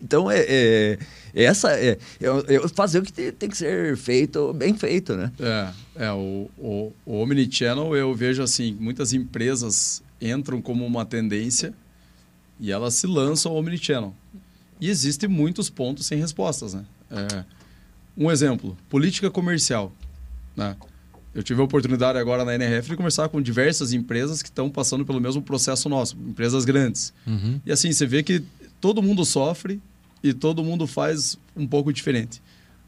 Então, 0.00 0.30
é, 0.30 0.38
é 0.40 0.98
essa 1.34 1.72
é, 1.72 1.98
é, 2.20 2.68
fazer 2.74 2.98
o 2.98 3.02
que 3.02 3.12
tem, 3.12 3.32
tem, 3.32 3.48
que 3.48 3.56
ser 3.56 3.96
feito, 3.96 4.52
bem 4.52 4.74
feito, 4.74 5.14
né? 5.16 5.32
É, 5.40 6.04
é 6.06 6.12
o, 6.12 6.50
o, 6.58 6.92
o 7.04 7.22
Omnichannel 7.22 7.96
eu 7.96 8.14
vejo 8.14 8.42
assim, 8.42 8.76
muitas 8.78 9.12
empresas 9.12 10.02
entram 10.20 10.60
como 10.60 10.84
uma 10.84 11.04
tendência 11.04 11.74
e 12.58 12.70
elas 12.70 12.94
se 12.94 13.06
lançam 13.06 13.52
ao 13.52 13.58
Omnichannel. 13.58 14.14
E 14.80 14.88
existem 14.88 15.28
muitos 15.28 15.70
pontos 15.70 16.06
sem 16.06 16.18
respostas, 16.18 16.74
né? 16.74 16.84
É, 17.10 17.44
um 18.16 18.30
exemplo, 18.30 18.76
política 18.88 19.30
comercial, 19.30 19.92
né? 20.56 20.76
Eu 21.34 21.42
tive 21.42 21.60
a 21.62 21.64
oportunidade 21.64 22.18
agora 22.18 22.44
na 22.44 22.54
NRF 22.54 22.90
de 22.90 22.96
conversar 22.96 23.28
com 23.30 23.40
diversas 23.40 23.94
empresas 23.94 24.42
que 24.42 24.50
estão 24.50 24.68
passando 24.68 25.04
pelo 25.04 25.18
mesmo 25.18 25.40
processo 25.40 25.88
nosso, 25.88 26.14
empresas 26.16 26.64
grandes. 26.64 27.14
Uhum. 27.26 27.58
E 27.64 27.72
assim, 27.72 27.90
você 27.90 28.06
vê 28.06 28.22
que 28.22 28.44
todo 28.82 29.00
mundo 29.00 29.24
sofre, 29.24 29.80
e 30.22 30.32
todo 30.32 30.62
mundo 30.62 30.86
faz 30.86 31.38
um 31.56 31.66
pouco 31.66 31.92
diferente. 31.92 32.42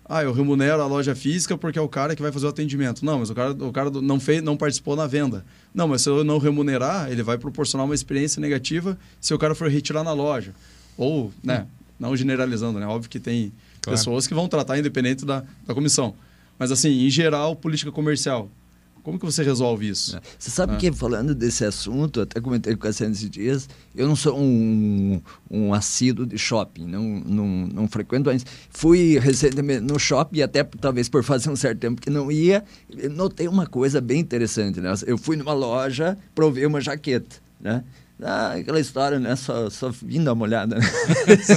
Ah, 0.06 0.22
eu 0.22 0.32
remunero 0.32 0.82
a 0.82 0.86
loja 0.86 1.14
física 1.14 1.56
porque 1.56 1.78
é 1.78 1.82
o 1.82 1.88
cara 1.88 2.14
que 2.14 2.20
vai 2.20 2.30
fazer 2.30 2.44
o 2.44 2.48
atendimento. 2.50 3.04
Não, 3.04 3.20
mas 3.20 3.30
o 3.30 3.34
cara, 3.34 3.52
o 3.52 3.72
cara 3.72 3.90
não, 3.90 4.20
fez, 4.20 4.42
não 4.42 4.56
participou 4.56 4.94
na 4.94 5.06
venda. 5.06 5.44
Não, 5.72 5.88
mas 5.88 6.02
se 6.02 6.10
eu 6.10 6.22
não 6.22 6.38
remunerar, 6.38 7.10
ele 7.10 7.22
vai 7.22 7.38
proporcionar 7.38 7.86
uma 7.86 7.94
experiência 7.94 8.38
negativa 8.40 8.98
se 9.18 9.32
o 9.32 9.38
cara 9.38 9.54
for 9.54 9.70
retirar 9.70 10.04
na 10.04 10.12
loja. 10.12 10.52
Ou, 10.98 11.32
né, 11.42 11.62
hum. 11.62 11.84
não 11.98 12.16
generalizando, 12.16 12.78
né? 12.78 12.86
Óbvio 12.86 13.08
que 13.08 13.18
tem 13.18 13.50
claro. 13.80 13.98
pessoas 13.98 14.26
que 14.26 14.34
vão 14.34 14.46
tratar 14.46 14.78
independente 14.78 15.24
da, 15.24 15.42
da 15.66 15.72
comissão. 15.74 16.14
Mas, 16.58 16.70
assim, 16.70 17.06
em 17.06 17.10
geral, 17.10 17.56
política 17.56 17.90
comercial. 17.90 18.50
Como 19.04 19.18
que 19.18 19.26
você 19.26 19.42
resolve 19.42 19.86
isso? 19.86 20.16
É. 20.16 20.20
Você 20.38 20.50
sabe 20.50 20.74
é. 20.74 20.76
que, 20.78 20.90
falando 20.90 21.34
desse 21.34 21.62
assunto, 21.62 22.22
até 22.22 22.40
comentei 22.40 22.74
com 22.74 22.80
a 22.80 22.88
Cassiano 22.88 23.12
esses 23.12 23.28
dias, 23.28 23.68
eu 23.94 24.08
não 24.08 24.16
sou 24.16 24.40
um, 24.40 25.20
um 25.50 25.74
assíduo 25.74 26.24
de 26.24 26.38
shopping, 26.38 26.86
não, 26.86 27.02
não, 27.02 27.46
não 27.66 27.86
frequento 27.86 28.30
antes. 28.30 28.46
Fui 28.70 29.18
recentemente 29.18 29.82
no 29.82 29.98
shopping, 29.98 30.40
até 30.40 30.64
talvez 30.64 31.10
por 31.10 31.22
fazer 31.22 31.50
um 31.50 31.56
certo 31.56 31.80
tempo 31.80 32.00
que 32.00 32.08
não 32.08 32.32
ia, 32.32 32.64
notei 33.10 33.46
uma 33.46 33.66
coisa 33.66 34.00
bem 34.00 34.20
interessante. 34.20 34.80
Né? 34.80 34.90
Eu 35.06 35.18
fui 35.18 35.36
numa 35.36 35.52
loja, 35.52 36.16
provei 36.34 36.64
uma 36.64 36.80
jaqueta, 36.80 37.36
né? 37.60 37.84
Ah, 38.22 38.52
aquela 38.52 38.78
história, 38.78 39.18
né? 39.18 39.34
Só, 39.34 39.68
só 39.68 39.90
vim 39.90 40.22
dar 40.22 40.34
uma 40.34 40.44
olhada, 40.44 40.76
né? 40.76 40.82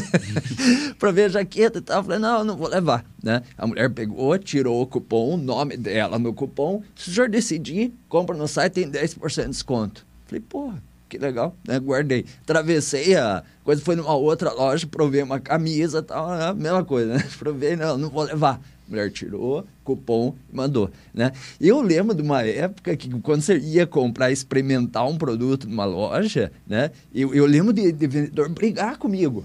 pra 0.98 1.12
ver 1.12 1.26
a 1.26 1.30
jaqueta 1.30 1.78
e 1.78 1.82
tal. 1.82 2.04
Falei, 2.04 2.20
não, 2.20 2.44
não 2.44 2.58
vou 2.58 2.68
levar, 2.68 3.06
né? 3.24 3.44
A 3.58 3.68
mulher 3.68 3.90
pegou, 3.92 4.38
tirou 4.40 4.82
o 4.82 4.88
cupom, 4.88 5.36
o 5.36 5.38
nome 5.38 5.78
dela 5.78 6.18
no 6.18 6.34
cupom. 6.34 6.82
Se 6.96 7.10
o 7.10 7.14
senhor 7.14 7.30
decidir, 7.30 7.94
compra 8.10 8.36
no 8.36 8.48
site, 8.48 8.74
tem 8.74 8.92
10% 8.92 9.44
de 9.44 9.50
desconto. 9.50 10.06
Falei, 10.26 10.42
porra, 10.42 10.82
que 11.08 11.18
legal, 11.18 11.56
né? 11.66 11.80
Guardei. 11.80 12.26
Travessei 12.46 13.16
a 13.16 13.44
coisa, 13.64 13.82
foi 13.82 13.96
numa 13.96 14.16
outra 14.16 14.52
loja, 14.52 14.88
provei 14.88 15.22
uma 15.22 15.40
camisa 15.40 16.02
tal, 16.02 16.30
né? 16.30 16.54
mesma 16.54 16.84
coisa, 16.84 17.16
né? 17.16 17.24
Provei, 17.38 17.76
não, 17.76 17.98
não 17.98 18.10
vou 18.10 18.24
levar. 18.24 18.60
Mulher 18.88 19.12
tirou, 19.12 19.66
cupom 19.84 20.34
mandou, 20.52 20.90
né? 21.14 21.32
Eu 21.60 21.82
lembro 21.82 22.16
de 22.16 22.22
uma 22.22 22.42
época 22.44 22.96
que 22.96 23.10
quando 23.22 23.42
você 23.42 23.58
ia 23.58 23.86
comprar, 23.86 24.32
experimentar 24.32 25.08
um 25.08 25.18
produto 25.18 25.68
numa 25.68 25.86
loja, 25.86 26.52
né? 26.66 26.92
Eu, 27.14 27.34
eu 27.34 27.46
lembro 27.46 27.74
de, 27.74 27.92
de 27.92 28.08
vendedor 28.08 28.50
brigar 28.50 28.98
comigo 28.98 29.44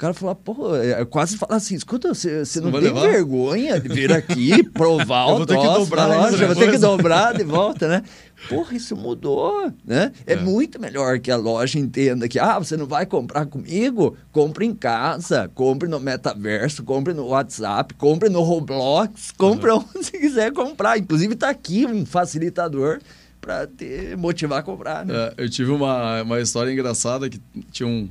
cara 0.00 0.14
falou, 0.14 0.34
pô, 0.34 0.74
é, 0.76 1.04
quase 1.04 1.36
fala 1.36 1.56
assim, 1.56 1.74
escuta, 1.74 2.08
você, 2.14 2.42
você 2.42 2.58
não, 2.58 2.70
não 2.70 2.80
tem 2.80 2.88
levar? 2.88 3.02
vergonha 3.02 3.78
de 3.78 3.86
vir 3.86 4.10
aqui 4.10 4.62
provar 4.70 5.26
o 5.36 5.44
troço 5.44 5.94
na 5.94 6.06
loja, 6.06 6.46
vou 6.46 6.56
ter 6.56 6.70
que 6.70 6.78
dobrar 6.78 7.34
de 7.34 7.44
volta, 7.44 7.86
né? 7.86 8.02
Porra, 8.48 8.74
isso 8.74 8.96
mudou, 8.96 9.70
né? 9.84 10.10
É, 10.26 10.32
é, 10.32 10.36
muito 10.36 10.80
melhor 10.80 11.18
que 11.18 11.30
a 11.30 11.36
loja 11.36 11.78
entenda 11.78 12.26
que, 12.26 12.38
ah, 12.38 12.58
você 12.58 12.78
não 12.78 12.86
vai 12.86 13.04
comprar 13.04 13.44
comigo? 13.44 14.16
Compre 14.32 14.64
em 14.64 14.74
casa, 14.74 15.50
compre 15.54 15.86
no 15.86 16.00
metaverso, 16.00 16.82
compre 16.82 17.12
no 17.12 17.26
WhatsApp, 17.26 17.92
compre 17.92 18.30
no 18.30 18.40
Roblox, 18.40 19.32
compre 19.36 19.70
uhum. 19.70 19.84
onde 19.94 20.06
você 20.06 20.18
quiser 20.18 20.50
comprar. 20.54 20.96
Inclusive 20.96 21.34
está 21.34 21.50
aqui 21.50 21.84
um 21.84 22.06
facilitador 22.06 23.00
para 23.38 23.66
te 23.66 24.16
motivar 24.16 24.60
a 24.60 24.62
comprar, 24.62 25.04
né? 25.04 25.14
É, 25.14 25.44
eu 25.44 25.50
tive 25.50 25.70
uma, 25.70 26.22
uma 26.22 26.40
história 26.40 26.72
engraçada 26.72 27.28
que 27.28 27.38
tinha 27.70 27.86
um, 27.86 28.08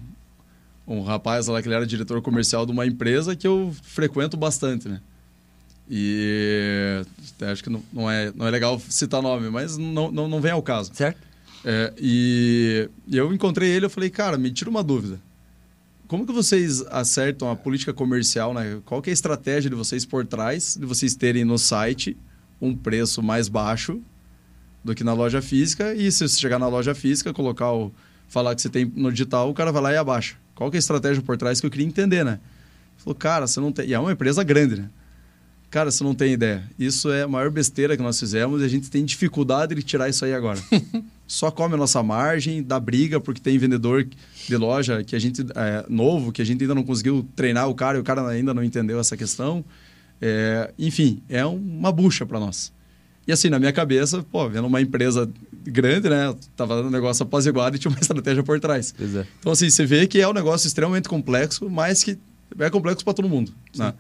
um 0.89 1.03
rapaz 1.03 1.47
lá 1.47 1.61
que 1.61 1.67
ele 1.67 1.75
era 1.75 1.85
diretor 1.85 2.21
comercial 2.21 2.65
de 2.65 2.71
uma 2.71 2.85
empresa 2.85 3.35
que 3.35 3.47
eu 3.47 3.73
frequento 3.83 4.35
bastante, 4.35 4.89
né? 4.89 4.99
E 5.89 7.03
acho 7.51 7.63
que 7.63 7.69
não, 7.69 7.83
não, 7.91 8.09
é, 8.09 8.31
não 8.35 8.47
é 8.47 8.51
legal 8.51 8.79
citar 8.89 9.21
nome, 9.21 9.49
mas 9.49 9.77
não, 9.77 10.11
não, 10.11 10.27
não 10.27 10.41
vem 10.41 10.51
ao 10.51 10.61
caso. 10.61 10.91
Certo. 10.93 11.19
É, 11.63 11.93
e, 11.97 12.89
e 13.07 13.17
eu 13.17 13.33
encontrei 13.33 13.69
ele, 13.69 13.85
eu 13.85 13.89
falei, 13.89 14.09
cara, 14.09 14.37
me 14.37 14.51
tira 14.51 14.69
uma 14.69 14.83
dúvida. 14.83 15.19
Como 16.07 16.25
que 16.25 16.33
vocês 16.33 16.81
acertam 16.87 17.51
a 17.51 17.55
política 17.55 17.93
comercial, 17.93 18.53
né? 18.53 18.79
Qual 18.85 19.01
que 19.01 19.09
é 19.09 19.11
a 19.11 19.13
estratégia 19.13 19.69
de 19.69 19.75
vocês 19.75 20.05
por 20.05 20.25
trás 20.25 20.75
de 20.79 20.85
vocês 20.85 21.15
terem 21.15 21.45
no 21.45 21.57
site 21.57 22.17
um 22.59 22.75
preço 22.75 23.21
mais 23.21 23.47
baixo 23.47 24.01
do 24.83 24.95
que 24.95 25.03
na 25.03 25.13
loja 25.13 25.41
física 25.41 25.93
e 25.93 26.11
se 26.11 26.27
você 26.27 26.39
chegar 26.39 26.57
na 26.57 26.67
loja 26.67 26.95
física, 26.95 27.33
colocar 27.33 27.71
o 27.73 27.91
falar 28.27 28.55
que 28.55 28.61
você 28.61 28.69
tem 28.69 28.85
no 28.95 29.11
digital, 29.11 29.49
o 29.49 29.53
cara 29.53 29.71
vai 29.71 29.81
lá 29.81 29.93
e 29.93 29.97
abaixa. 29.97 30.35
Qual 30.60 30.70
que 30.70 30.76
é 30.76 30.78
a 30.78 30.80
estratégia 30.80 31.24
por 31.24 31.38
trás 31.38 31.62
que 31.62 31.66
eu 31.66 31.72
queria 31.72 31.88
entender, 31.88 32.26
né? 32.26 32.32
Ele 32.32 33.03
falou, 33.03 33.16
cara, 33.16 33.47
você 33.47 33.62
não 33.62 33.72
tem. 33.72 33.88
E 33.88 33.93
é 33.93 33.99
uma 33.99 34.12
empresa 34.12 34.43
grande, 34.43 34.76
né? 34.76 34.89
Cara, 35.72 35.89
você 35.89 36.03
não 36.03 36.14
tem 36.14 36.34
ideia. 36.34 36.70
Isso 36.78 37.10
é 37.10 37.22
a 37.22 37.30
maior 37.30 37.49
besteira 37.49 37.95
que 37.95 38.03
nós 38.03 38.20
fizemos 38.20 38.62
e 38.62 38.66
a 38.66 38.68
gente 38.68 38.91
tem 38.91 39.05
dificuldade 39.05 39.74
de 39.74 39.82
tirar 39.82 40.10
isso 40.10 40.26
aí 40.26 40.34
agora. 40.34 40.60
Só 41.26 41.49
come 41.49 41.76
a 41.76 41.78
nossa 41.78 42.03
margem, 42.03 42.62
dá 42.62 42.78
briga, 42.78 43.22
porque 43.22 43.39
tem 43.39 43.57
vendedor 43.57 44.05
de 44.47 44.57
loja 44.57 45.01
que 45.01 45.16
a 45.16 45.20
gente 45.20 45.45
é 45.55 45.86
novo, 45.88 46.34
que 46.34 46.41
a 46.41 46.45
gente 46.45 46.62
ainda 46.62 46.76
não 46.76 46.84
conseguiu 46.84 47.26
treinar 47.38 47.70
o 47.70 47.74
cara 47.74 47.97
e 47.97 48.01
o 48.01 48.03
cara 48.03 48.28
ainda 48.28 48.53
não 48.53 48.62
entendeu 48.62 48.99
essa 48.99 49.16
questão. 49.16 49.64
É, 50.22 50.74
enfim, 50.78 51.22
é 51.30 51.45
uma 51.45 51.89
bucha 51.89 52.26
para 52.26 52.38
nós. 52.38 52.74
E 53.26 53.32
assim, 53.32 53.47
na 53.49 53.60
minha 53.60 53.72
cabeça, 53.72 54.26
pô, 54.30 54.49
vendo 54.49 54.68
uma 54.68 54.82
empresa 54.82 55.32
grande, 55.70 56.09
né? 56.09 56.34
Tava 56.55 56.76
dando 56.76 56.88
um 56.88 56.91
negócio 56.91 57.24
apaziguado 57.24 57.76
e 57.76 57.80
tinha 57.80 57.91
uma 57.91 57.99
estratégia 58.01 58.43
por 58.43 58.59
trás. 58.59 58.93
É. 58.99 59.26
Então, 59.39 59.51
assim, 59.51 59.70
você 59.70 59.86
vê 59.86 60.07
que 60.07 60.20
é 60.20 60.28
um 60.28 60.34
negócio 60.34 60.67
extremamente 60.67 61.07
complexo, 61.07 61.70
mas 61.70 62.03
que 62.03 62.17
é 62.57 62.70
complexo 62.70 63.03
para 63.03 63.13
todo 63.13 63.30
mundo. 63.30 63.53
Né? 63.76 63.93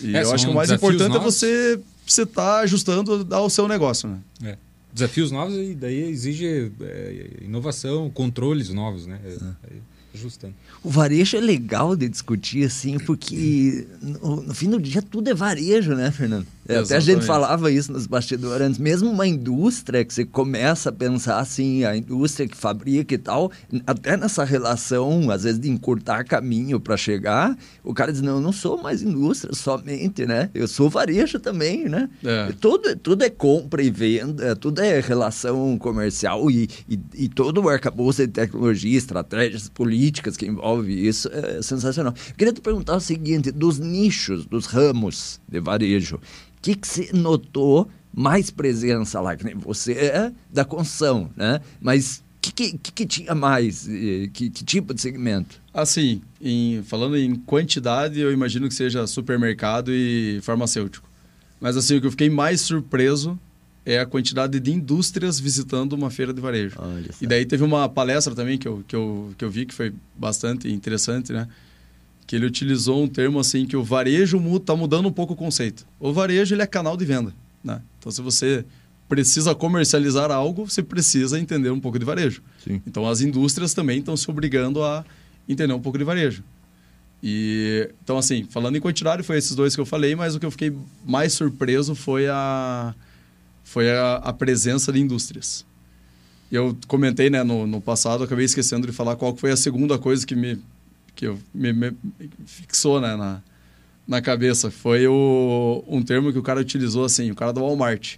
E 0.00 0.16
é, 0.16 0.22
eu 0.22 0.32
acho 0.32 0.46
que 0.46 0.50
o 0.50 0.54
mais 0.54 0.70
importante 0.70 1.10
é 1.10 1.18
novos. 1.18 1.42
é 1.42 1.76
você 1.76 1.80
você 2.06 2.26
tá 2.26 2.60
ajustando 2.60 3.26
ao 3.34 3.48
seu 3.48 3.68
negócio, 3.68 4.08
né? 4.08 4.18
É. 4.42 4.58
Desafios 4.92 5.30
novos 5.30 5.54
e 5.54 5.74
daí 5.74 6.10
exige 6.10 6.70
é, 6.80 7.30
inovação, 7.42 8.10
controles 8.10 8.68
novos, 8.68 9.06
né? 9.06 9.18
É 9.24 9.91
ajustando. 10.14 10.54
O 10.82 10.90
varejo 10.90 11.36
é 11.36 11.40
legal 11.40 11.96
de 11.96 12.08
discutir, 12.08 12.64
assim, 12.66 12.98
porque 12.98 13.86
no, 14.00 14.42
no 14.42 14.54
fim 14.54 14.68
do 14.68 14.80
dia 14.80 15.00
tudo 15.00 15.30
é 15.30 15.34
varejo, 15.34 15.94
né, 15.94 16.10
Fernando? 16.10 16.46
É, 16.68 16.76
até 16.76 16.96
a 16.96 17.00
gente 17.00 17.24
falava 17.24 17.72
isso 17.72 17.92
nos 17.92 18.06
bastidores 18.06 18.64
antes. 18.64 18.78
Mesmo 18.78 19.10
uma 19.10 19.26
indústria 19.26 20.04
que 20.04 20.14
você 20.14 20.24
começa 20.24 20.90
a 20.90 20.92
pensar 20.92 21.40
assim, 21.40 21.84
a 21.84 21.96
indústria 21.96 22.46
que 22.46 22.56
fabrica 22.56 23.14
e 23.14 23.18
tal, 23.18 23.50
até 23.84 24.16
nessa 24.16 24.44
relação, 24.44 25.30
às 25.30 25.42
vezes, 25.42 25.58
de 25.58 25.68
encurtar 25.68 26.24
caminho 26.24 26.78
para 26.78 26.96
chegar, 26.96 27.56
o 27.82 27.92
cara 27.92 28.12
diz: 28.12 28.22
não, 28.22 28.36
eu 28.36 28.40
não 28.40 28.52
sou 28.52 28.80
mais 28.80 29.02
indústria 29.02 29.52
somente, 29.54 30.24
né? 30.24 30.50
Eu 30.54 30.68
sou 30.68 30.88
varejo 30.88 31.40
também, 31.40 31.88
né? 31.88 32.08
É. 32.24 32.52
Tudo, 32.60 32.94
tudo 32.96 33.24
é 33.24 33.30
compra 33.30 33.82
e 33.82 33.90
venda, 33.90 34.54
tudo 34.54 34.80
é 34.80 35.00
relação 35.00 35.76
comercial 35.78 36.48
e, 36.50 36.68
e, 36.88 36.98
e 37.14 37.28
todo 37.28 37.60
o 37.60 37.68
arcabouço 37.68 38.24
de 38.24 38.32
tecnologia, 38.32 38.96
estratégias 38.96 39.68
políticas 39.68 40.01
que 40.10 40.46
envolve 40.46 41.06
isso 41.06 41.28
é 41.32 41.62
sensacional. 41.62 42.14
Eu 42.28 42.34
queria 42.34 42.52
te 42.52 42.60
perguntar 42.60 42.96
o 42.96 43.00
seguinte: 43.00 43.50
dos 43.52 43.78
nichos, 43.78 44.46
dos 44.46 44.66
ramos 44.66 45.40
de 45.48 45.60
varejo, 45.60 46.18
que, 46.62 46.76
que 46.76 46.86
você 46.86 47.10
notou 47.12 47.90
mais 48.14 48.50
presença 48.50 49.20
lá? 49.20 49.36
Que 49.36 49.52
você 49.54 49.92
é 49.92 50.32
da 50.50 50.64
construção, 50.64 51.28
né? 51.36 51.60
Mas 51.80 52.18
o 52.18 52.40
que, 52.40 52.78
que, 52.78 52.92
que, 52.92 53.06
tinha 53.06 53.34
mais? 53.34 53.84
Que, 53.84 54.48
que, 54.50 54.64
tipo 54.64 54.94
de 54.94 55.00
segmento? 55.00 55.60
Assim, 55.74 56.22
em, 56.40 56.82
falando 56.84 57.16
em 57.16 57.34
quantidade, 57.34 58.20
eu 58.20 58.32
imagino 58.32 58.68
que 58.68 58.74
seja 58.74 59.06
supermercado 59.06 59.90
e 59.92 60.40
farmacêutico. 60.42 61.10
Mas 61.60 61.76
assim, 61.76 61.96
o 61.96 62.00
que 62.00 62.06
eu 62.06 62.10
fiquei 62.10 62.30
mais 62.30 62.60
surpreso 62.60 63.38
é 63.84 63.98
a 63.98 64.06
quantidade 64.06 64.60
de 64.60 64.72
indústrias 64.72 65.40
visitando 65.40 65.92
uma 65.94 66.10
feira 66.10 66.32
de 66.32 66.40
varejo. 66.40 66.76
e 67.20 67.26
daí 67.26 67.44
teve 67.44 67.64
uma 67.64 67.88
palestra 67.88 68.34
também 68.34 68.56
que 68.56 68.68
eu, 68.68 68.84
que, 68.86 68.94
eu, 68.94 69.34
que 69.36 69.44
eu 69.44 69.50
vi 69.50 69.66
que 69.66 69.74
foi 69.74 69.92
bastante 70.16 70.70
interessante, 70.70 71.32
né? 71.32 71.48
que 72.32 72.36
ele 72.36 72.46
utilizou 72.46 73.02
um 73.02 73.08
termo 73.08 73.38
assim 73.38 73.66
que 73.66 73.76
o 73.76 73.82
varejo 73.82 74.38
está 74.56 74.74
mudando 74.74 75.06
um 75.06 75.12
pouco 75.12 75.34
o 75.34 75.36
conceito. 75.36 75.86
O 76.00 76.12
varejo 76.12 76.54
ele 76.54 76.62
é 76.62 76.66
canal 76.66 76.96
de 76.96 77.04
venda, 77.04 77.34
né? 77.62 77.82
Então 77.98 78.10
se 78.10 78.22
você 78.22 78.64
precisa 79.08 79.54
comercializar 79.54 80.30
algo, 80.30 80.64
você 80.64 80.82
precisa 80.82 81.38
entender 81.38 81.70
um 81.70 81.80
pouco 81.80 81.98
de 81.98 82.04
varejo. 82.04 82.42
Sim. 82.64 82.80
Então 82.86 83.06
as 83.06 83.20
indústrias 83.20 83.74
também 83.74 83.98
estão 83.98 84.16
se 84.16 84.30
obrigando 84.30 84.82
a 84.82 85.04
entender 85.46 85.74
um 85.74 85.80
pouco 85.80 85.98
de 85.98 86.04
varejo. 86.04 86.42
E 87.22 87.90
então 88.02 88.16
assim, 88.16 88.44
falando 88.48 88.76
em 88.76 88.80
quantidade, 88.80 89.22
foi 89.22 89.36
esses 89.36 89.54
dois 89.54 89.74
que 89.74 89.80
eu 89.80 89.86
falei, 89.86 90.14
mas 90.14 90.34
o 90.34 90.40
que 90.40 90.46
eu 90.46 90.50
fiquei 90.50 90.74
mais 91.04 91.34
surpreso 91.34 91.94
foi 91.94 92.28
a 92.28 92.94
foi 93.62 93.90
a, 93.90 94.16
a 94.16 94.32
presença 94.32 94.92
de 94.92 95.00
indústrias. 95.00 95.64
Eu 96.50 96.76
comentei 96.86 97.30
né, 97.30 97.42
no, 97.42 97.66
no 97.66 97.80
passado, 97.80 98.24
acabei 98.24 98.44
esquecendo 98.44 98.86
de 98.86 98.92
falar 98.92 99.16
qual 99.16 99.34
foi 99.36 99.50
a 99.50 99.56
segunda 99.56 99.98
coisa 99.98 100.26
que 100.26 100.34
me 100.34 100.60
que 101.14 101.26
eu, 101.26 101.38
me, 101.54 101.72
me 101.72 101.92
fixou 102.46 103.00
né, 103.00 103.16
na, 103.16 103.42
na 104.06 104.20
cabeça 104.20 104.70
foi 104.70 105.06
o, 105.06 105.84
um 105.86 106.02
termo 106.02 106.32
que 106.32 106.38
o 106.38 106.42
cara 106.42 106.60
utilizou 106.60 107.04
assim, 107.04 107.30
o 107.30 107.34
cara 107.34 107.52
do 107.52 107.60
Walmart. 107.60 108.16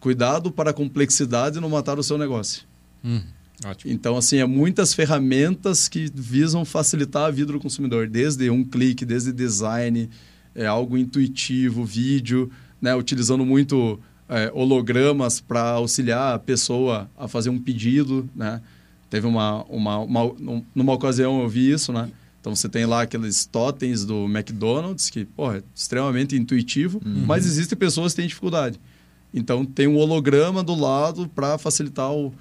Cuidado 0.00 0.50
para 0.50 0.70
a 0.70 0.74
complexidade 0.74 1.60
não 1.60 1.68
matar 1.68 1.98
o 1.98 2.02
seu 2.02 2.18
negócio. 2.18 2.62
Hum, 3.04 3.22
ótimo. 3.64 3.92
Então, 3.92 4.16
assim, 4.16 4.38
é 4.38 4.44
muitas 4.44 4.92
ferramentas 4.92 5.88
que 5.88 6.10
visam 6.14 6.64
facilitar 6.64 7.24
a 7.24 7.30
vida 7.30 7.52
do 7.52 7.60
consumidor, 7.60 8.08
desde 8.08 8.50
um 8.50 8.64
clique, 8.64 9.04
desde 9.04 9.32
design, 9.32 10.10
é 10.54 10.66
algo 10.66 10.96
intuitivo, 10.96 11.84
vídeo, 11.84 12.50
né, 12.80 12.94
utilizando 12.94 13.44
muito 13.44 13.98
é, 14.28 14.50
hologramas 14.54 15.40
para 15.40 15.70
auxiliar 15.70 16.34
a 16.34 16.38
pessoa 16.38 17.10
a 17.16 17.28
fazer 17.28 17.50
um 17.50 17.58
pedido, 17.58 18.28
né? 18.34 18.60
Teve 19.10 19.26
uma, 19.26 19.62
uma, 19.64 19.98
uma, 19.98 20.34
Numa 20.74 20.92
ocasião 20.92 21.40
eu 21.42 21.48
vi 21.48 21.70
isso, 21.70 21.92
né? 21.92 22.10
Então 22.40 22.54
você 22.54 22.68
tem 22.68 22.84
lá 22.84 23.02
aqueles 23.02 23.46
totens 23.46 24.04
do 24.04 24.24
McDonald's, 24.26 25.08
que 25.08 25.24
porra, 25.24 25.58
é 25.58 25.62
extremamente 25.74 26.36
intuitivo, 26.36 27.00
uhum. 27.04 27.24
mas 27.26 27.46
existem 27.46 27.76
pessoas 27.76 28.12
que 28.12 28.20
têm 28.20 28.28
dificuldade. 28.28 28.78
Então 29.32 29.64
tem 29.64 29.86
um 29.86 29.96
holograma 29.96 30.62
do 30.62 30.74
lado 30.74 31.28
para 31.28 31.56
facilitar 31.56 32.12
o, 32.12 32.34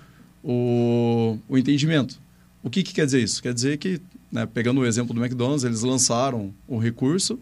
o, 0.43 1.38
o, 1.47 1.57
entendimento. 1.57 2.19
O 2.61 2.69
que, 2.69 2.84
que 2.84 2.93
quer 2.93 3.05
dizer 3.05 3.23
isso? 3.23 3.41
Quer 3.41 3.53
dizer 3.53 3.77
que, 3.77 4.01
né, 4.31 4.45
pegando 4.45 4.81
o 4.81 4.86
exemplo 4.86 5.13
do 5.13 5.23
McDonald's, 5.23 5.63
eles 5.63 5.81
lançaram 5.81 6.53
o 6.67 6.77
recurso 6.77 7.39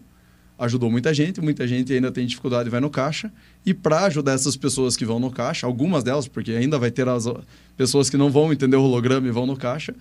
ajudou 0.62 0.90
muita 0.90 1.12
gente, 1.12 1.40
muita 1.40 1.66
gente 1.66 1.92
ainda 1.92 2.10
tem 2.12 2.24
dificuldade 2.24 2.68
e 2.68 2.70
vai 2.70 2.80
no 2.80 2.88
caixa. 2.88 3.32
E 3.66 3.74
para 3.74 4.04
ajudar 4.04 4.32
essas 4.32 4.56
pessoas 4.56 4.96
que 4.96 5.04
vão 5.04 5.18
no 5.18 5.30
caixa, 5.30 5.66
algumas 5.66 6.04
delas, 6.04 6.28
porque 6.28 6.52
ainda 6.52 6.78
vai 6.78 6.90
ter 6.90 7.08
as 7.08 7.24
pessoas 7.76 8.08
que 8.08 8.16
não 8.16 8.30
vão 8.30 8.52
entender 8.52 8.76
o 8.76 8.82
holograma 8.82 9.26
e 9.26 9.30
vão 9.30 9.44
no 9.44 9.56
caixa, 9.56 9.94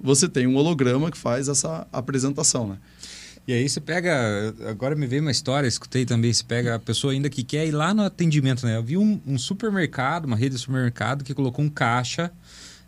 você 0.00 0.28
tem 0.28 0.46
um 0.46 0.56
holograma 0.56 1.10
que 1.10 1.16
faz 1.16 1.48
essa 1.48 1.86
apresentação, 1.92 2.66
né? 2.66 2.76
E 3.46 3.52
aí 3.52 3.68
você 3.68 3.80
pega, 3.80 4.54
agora 4.68 4.94
me 4.94 5.06
veio 5.06 5.22
uma 5.22 5.30
história, 5.30 5.66
escutei 5.66 6.04
também, 6.04 6.32
você 6.32 6.44
pega 6.44 6.74
a 6.74 6.78
pessoa 6.78 7.12
ainda 7.12 7.30
que 7.30 7.42
quer 7.42 7.66
ir 7.66 7.72
lá 7.72 7.94
no 7.94 8.02
atendimento, 8.02 8.66
né? 8.66 8.76
Eu 8.76 8.82
vi 8.82 8.96
um, 8.96 9.20
um 9.26 9.38
supermercado, 9.38 10.24
uma 10.24 10.36
rede 10.36 10.56
de 10.56 10.60
supermercado 10.60 11.24
que 11.24 11.34
colocou 11.34 11.64
um 11.64 11.68
caixa 11.68 12.30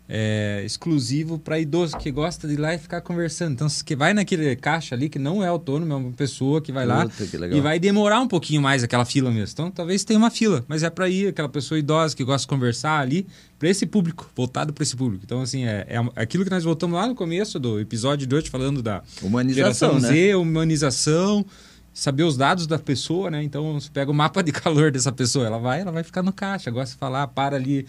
é, 0.07 0.61
exclusivo 0.65 1.39
para 1.39 1.59
idoso 1.59 1.97
que 1.97 2.11
gosta 2.11 2.47
de 2.47 2.55
ir 2.55 2.57
lá 2.57 2.73
e 2.73 2.77
ficar 2.77 3.01
conversando. 3.01 3.53
Então, 3.53 3.67
que 3.85 3.95
vai 3.95 4.13
naquele 4.13 4.55
caixa 4.55 4.95
ali, 4.95 5.07
que 5.07 5.17
não 5.17 5.43
é 5.43 5.47
autônomo, 5.47 5.93
é 5.93 5.95
uma 5.95 6.11
pessoa 6.11 6.61
que 6.61 6.71
vai 6.71 6.85
lá 6.85 7.07
e 7.51 7.61
vai 7.61 7.79
demorar 7.79 8.19
um 8.19 8.27
pouquinho 8.27 8.61
mais 8.61 8.83
aquela 8.83 9.05
fila 9.05 9.31
mesmo. 9.31 9.53
Então, 9.53 9.71
talvez 9.71 10.03
tenha 10.03 10.17
uma 10.17 10.29
fila, 10.29 10.63
mas 10.67 10.83
é 10.83 10.89
para 10.89 11.07
ir 11.07 11.27
aquela 11.27 11.49
pessoa 11.49 11.79
idosa 11.79 12.15
que 12.15 12.23
gosta 12.23 12.45
de 12.45 12.47
conversar 12.47 12.99
ali, 12.99 13.25
para 13.57 13.69
esse 13.69 13.85
público, 13.85 14.29
voltado 14.35 14.73
para 14.73 14.83
esse 14.83 14.95
público. 14.95 15.23
Então, 15.25 15.41
assim, 15.41 15.63
é, 15.63 15.85
é, 15.87 16.21
aquilo 16.21 16.43
que 16.43 16.51
nós 16.51 16.65
voltamos 16.65 16.97
lá 16.97 17.07
no 17.07 17.15
começo 17.15 17.57
do 17.59 17.79
episódio 17.79 18.27
de 18.27 18.35
hoje, 18.35 18.49
falando 18.49 18.81
da 18.83 19.01
humanização, 19.21 19.99
né? 19.99 20.09
Z, 20.09 20.35
humanização 20.35 21.45
saber 21.93 22.23
os 22.23 22.35
dados 22.35 22.67
da 22.67 22.77
pessoa, 22.77 23.31
né? 23.31 23.41
Então, 23.41 23.79
você 23.79 23.89
pega 23.89 24.11
o 24.11 24.13
mapa 24.13 24.43
de 24.43 24.51
calor 24.51 24.91
dessa 24.91 25.11
pessoa, 25.11 25.45
ela 25.45 25.59
vai, 25.59 25.79
ela 25.81 25.91
vai 25.91 26.03
ficar 26.03 26.23
no 26.23 26.33
caixa, 26.33 26.69
gosta 26.71 26.93
de 26.95 26.99
falar, 26.99 27.27
para 27.27 27.55
ali 27.55 27.85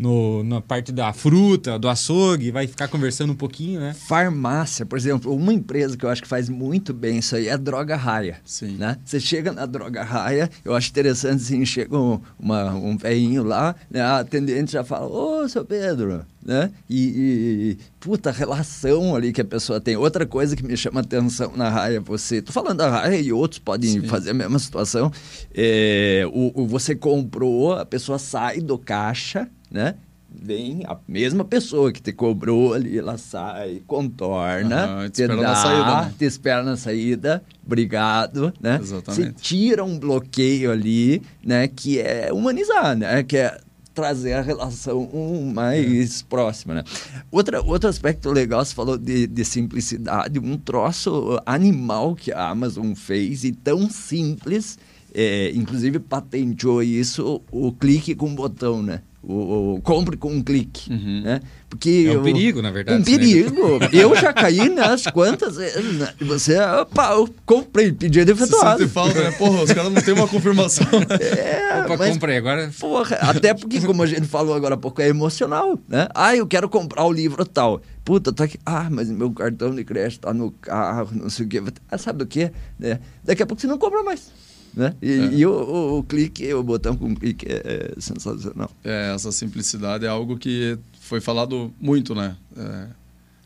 no, 0.00 0.42
na 0.42 0.62
parte 0.62 0.90
da 0.92 1.12
fruta, 1.12 1.78
do 1.78 1.86
açougue, 1.86 2.50
vai 2.50 2.66
ficar 2.66 2.88
conversando 2.88 3.34
um 3.34 3.36
pouquinho, 3.36 3.80
né? 3.80 3.92
Farmácia, 3.92 4.86
por 4.86 4.96
exemplo, 4.96 5.34
uma 5.34 5.52
empresa 5.52 5.94
que 5.94 6.06
eu 6.06 6.08
acho 6.08 6.22
que 6.22 6.28
faz 6.28 6.48
muito 6.48 6.94
bem 6.94 7.18
isso 7.18 7.36
aí 7.36 7.48
é 7.48 7.52
a 7.52 7.56
Droga 7.58 7.96
Raia. 7.96 8.38
Sim. 8.42 8.76
Né? 8.78 8.96
Você 9.04 9.20
chega 9.20 9.52
na 9.52 9.66
Droga 9.66 10.02
Raia, 10.02 10.48
eu 10.64 10.74
acho 10.74 10.88
interessante 10.88 11.42
assim, 11.42 11.66
chega 11.66 11.98
um, 11.98 12.18
uma, 12.38 12.72
um 12.72 12.96
velhinho 12.96 13.44
lá, 13.44 13.76
né? 13.90 14.00
a 14.00 14.20
atendente 14.20 14.72
já 14.72 14.82
fala, 14.82 15.06
ô, 15.06 15.46
seu 15.46 15.66
Pedro, 15.66 16.24
né? 16.42 16.70
E, 16.88 17.76
e, 17.76 17.78
puta, 18.00 18.30
relação 18.30 19.14
ali 19.14 19.34
que 19.34 19.42
a 19.42 19.44
pessoa 19.44 19.82
tem. 19.82 19.96
Outra 19.96 20.24
coisa 20.24 20.56
que 20.56 20.64
me 20.64 20.78
chama 20.78 21.00
atenção 21.00 21.52
na 21.54 21.68
raia, 21.68 22.00
você, 22.00 22.40
tô 22.40 22.52
falando 22.52 22.78
da 22.78 22.88
raia 22.88 23.20
e 23.20 23.30
outros 23.30 23.58
podem 23.58 24.00
Sim. 24.00 24.06
fazer 24.06 24.30
a 24.30 24.34
mesma 24.34 24.58
situação, 24.58 25.12
é, 25.54 26.22
o, 26.32 26.62
o, 26.62 26.66
você 26.66 26.94
comprou, 26.94 27.74
a 27.74 27.84
pessoa 27.84 28.18
sai 28.18 28.62
do 28.62 28.78
caixa, 28.78 29.46
né? 29.70 29.94
Vem 30.32 30.84
a 30.86 30.96
mesma 31.08 31.44
pessoa 31.44 31.90
que 31.92 32.00
te 32.00 32.12
cobrou 32.12 32.72
ali, 32.72 32.96
ela 32.96 33.18
sai, 33.18 33.82
contorna, 33.84 35.02
uhum, 35.02 35.10
te, 35.10 35.26
te 35.26 35.26
dá, 35.26 35.54
saída, 35.56 36.02
né? 36.02 36.14
te 36.16 36.24
espera 36.24 36.62
na 36.62 36.76
saída, 36.76 37.42
obrigado, 37.66 38.52
né? 38.60 38.78
Exatamente. 38.80 39.24
Você 39.24 39.32
tira 39.32 39.84
um 39.84 39.98
bloqueio 39.98 40.70
ali, 40.70 41.20
né? 41.44 41.66
Que 41.66 41.98
é 41.98 42.32
humanizar, 42.32 42.96
né? 42.96 43.24
Que 43.24 43.38
é 43.38 43.60
trazer 43.92 44.34
a 44.34 44.40
relação 44.40 45.08
mais 45.52 46.20
é. 46.20 46.24
próxima, 46.28 46.74
né? 46.74 46.84
Outra, 47.30 47.60
outro 47.60 47.88
aspecto 47.88 48.30
legal, 48.30 48.64
você 48.64 48.74
falou 48.74 48.96
de, 48.96 49.26
de, 49.26 49.44
simplicidade, 49.44 50.38
um 50.38 50.56
troço 50.56 51.40
animal 51.44 52.14
que 52.14 52.32
a 52.32 52.48
Amazon 52.48 52.94
fez 52.94 53.44
e 53.44 53.52
tão 53.52 53.90
simples, 53.90 54.78
é, 55.12 55.50
inclusive 55.54 55.98
patenteou 55.98 56.82
isso, 56.82 57.42
o 57.50 57.72
clique 57.72 58.14
com 58.14 58.32
botão, 58.34 58.82
né? 58.82 59.02
O, 59.22 59.74
o, 59.74 59.82
compre 59.82 60.16
com 60.16 60.32
um 60.32 60.42
clique, 60.42 60.90
uhum. 60.90 61.20
né? 61.20 61.42
Porque 61.68 62.08
é 62.10 62.18
um 62.18 62.22
perigo, 62.22 62.62
na 62.62 62.70
verdade. 62.70 63.02
Um 63.02 63.04
perigo. 63.04 63.78
eu 63.92 64.16
já 64.16 64.32
caí 64.32 64.70
nas 64.70 65.04
quantas 65.06 65.56
vezes, 65.56 65.98
né? 65.98 66.08
Você, 66.22 66.58
opa, 66.58 67.12
eu 67.12 67.28
comprei, 67.44 67.92
pedi 67.92 68.18
efetuado. 68.18 68.78
Você 68.78 68.88
falta, 68.88 69.22
né? 69.22 69.30
Porra, 69.32 69.62
os 69.62 69.72
caras 69.72 69.92
não 69.92 70.00
têm 70.00 70.14
uma 70.14 70.26
confirmação. 70.26 70.86
Né? 70.86 71.06
É, 71.70 71.82
opa, 71.84 71.96
mas, 71.98 72.12
comprei 72.14 72.38
agora. 72.38 72.70
Porra, 72.80 73.16
até 73.16 73.52
porque, 73.52 73.80
como 73.86 74.02
a 74.02 74.06
gente 74.06 74.26
falou 74.26 74.54
agora 74.54 74.74
há 74.74 74.78
pouco, 74.78 75.02
é 75.02 75.08
emocional, 75.08 75.78
né? 75.86 76.08
Ah, 76.14 76.34
eu 76.34 76.46
quero 76.46 76.68
comprar 76.68 77.04
o 77.04 77.12
livro 77.12 77.44
tal. 77.44 77.82
Puta, 78.04 78.32
tá 78.32 78.44
aqui. 78.44 78.58
Ah, 78.64 78.88
mas 78.90 79.10
meu 79.10 79.30
cartão 79.30 79.74
de 79.74 79.84
crédito 79.84 80.22
tá 80.22 80.32
no 80.32 80.50
carro, 80.50 81.10
não 81.12 81.28
sei 81.28 81.44
o 81.44 81.48
quê. 81.48 81.62
Ah, 81.90 81.98
sabe 81.98 82.20
do 82.20 82.26
quê? 82.26 82.50
Né? 82.78 82.98
Daqui 83.22 83.42
a 83.42 83.46
pouco 83.46 83.60
você 83.60 83.66
não 83.66 83.78
compra 83.78 84.02
mais. 84.02 84.32
Né? 84.74 84.94
E, 85.02 85.10
é. 85.10 85.34
e 85.34 85.46
o, 85.46 85.50
o, 85.52 85.98
o, 85.98 86.02
clique, 86.02 86.52
o 86.54 86.62
botão 86.62 86.96
com 86.96 87.14
clique 87.14 87.46
é, 87.48 87.92
é, 87.96 88.00
sensacional. 88.00 88.70
É, 88.84 89.12
essa 89.14 89.32
simplicidade 89.32 90.04
é 90.04 90.08
algo 90.08 90.36
que 90.36 90.78
foi 91.00 91.20
falado 91.20 91.72
muito, 91.80 92.14
né? 92.14 92.36
É, 92.56 92.86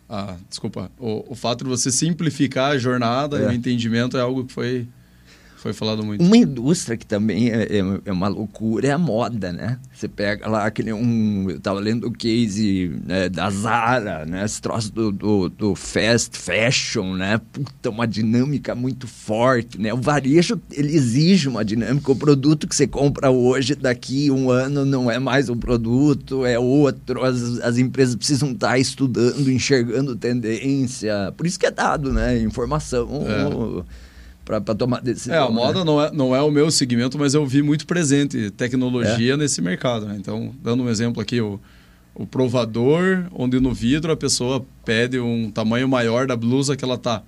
ah, 0.08 0.36
desculpa. 0.48 0.90
O, 0.98 1.32
o 1.32 1.34
fato 1.34 1.64
de 1.64 1.70
você 1.70 1.90
simplificar 1.90 2.72
a 2.72 2.78
jornada 2.78 3.38
e 3.38 3.42
o 3.46 3.50
é. 3.50 3.54
entendimento 3.54 4.16
é 4.16 4.20
algo 4.20 4.44
que 4.44 4.52
foi 4.52 4.86
foi 5.64 5.72
falado 5.72 6.04
muito. 6.04 6.22
Uma 6.22 6.36
indústria 6.36 6.94
que 6.94 7.06
também 7.06 7.48
é, 7.48 7.62
é, 7.62 7.78
é, 8.04 8.12
uma 8.12 8.28
loucura 8.28 8.88
é 8.88 8.90
a 8.90 8.98
moda, 8.98 9.50
né? 9.50 9.78
Você 9.94 10.06
pega 10.06 10.46
lá 10.46 10.66
aquele 10.66 10.92
um. 10.92 11.48
Eu 11.48 11.58
tava 11.58 11.80
lendo 11.80 12.06
o 12.06 12.12
case 12.12 12.94
né, 13.02 13.30
da 13.30 13.48
Zara, 13.48 14.26
né? 14.26 14.44
Esse 14.44 14.60
troço 14.60 14.92
do, 14.92 15.10
do, 15.10 15.48
do, 15.48 15.74
fast 15.74 16.36
fashion, 16.36 17.14
né? 17.14 17.40
Puta, 17.50 17.88
uma 17.88 18.06
dinâmica 18.06 18.74
muito 18.74 19.08
forte, 19.08 19.80
né? 19.80 19.94
O 19.94 19.96
varejo, 19.96 20.60
ele 20.70 20.94
exige 20.94 21.48
uma 21.48 21.64
dinâmica. 21.64 22.12
O 22.12 22.16
produto 22.16 22.68
que 22.68 22.76
você 22.76 22.86
compra 22.86 23.30
hoje, 23.30 23.74
daqui 23.74 24.30
um 24.30 24.50
ano, 24.50 24.84
não 24.84 25.10
é 25.10 25.18
mais 25.18 25.48
um 25.48 25.56
produto, 25.56 26.44
é 26.44 26.58
outro. 26.58 27.24
As, 27.24 27.58
as 27.60 27.78
empresas 27.78 28.14
precisam 28.14 28.50
estar 28.50 28.72
tá 28.72 28.78
estudando, 28.78 29.50
enxergando 29.50 30.14
tendência. 30.14 31.32
Por 31.34 31.46
isso 31.46 31.58
que 31.58 31.64
é 31.64 31.70
dado, 31.70 32.12
né? 32.12 32.38
Informação. 32.38 33.08
É 33.26 34.03
para 34.44 34.60
tomar 34.60 35.00
decisão. 35.00 35.34
É, 35.34 35.38
a 35.38 35.48
moda 35.48 35.80
né? 35.80 35.84
não, 35.84 36.02
é, 36.02 36.12
não 36.12 36.36
é 36.36 36.42
o 36.42 36.50
meu 36.50 36.70
segmento, 36.70 37.18
mas 37.18 37.34
eu 37.34 37.46
vi 37.46 37.62
muito 37.62 37.86
presente 37.86 38.50
tecnologia 38.50 39.34
é. 39.34 39.36
nesse 39.36 39.62
mercado. 39.62 40.06
Né? 40.06 40.16
Então, 40.18 40.54
dando 40.62 40.82
um 40.82 40.88
exemplo 40.88 41.22
aqui, 41.22 41.40
o, 41.40 41.58
o 42.14 42.26
provador, 42.26 43.24
onde 43.32 43.58
no 43.58 43.72
vidro 43.72 44.12
a 44.12 44.16
pessoa 44.16 44.64
pede 44.84 45.18
um 45.18 45.50
tamanho 45.50 45.88
maior 45.88 46.26
da 46.26 46.36
blusa 46.36 46.76
que 46.76 46.84
ela 46.84 46.98
tá. 46.98 47.22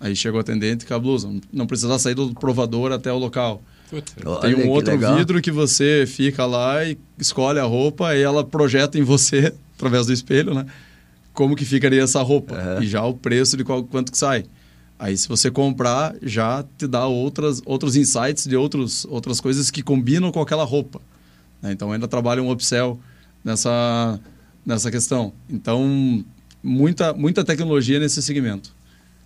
Aí 0.00 0.16
chega 0.16 0.36
o 0.36 0.40
atendente 0.40 0.84
com 0.84 0.94
a 0.94 0.98
blusa. 0.98 1.30
Não 1.52 1.66
precisa 1.66 1.98
sair 1.98 2.14
do 2.14 2.32
provador 2.34 2.92
até 2.92 3.12
o 3.12 3.18
local. 3.18 3.62
Tem 4.40 4.54
um 4.54 4.68
outro 4.70 4.92
legal. 4.92 5.16
vidro 5.16 5.40
que 5.40 5.50
você 5.50 6.04
fica 6.06 6.44
lá 6.46 6.84
e 6.84 6.98
escolhe 7.18 7.58
a 7.58 7.64
roupa 7.64 8.14
e 8.14 8.22
ela 8.22 8.42
projeta 8.42 8.98
em 8.98 9.02
você, 9.02 9.52
através 9.76 10.06
do 10.06 10.12
espelho, 10.12 10.54
né? 10.54 10.66
Como 11.32 11.54
que 11.54 11.64
ficaria 11.64 12.02
essa 12.02 12.22
roupa. 12.22 12.54
Uhum. 12.54 12.82
E 12.82 12.86
já 12.86 13.04
o 13.04 13.14
preço 13.14 13.56
de 13.56 13.64
qual, 13.64 13.84
quanto 13.84 14.10
que 14.10 14.18
sai. 14.18 14.44
Aí, 14.98 15.16
se 15.16 15.28
você 15.28 15.50
comprar, 15.50 16.14
já 16.22 16.64
te 16.78 16.86
dá 16.86 17.06
outras, 17.06 17.60
outros 17.66 17.96
insights 17.96 18.46
de 18.46 18.56
outros, 18.56 19.04
outras 19.06 19.40
coisas 19.40 19.70
que 19.70 19.82
combinam 19.82 20.30
com 20.30 20.40
aquela 20.40 20.64
roupa. 20.64 21.00
Né? 21.60 21.72
Então, 21.72 21.92
ainda 21.92 22.06
trabalha 22.06 22.42
um 22.42 22.50
upsell 22.50 22.98
nessa, 23.42 24.20
nessa 24.64 24.90
questão. 24.90 25.32
Então, 25.50 26.24
muita, 26.62 27.12
muita 27.12 27.44
tecnologia 27.44 27.98
nesse 27.98 28.22
segmento. 28.22 28.72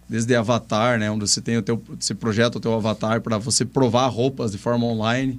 Desde 0.09 0.35
avatar, 0.35 0.99
né? 0.99 1.11
onde 1.11 1.29
você 1.29 1.41
tem 1.41 1.59
o 1.59 1.63
teu, 1.63 1.83
você 1.99 2.15
projeta 2.15 2.57
o 2.57 2.61
teu 2.61 2.73
avatar 2.73 3.21
para 3.21 3.37
você 3.37 3.65
provar 3.65 4.09
roupas 4.09 4.53
de 4.53 4.59
forma 4.59 4.87
online 4.87 5.39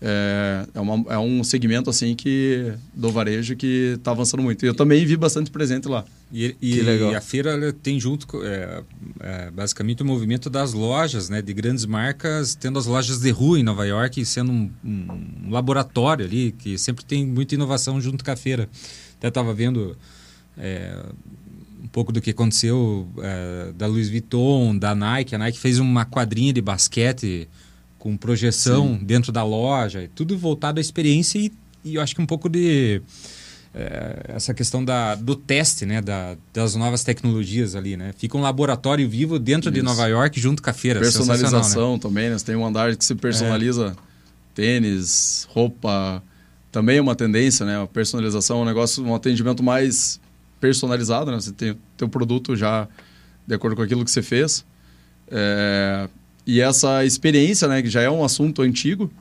é, 0.00 0.66
é, 0.74 0.80
uma, 0.80 1.12
é 1.12 1.18
um 1.18 1.42
segmento 1.42 1.90
assim 1.90 2.14
que 2.14 2.72
do 2.94 3.10
varejo 3.10 3.56
que 3.56 3.94
está 3.96 4.12
avançando 4.12 4.42
muito. 4.42 4.64
E 4.64 4.68
eu 4.68 4.74
também 4.74 5.04
vi 5.04 5.16
bastante 5.16 5.50
presente 5.50 5.88
lá. 5.88 6.04
E, 6.32 6.54
e, 6.60 6.80
e 6.80 7.14
a 7.14 7.20
feira 7.20 7.72
tem 7.72 7.98
junto 7.98 8.26
é, 8.44 8.82
é, 9.20 9.50
basicamente 9.50 10.02
o 10.02 10.06
movimento 10.06 10.48
das 10.48 10.72
lojas, 10.72 11.28
né, 11.28 11.42
de 11.42 11.52
grandes 11.52 11.84
marcas, 11.84 12.54
tendo 12.54 12.78
as 12.78 12.86
lojas 12.86 13.20
de 13.20 13.30
rua 13.30 13.58
em 13.58 13.62
Nova 13.62 13.86
York 13.86 14.24
sendo 14.24 14.52
um, 14.52 14.70
um 14.84 15.50
laboratório 15.50 16.24
ali 16.24 16.52
que 16.52 16.78
sempre 16.78 17.04
tem 17.04 17.26
muita 17.26 17.54
inovação 17.54 18.00
junto 18.00 18.24
com 18.24 18.30
a 18.30 18.36
feira. 18.36 18.68
Até 19.16 19.28
estava 19.28 19.52
vendo 19.52 19.96
é, 20.56 20.96
um 21.82 21.88
pouco 21.88 22.12
do 22.12 22.20
que 22.20 22.30
aconteceu 22.30 23.08
é, 23.18 23.72
da 23.72 23.86
Louis 23.88 24.08
Vuitton, 24.08 24.76
da 24.76 24.94
Nike. 24.94 25.34
A 25.34 25.38
Nike 25.38 25.58
fez 25.58 25.80
uma 25.80 26.04
quadrinha 26.04 26.52
de 26.52 26.60
basquete 26.60 27.48
com 27.98 28.16
projeção 28.16 28.98
Sim. 28.98 29.04
dentro 29.04 29.32
da 29.32 29.42
loja, 29.42 30.08
tudo 30.14 30.36
voltado 30.38 30.78
à 30.78 30.80
experiência 30.80 31.38
e, 31.38 31.52
e 31.84 31.96
eu 31.96 32.02
acho 32.02 32.14
que 32.14 32.22
um 32.22 32.26
pouco 32.26 32.48
de 32.48 33.02
é, 33.74 34.24
essa 34.28 34.54
questão 34.54 34.84
da, 34.84 35.14
do 35.14 35.36
teste, 35.36 35.84
né, 35.84 36.00
da, 36.00 36.36
das 36.52 36.74
novas 36.74 37.04
tecnologias 37.04 37.74
ali, 37.74 37.96
né? 37.96 38.12
Fica 38.16 38.36
um 38.36 38.40
laboratório 38.40 39.08
vivo 39.08 39.38
dentro 39.38 39.70
Isso. 39.70 39.74
de 39.74 39.82
Nova 39.82 40.06
York 40.06 40.40
junto 40.40 40.62
com 40.62 40.70
a 40.70 40.72
feira. 40.72 41.00
Personalização 41.00 41.94
né? 41.94 41.98
também, 41.98 42.30
né? 42.30 42.38
Você 42.38 42.46
tem 42.46 42.56
um 42.56 42.66
andar 42.66 42.96
que 42.96 43.04
se 43.04 43.14
personaliza 43.14 43.94
é. 43.96 44.02
tênis, 44.54 45.46
roupa, 45.50 46.22
também 46.72 46.98
é 46.98 47.00
uma 47.00 47.14
tendência, 47.14 47.64
né? 47.64 47.82
A 47.82 47.86
personalização 47.86 48.58
é 48.58 48.62
um 48.62 48.64
negócio, 48.64 49.04
um 49.04 49.14
atendimento 49.14 49.62
mais 49.62 50.20
personalizado, 50.60 51.30
né? 51.30 51.40
Você 51.40 51.52
tem 51.52 51.72
o 51.72 51.78
teu 51.96 52.08
produto 52.08 52.56
já 52.56 52.88
de 53.46 53.54
acordo 53.54 53.76
com 53.76 53.82
aquilo 53.82 54.04
que 54.04 54.10
você 54.10 54.22
fez. 54.22 54.64
É, 55.30 56.08
e 56.48 56.62
essa 56.62 57.04
experiência, 57.04 57.68
né, 57.68 57.82
que 57.82 57.90
já 57.90 58.00
é 58.00 58.08
um 58.08 58.24
assunto 58.24 58.62
antigo, 58.62 59.12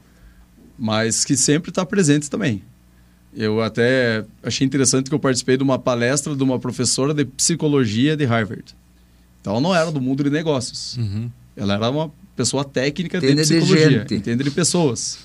mas 0.79 1.25
que 1.25 1.35
sempre 1.35 1.71
está 1.71 1.85
presente 1.85 2.29
também. 2.29 2.63
Eu 3.35 3.61
até 3.61 4.23
achei 4.41 4.65
interessante 4.65 5.09
que 5.09 5.13
eu 5.13 5.19
participei 5.19 5.57
de 5.57 5.63
uma 5.63 5.77
palestra 5.77 6.33
de 6.33 6.41
uma 6.41 6.57
professora 6.57 7.13
de 7.13 7.25
psicologia 7.25 8.15
de 8.15 8.23
Harvard. 8.23 8.73
Então, 9.41 9.51
ela 9.51 9.61
não 9.61 9.75
era 9.75 9.91
do 9.91 9.99
mundo 9.99 10.23
de 10.23 10.29
negócios. 10.29 10.95
Uhum. 10.95 11.29
Ela 11.53 11.73
era 11.73 11.89
uma 11.89 12.09
pessoa 12.33 12.63
técnica 12.63 13.17
entende 13.17 13.35
de 13.35 13.41
psicologia, 13.41 14.05
de 14.05 14.15
entende 14.15 14.43
de 14.45 14.51
pessoas. 14.51 15.19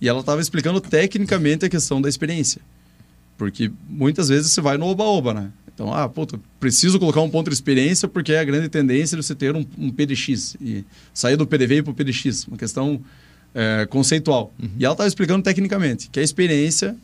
E 0.00 0.08
ela 0.08 0.20
estava 0.20 0.40
explicando 0.40 0.80
tecnicamente 0.80 1.66
a 1.66 1.68
questão 1.68 2.00
da 2.00 2.08
experiência. 2.08 2.62
Porque 3.36 3.70
muitas 3.86 4.30
vezes 4.30 4.50
você 4.50 4.62
vai 4.62 4.78
no 4.78 4.86
oba-oba, 4.86 5.34
né? 5.34 5.50
Então, 5.74 5.92
ah, 5.92 6.08
puta, 6.08 6.40
preciso 6.60 6.98
colocar 7.00 7.20
um 7.20 7.28
ponto 7.28 7.50
de 7.50 7.54
experiência 7.54 8.06
porque 8.06 8.32
é 8.32 8.38
a 8.38 8.44
grande 8.44 8.68
tendência 8.68 9.16
de 9.16 9.24
você 9.24 9.34
ter 9.34 9.54
um, 9.54 9.66
um 9.76 9.90
PDX. 9.90 10.56
E 10.60 10.84
sair 11.12 11.36
do 11.36 11.46
PDV 11.46 11.82
para 11.82 11.90
o 11.90 11.94
PDX, 11.94 12.46
uma 12.46 12.56
questão 12.56 13.00
é, 13.54 13.86
conceitual. 13.86 14.52
Uhum. 14.62 14.70
E 14.78 14.84
ela 14.84 14.94
estava 14.94 15.08
explicando 15.08 15.42
tecnicamente 15.42 16.08
que 16.10 16.20
a 16.20 16.22
experiência 16.22 16.96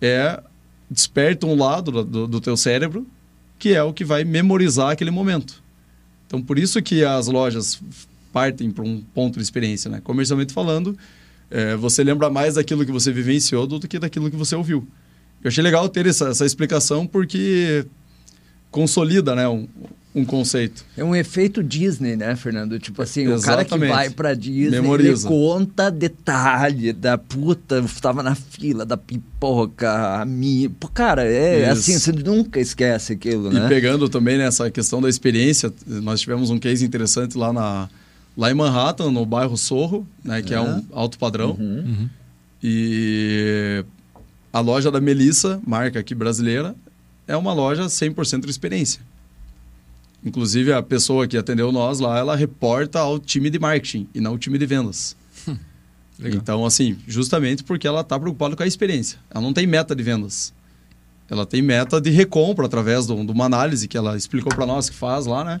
é 0.00 0.42
desperta 0.90 1.46
um 1.46 1.56
lado 1.56 2.04
do, 2.04 2.26
do 2.26 2.40
teu 2.40 2.56
cérebro 2.56 3.06
que 3.58 3.74
é 3.74 3.82
o 3.82 3.92
que 3.92 4.04
vai 4.04 4.24
memorizar 4.24 4.90
aquele 4.90 5.10
momento. 5.10 5.62
Então, 6.26 6.42
por 6.42 6.58
isso 6.58 6.82
que 6.82 7.04
as 7.04 7.26
lojas 7.26 7.80
partem 8.32 8.70
para 8.70 8.84
um 8.84 9.00
ponto 9.14 9.36
de 9.36 9.42
experiência, 9.42 9.90
né? 9.90 10.00
Comercialmente 10.02 10.52
falando, 10.52 10.96
é, 11.50 11.76
você 11.76 12.04
lembra 12.04 12.28
mais 12.28 12.54
daquilo 12.54 12.84
que 12.84 12.92
você 12.92 13.12
vivenciou 13.12 13.66
do 13.66 13.80
que 13.80 13.98
daquilo 13.98 14.30
que 14.30 14.36
você 14.36 14.54
ouviu. 14.54 14.86
Eu 15.46 15.48
achei 15.48 15.62
legal 15.62 15.88
ter 15.88 16.04
essa, 16.08 16.30
essa 16.30 16.44
explicação 16.44 17.06
porque 17.06 17.86
consolida, 18.68 19.32
né, 19.36 19.48
um, 19.48 19.68
um 20.12 20.24
conceito. 20.24 20.84
É 20.96 21.04
um 21.04 21.14
efeito 21.14 21.62
Disney, 21.62 22.16
né, 22.16 22.34
Fernando? 22.34 22.80
Tipo 22.80 23.00
assim, 23.02 23.30
Exatamente. 23.30 23.42
o 23.44 23.46
cara 23.46 23.64
que 23.64 23.94
vai 23.94 24.10
pra 24.10 24.34
Disney, 24.34 24.80
Memoriza. 24.80 25.28
ele 25.28 25.36
conta 25.36 25.88
detalhe 25.88 26.92
da 26.92 27.16
puta, 27.16 27.78
estava 27.78 28.24
na 28.24 28.34
fila 28.34 28.84
da 28.84 28.96
pipoca, 28.96 30.20
a 30.20 30.24
minha... 30.24 30.68
Pô, 30.68 30.88
cara, 30.88 31.24
é 31.24 31.70
Isso. 31.70 31.70
assim, 31.70 31.98
você 32.00 32.10
nunca 32.10 32.58
esquece 32.58 33.12
aquilo, 33.12 33.48
né? 33.52 33.66
E 33.66 33.68
pegando 33.68 34.08
também 34.08 34.36
nessa 34.36 34.68
questão 34.68 35.00
da 35.00 35.08
experiência, 35.08 35.72
nós 35.86 36.20
tivemos 36.20 36.50
um 36.50 36.58
case 36.58 36.84
interessante 36.84 37.38
lá 37.38 37.52
na 37.52 37.88
lá 38.36 38.50
em 38.50 38.54
Manhattan, 38.54 39.12
no 39.12 39.24
bairro 39.24 39.56
Sorro, 39.56 40.06
né, 40.24 40.42
que 40.42 40.52
é, 40.52 40.56
é 40.56 40.60
um 40.60 40.84
alto 40.92 41.16
padrão. 41.18 41.52
Uhum. 41.52 41.84
Uhum. 41.86 42.08
E 42.62 43.84
a 44.56 44.60
loja 44.60 44.90
da 44.90 45.02
Melissa, 45.02 45.60
marca 45.66 46.00
aqui 46.00 46.14
brasileira, 46.14 46.74
é 47.28 47.36
uma 47.36 47.52
loja 47.52 47.84
100% 47.84 48.46
de 48.46 48.50
experiência. 48.50 49.02
Inclusive, 50.24 50.72
a 50.72 50.82
pessoa 50.82 51.28
que 51.28 51.36
atendeu 51.36 51.70
nós 51.70 52.00
lá, 52.00 52.18
ela 52.18 52.34
reporta 52.34 52.98
ao 52.98 53.18
time 53.18 53.50
de 53.50 53.58
marketing 53.58 54.08
e 54.14 54.20
não 54.20 54.30
ao 54.30 54.38
time 54.38 54.56
de 54.56 54.64
vendas. 54.64 55.14
então, 56.18 56.64
assim, 56.64 56.96
justamente 57.06 57.62
porque 57.64 57.86
ela 57.86 58.00
está 58.00 58.18
preocupada 58.18 58.56
com 58.56 58.62
a 58.62 58.66
experiência. 58.66 59.18
Ela 59.30 59.42
não 59.42 59.52
tem 59.52 59.66
meta 59.66 59.94
de 59.94 60.02
vendas. 60.02 60.54
Ela 61.28 61.44
tem 61.44 61.60
meta 61.60 62.00
de 62.00 62.08
recompra 62.08 62.64
através 62.64 63.06
de 63.06 63.12
uma 63.12 63.44
análise 63.44 63.86
que 63.86 63.98
ela 63.98 64.16
explicou 64.16 64.54
para 64.54 64.64
nós 64.64 64.88
que 64.88 64.96
faz 64.96 65.26
lá, 65.26 65.44
né? 65.44 65.60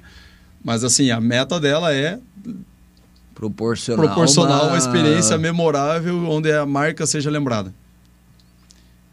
Mas, 0.64 0.82
assim, 0.82 1.10
a 1.10 1.20
meta 1.20 1.60
dela 1.60 1.92
é 1.92 2.18
proporcionar, 3.34 4.06
proporcionar 4.06 4.62
uma... 4.62 4.68
uma 4.68 4.78
experiência 4.78 5.36
memorável 5.36 6.30
onde 6.30 6.50
a 6.50 6.64
marca 6.64 7.04
seja 7.04 7.28
lembrada. 7.28 7.74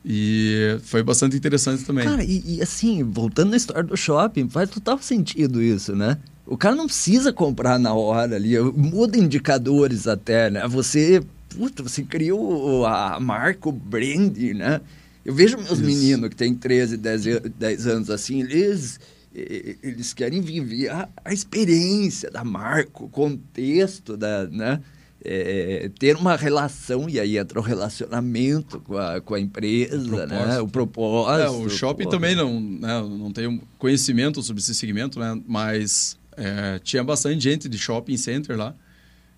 E 0.06 0.78
foi 0.84 1.02
bastante 1.02 1.38
interessante 1.38 1.84
também. 1.86 2.06
Cara, 2.06 2.24
e, 2.24 2.58
e, 2.58 2.62
assim, 2.62 3.04
voltando 3.04 3.52
na 3.52 3.58
história 3.58 3.84
do 3.84 3.96
shopping, 3.96 4.50
faz 4.50 4.70
total 4.70 5.00
sentido 5.00 5.62
isso, 5.62 5.96
né? 5.96 6.18
O 6.46 6.58
cara 6.58 6.76
não 6.76 6.88
precisa 6.88 7.32
comprar 7.32 7.80
na 7.80 7.94
hora 7.94 8.36
ali, 8.36 8.60
muda 8.60 9.18
indicadores 9.18 10.08
até, 10.08 10.50
né? 10.50 10.68
Você, 10.68 11.24
puta, 11.50 11.82
você 11.82 12.04
criou 12.04 12.86
a 12.86 13.18
marca, 13.20 13.70
o 13.70 13.72
brand, 13.72 14.38
né? 14.38 14.82
Eu 15.24 15.34
vejo 15.34 15.56
meus 15.56 15.80
isso. 15.80 15.84
meninos 15.84 16.30
que 16.30 16.36
têm 16.36 16.54
13, 16.54 16.98
10, 16.98 17.24
10 17.58 17.88
anos 17.88 18.10
assim, 18.10 18.42
eles 18.42 19.00
eles 19.34 20.14
querem 20.14 20.42
viver 20.42 20.90
a, 20.90 21.10
a, 21.26 21.34
experiência 21.34 22.30
da 22.30 22.44
marca, 22.44 23.04
o 23.04 23.10
contexto 23.10 24.16
da, 24.16 24.46
né? 24.46 24.80
É, 25.26 25.90
ter 25.98 26.16
uma 26.18 26.36
relação, 26.36 27.10
e 27.10 27.20
aí 27.20 27.38
entra 27.38 27.60
o 27.60 27.64
relacionamento 27.64 28.80
com 28.82 28.98
a, 28.98 29.22
com 29.22 29.34
a 29.34 29.40
empresa, 29.40 30.24
o 30.24 30.28
né? 30.28 30.60
O 30.60 30.68
propósito. 30.68 31.42
É, 31.42 31.50
o 31.50 31.70
shopping 31.70 32.04
pô. 32.04 32.10
também 32.10 32.36
não, 32.36 32.60
né? 32.60 33.02
não 33.02 33.32
tem 33.32 33.62
conhecimento 33.78 34.44
sobre 34.44 34.62
esse 34.62 34.76
segmento, 34.76 35.20
né? 35.20 35.42
Mas 35.48 36.18
é, 36.36 36.80
tinha 36.84 37.04
bastante 37.04 37.42
gente 37.42 37.70
de 37.70 37.78
shopping 37.78 38.18
center 38.18 38.58
lá. 38.58 38.76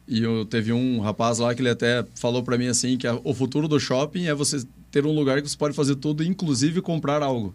E 0.07 0.21
eu 0.21 0.45
teve 0.45 0.71
um 0.71 0.99
rapaz 0.99 1.39
lá 1.39 1.53
que 1.53 1.61
ele 1.61 1.69
até 1.69 2.05
falou 2.15 2.43
para 2.43 2.57
mim 2.57 2.67
assim 2.67 2.97
que 2.97 3.07
a, 3.07 3.19
o 3.23 3.33
futuro 3.33 3.67
do 3.67 3.79
shopping 3.79 4.25
é 4.25 4.33
você 4.33 4.63
ter 4.95 5.05
um 5.05 5.13
lugar 5.13 5.41
que 5.41 5.49
você 5.49 5.57
pode 5.57 5.75
fazer 5.75 5.97
tudo, 5.97 6.23
inclusive 6.23 6.81
comprar 6.81 7.21
algo. 7.21 7.53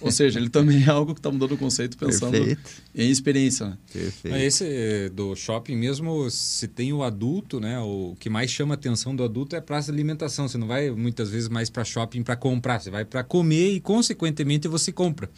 Ou 0.00 0.10
seja, 0.10 0.40
ele 0.40 0.48
também 0.50 0.82
é 0.82 0.90
algo 0.90 1.14
que 1.14 1.20
está 1.20 1.30
mudando 1.30 1.52
o 1.52 1.56
conceito 1.56 1.96
pensando 1.96 2.32
Perfeito. 2.32 2.70
em 2.92 3.08
experiência. 3.08 3.66
Né? 3.66 3.78
Perfeito. 3.92 4.36
Esse 4.36 5.08
do 5.10 5.36
shopping 5.36 5.76
mesmo, 5.76 6.28
se 6.28 6.66
tem 6.66 6.92
o 6.92 7.04
adulto, 7.04 7.60
né? 7.60 7.78
O 7.78 8.16
que 8.18 8.28
mais 8.28 8.50
chama 8.50 8.74
a 8.74 8.76
atenção 8.76 9.14
do 9.14 9.22
adulto 9.22 9.54
é 9.54 9.60
a 9.60 9.62
praça 9.62 9.92
de 9.92 9.96
alimentação. 9.96 10.48
Você 10.48 10.58
não 10.58 10.66
vai 10.66 10.90
muitas 10.90 11.30
vezes 11.30 11.48
mais 11.48 11.70
para 11.70 11.84
shopping 11.84 12.24
para 12.24 12.34
comprar, 12.34 12.80
você 12.80 12.90
vai 12.90 13.04
para 13.04 13.22
comer 13.22 13.74
e 13.74 13.80
consequentemente 13.80 14.66
você 14.66 14.90
compra. 14.90 15.30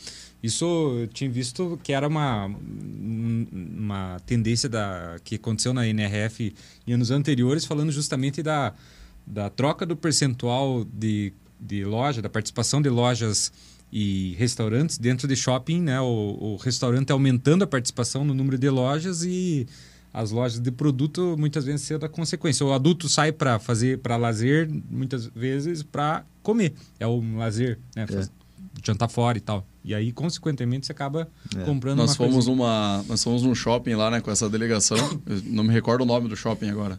Isso 0.42 0.64
eu 0.98 1.08
tinha 1.08 1.28
visto 1.28 1.78
que 1.82 1.92
era 1.92 2.08
uma, 2.08 2.46
uma 2.46 4.18
tendência 4.24 4.66
da, 4.66 5.16
que 5.22 5.34
aconteceu 5.34 5.74
na 5.74 5.86
NRF 5.86 6.54
em 6.86 6.94
anos 6.94 7.10
anteriores, 7.10 7.66
falando 7.66 7.92
justamente 7.92 8.42
da 8.42 8.72
da 9.26 9.48
troca 9.48 9.86
do 9.86 9.96
percentual 9.96 10.84
de, 10.84 11.32
de 11.58 11.84
loja, 11.84 12.20
da 12.20 12.28
participação 12.28 12.80
de 12.80 12.88
lojas 12.88 13.52
e 13.92 14.34
restaurantes 14.38 14.98
dentro 14.98 15.28
de 15.28 15.36
shopping, 15.36 15.80
né? 15.80 16.00
O, 16.00 16.04
o 16.40 16.56
restaurante 16.56 17.12
aumentando 17.12 17.62
a 17.62 17.66
participação 17.66 18.24
no 18.24 18.34
número 18.34 18.58
de 18.58 18.68
lojas 18.68 19.22
e 19.22 19.66
as 20.12 20.30
lojas 20.30 20.60
de 20.60 20.70
produto 20.70 21.36
muitas 21.38 21.64
vezes 21.64 21.82
sendo 21.82 22.04
a 22.04 22.08
consequência. 22.08 22.66
O 22.66 22.72
adulto 22.72 23.08
sai 23.08 23.32
para 23.32 23.58
fazer 23.58 23.98
para 23.98 24.16
lazer, 24.16 24.68
muitas 24.90 25.26
vezes 25.26 25.82
para 25.82 26.24
comer. 26.42 26.74
É 26.98 27.06
um 27.06 27.38
lazer, 27.38 27.78
né? 27.96 28.06
É. 28.10 28.44
Jantar 28.84 29.08
fora 29.08 29.38
e 29.38 29.40
tal. 29.40 29.64
E 29.84 29.94
aí, 29.94 30.12
consequentemente, 30.12 30.86
você 30.86 30.92
acaba 30.92 31.28
é. 31.56 31.62
comprando 31.64 31.98
nós 31.98 32.10
uma 32.10 32.16
fomos 32.16 32.46
uma 32.48 33.04
Nós 33.08 33.22
fomos 33.22 33.42
num 33.42 33.54
shopping 33.54 33.94
lá, 33.94 34.10
né, 34.10 34.20
com 34.20 34.30
essa 34.30 34.48
delegação. 34.50 34.98
Eu 35.24 35.40
não 35.46 35.62
me 35.62 35.72
recordo 35.72 36.02
o 36.02 36.04
nome 36.04 36.28
do 36.28 36.36
shopping 36.36 36.68
agora 36.68 36.98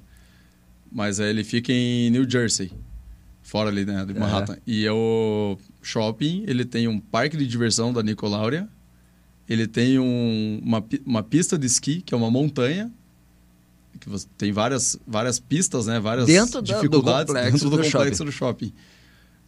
mas 0.96 1.20
ele 1.20 1.44
fica 1.44 1.74
em 1.74 2.10
New 2.10 2.28
Jersey, 2.28 2.72
fora 3.44 3.70
ali 3.70 3.86
né, 3.86 4.06
de 4.06 4.14
Manhattan. 4.14 4.54
É. 4.54 4.60
E 4.66 4.86
é 4.86 4.94
o 4.94 5.58
shopping, 5.82 6.46
ele 6.48 6.64
tem 6.64 6.88
um 6.88 6.98
parque 6.98 7.36
de 7.36 7.46
diversão 7.46 7.92
da 7.92 8.02
Nicolauria, 8.02 8.66
ele 9.48 9.68
tem 9.68 10.00
um, 10.00 10.62
uma, 10.64 10.82
uma 11.06 11.22
pista 11.22 11.58
de 11.58 11.68
esqui, 11.68 12.02
que 12.02 12.14
é 12.14 12.18
uma 12.18 12.32
montanha, 12.32 12.90
que 14.00 14.08
você, 14.08 14.26
tem 14.38 14.54
várias, 14.54 14.98
várias 15.06 15.38
pistas, 15.38 15.86
né, 15.86 16.00
várias 16.00 16.28
dentro 16.28 16.62
dificuldades 16.62 17.26
do 17.26 17.34
complexo 17.34 17.52
dentro 17.52 17.70
do, 17.70 17.78
do 17.78 17.84
complexo 17.84 18.16
shopping. 18.16 18.26
do 18.26 18.32
shopping. 18.32 18.74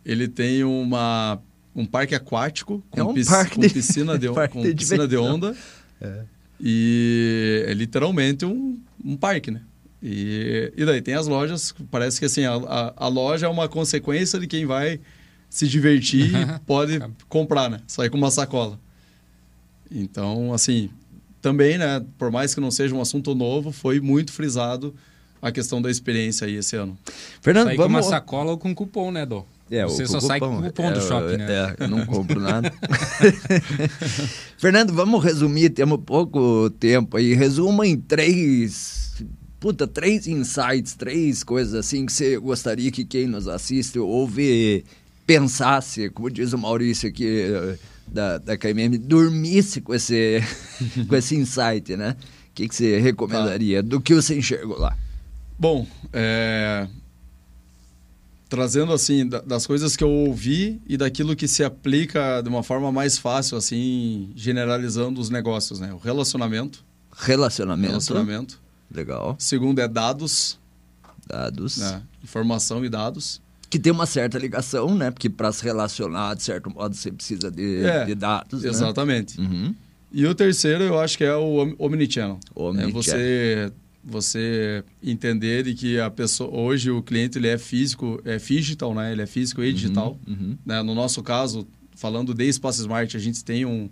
Ele 0.03 0.27
tem 0.27 0.65
uma, 0.65 1.41
um 1.73 1.85
parque 1.85 2.13
aquático 2.13 2.83
com, 2.91 2.99
é 2.99 3.03
um 3.05 3.13
pis, 3.13 3.29
parque 3.29 3.55
com 3.55 3.61
piscina, 3.61 4.19
de, 4.19 4.27
com 4.51 4.61
de 4.63 4.75
piscina 4.75 5.07
de 5.07 5.15
onda. 5.15 5.55
É. 6.01 6.25
E 6.59 7.63
é 7.67 7.73
literalmente 7.73 8.45
um, 8.45 8.77
um 9.03 9.15
parque, 9.15 9.49
né? 9.49 9.61
E, 10.01 10.71
e 10.77 10.85
daí 10.85 11.01
tem 11.01 11.15
as 11.15 11.27
lojas, 11.27 11.73
parece 11.89 12.19
que 12.19 12.25
assim, 12.25 12.45
a, 12.45 12.53
a, 12.53 12.93
a 13.05 13.07
loja 13.07 13.47
é 13.47 13.49
uma 13.49 13.67
consequência 13.67 14.39
de 14.39 14.45
quem 14.45 14.65
vai 14.65 14.99
se 15.49 15.67
divertir 15.67 16.31
e 16.35 16.59
pode 16.65 16.99
comprar, 17.27 17.69
né? 17.69 17.79
Sair 17.87 18.09
com 18.09 18.17
uma 18.17 18.31
sacola. 18.31 18.79
Então, 19.89 20.53
assim, 20.53 20.89
também, 21.41 21.77
né, 21.77 22.03
por 22.17 22.29
mais 22.29 22.53
que 22.53 22.61
não 22.61 22.69
seja 22.69 22.93
um 22.93 23.01
assunto 23.01 23.33
novo, 23.33 23.71
foi 23.71 23.99
muito 23.99 24.31
frisado 24.31 24.93
a 25.41 25.51
questão 25.51 25.81
da 25.81 25.89
experiência 25.89 26.45
aí 26.45 26.55
esse 26.55 26.75
ano. 26.75 26.97
Fernando, 27.41 27.67
Sair 27.67 27.77
vamos... 27.77 28.01
com 28.01 28.05
uma 28.05 28.09
sacola 28.09 28.51
ou 28.51 28.57
com 28.57 28.75
cupom, 28.75 29.11
né, 29.11 29.25
Dó? 29.25 29.45
É, 29.69 29.83
Você 29.83 30.05
só 30.05 30.15
cupom, 30.15 30.27
sai 30.27 30.39
com 30.39 30.57
o 30.59 30.63
cupom 30.63 30.83
é, 30.83 30.91
do 30.91 31.01
shopping, 31.01 31.37
né? 31.37 31.47
É, 31.49 31.83
eu 31.83 31.87
não 31.87 32.05
compro 32.05 32.39
nada. 32.39 32.71
Fernando, 34.57 34.93
vamos 34.93 35.23
resumir, 35.23 35.69
temos 35.69 35.99
pouco 36.05 36.69
tempo 36.71 37.17
aí. 37.17 37.33
Resuma 37.33 37.87
em 37.87 37.97
três 37.97 39.06
puta, 39.59 39.87
três 39.87 40.27
insights, 40.27 40.93
três 40.93 41.43
coisas 41.43 41.73
assim 41.73 42.05
que 42.05 42.13
você 42.13 42.37
gostaria 42.37 42.91
que 42.91 43.03
quem 43.03 43.27
nos 43.27 43.47
assiste 43.47 43.99
ouve 43.99 44.85
pensasse, 45.25 46.09
como 46.09 46.29
diz 46.29 46.53
o 46.53 46.57
Maurício 46.57 47.09
aqui 47.09 47.27
eh, 47.27 47.77
da, 48.07 48.37
da 48.37 48.57
KMM, 48.57 48.97
dormisse 48.97 49.81
com 49.81 49.93
esse, 49.93 50.41
com 51.07 51.15
esse 51.15 51.35
insight, 51.35 51.97
né? 51.97 52.15
O 52.49 52.53
que, 52.55 52.69
que 52.69 52.75
você 52.75 52.99
recomendaria? 52.99 53.83
Tá. 53.83 53.89
Do 53.89 53.99
que 53.99 54.15
você 54.15 54.37
enxergou 54.37 54.79
lá? 54.79 54.97
Bom, 55.59 55.85
é... 56.13 56.87
trazendo 58.47 58.93
assim 58.93 59.27
das 59.27 59.67
coisas 59.67 59.97
que 59.97 60.03
eu 60.03 60.09
ouvi 60.09 60.79
e 60.87 60.95
daquilo 60.95 61.35
que 61.35 61.47
se 61.47 61.63
aplica 61.63 62.41
de 62.41 62.47
uma 62.47 62.63
forma 62.63 62.91
mais 62.91 63.17
fácil, 63.17 63.57
assim, 63.57 64.31
generalizando 64.35 65.19
os 65.19 65.29
negócios, 65.29 65.79
né? 65.79 65.93
O 65.93 65.97
relacionamento. 65.97 66.85
Relacionamento. 67.11 67.89
Relacionamento. 67.89 68.66
Legal. 68.91 69.35
Segundo 69.39 69.79
é 69.79 69.88
dados. 69.88 70.59
Dados. 71.27 71.77
Né? 71.77 72.01
Informação 72.23 72.83
e 72.85 72.89
dados. 72.89 73.41
Que 73.69 73.77
tem 73.77 73.91
uma 73.91 74.05
certa 74.05 74.38
ligação, 74.38 74.95
né? 74.95 75.11
Porque 75.11 75.29
para 75.29 75.51
se 75.51 75.63
relacionar, 75.63 76.35
de 76.35 76.43
certo 76.43 76.69
modo, 76.69 76.95
você 76.95 77.11
precisa 77.11 77.51
de, 77.51 77.83
é, 77.83 78.05
de 78.05 78.15
dados. 78.15 78.63
Né? 78.63 78.69
Exatamente. 78.69 79.39
Né? 79.39 79.47
Uhum. 79.47 79.75
E 80.11 80.25
o 80.25 80.33
terceiro, 80.33 80.83
eu 80.85 80.97
acho 80.99 81.17
que 81.17 81.23
é 81.25 81.35
o 81.35 81.75
Omnichannel. 81.77 82.39
Omnichannel. 82.55 82.89
É 82.89 82.91
você, 82.91 83.73
você 84.01 84.83
entender 85.03 85.63
de 85.63 85.73
que 85.73 85.99
a 85.99 86.09
pessoa... 86.09 86.49
Hoje, 86.49 86.89
o 86.89 87.03
cliente 87.03 87.38
ele 87.38 87.49
é 87.49 87.57
físico, 87.57 88.21
é 88.23 88.38
digital, 88.38 88.95
né? 88.95 89.11
Ele 89.11 89.21
é 89.21 89.25
físico 89.25 89.61
e 89.61 89.67
uhum, 89.67 89.73
digital. 89.73 90.19
Uhum. 90.25 90.57
Né? 90.65 90.81
No 90.81 90.95
nosso 90.95 91.21
caso, 91.21 91.67
falando 91.93 92.33
de 92.33 92.45
Espaço 92.45 92.79
Smart, 92.79 93.17
a 93.17 93.19
gente 93.19 93.43
tem 93.43 93.65
um, 93.65 93.89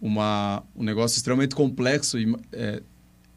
uma, 0.00 0.62
um 0.74 0.82
negócio 0.82 1.16
extremamente 1.18 1.54
complexo 1.54 2.18
e 2.18 2.34
é, 2.50 2.82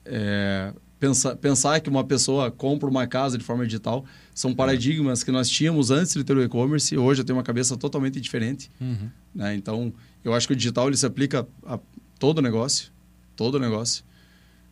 é, 0.05 0.73
pensar, 1.05 1.35
pensar 1.35 1.79
que 1.79 1.89
uma 1.89 2.03
pessoa 2.03 2.49
compra 2.49 2.89
uma 2.89 3.05
casa 3.05 3.37
de 3.37 3.43
forma 3.43 3.65
digital 3.65 4.05
são 4.33 4.53
paradigmas 4.53 5.23
que 5.23 5.31
nós 5.31 5.49
tínhamos 5.49 5.91
antes 5.91 6.13
de 6.13 6.23
ter 6.23 6.35
o 6.35 6.43
e-commerce 6.43 6.93
e 6.93 6.97
hoje 6.97 7.21
eu 7.21 7.25
tenho 7.25 7.37
uma 7.37 7.43
cabeça 7.43 7.77
totalmente 7.77 8.19
diferente. 8.19 8.71
Uhum. 8.81 9.09
Né? 9.33 9.55
Então, 9.55 9.93
eu 10.23 10.33
acho 10.33 10.47
que 10.47 10.53
o 10.53 10.55
digital 10.55 10.87
ele 10.87 10.97
se 10.97 11.05
aplica 11.05 11.47
a 11.65 11.79
todo 12.17 12.41
negócio, 12.41 12.91
todo 13.35 13.59
negócio. 13.59 14.03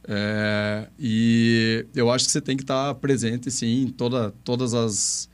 É, 0.06 0.88
e 1.00 1.86
eu 1.96 2.12
acho 2.12 2.26
que 2.26 2.32
você 2.32 2.42
tem 2.42 2.58
que 2.58 2.64
estar 2.64 2.94
presente, 2.96 3.50
sim, 3.50 3.84
em 3.84 3.88
toda, 3.88 4.34
todas 4.44 4.74
as, 4.74 5.30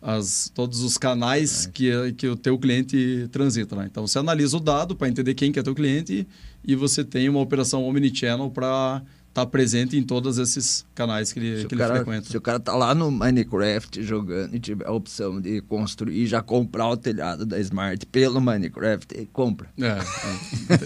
as, 0.00 0.50
todos 0.54 0.80
os 0.80 0.96
canais 0.96 1.66
é. 1.66 1.70
que, 1.70 2.12
que 2.12 2.28
o 2.28 2.36
teu 2.36 2.58
cliente 2.58 3.28
transita. 3.30 3.76
Né? 3.76 3.88
Então, 3.90 4.06
você 4.06 4.18
analisa 4.18 4.56
o 4.56 4.60
dado 4.60 4.94
para 4.96 5.08
entender 5.08 5.34
quem 5.34 5.52
que 5.52 5.58
é 5.58 5.62
teu 5.62 5.74
cliente 5.74 6.26
e 6.64 6.74
você 6.74 7.04
tem 7.04 7.28
uma 7.28 7.40
operação 7.40 7.84
omnichannel 7.84 8.50
para 8.50 9.02
tá 9.36 9.44
presente 9.44 9.98
em 9.98 10.02
todos 10.02 10.38
esses 10.38 10.86
canais 10.94 11.30
que 11.30 11.38
ele, 11.38 11.66
que 11.66 11.74
ele 11.74 11.82
cara, 11.82 11.96
frequenta. 11.96 12.30
Se 12.30 12.36
o 12.38 12.40
cara 12.40 12.58
tá 12.58 12.74
lá 12.74 12.94
no 12.94 13.10
Minecraft 13.10 14.02
jogando 14.02 14.54
e 14.54 14.58
tiver 14.58 14.86
a 14.86 14.92
opção 14.92 15.38
de 15.38 15.60
construir 15.60 16.26
já 16.26 16.40
comprar 16.40 16.88
o 16.88 16.96
telhado 16.96 17.44
da 17.44 17.60
Smart 17.60 18.06
pelo 18.06 18.40
Minecraft, 18.40 19.14
ele 19.14 19.28
compra. 19.30 19.68
É, 19.78 19.98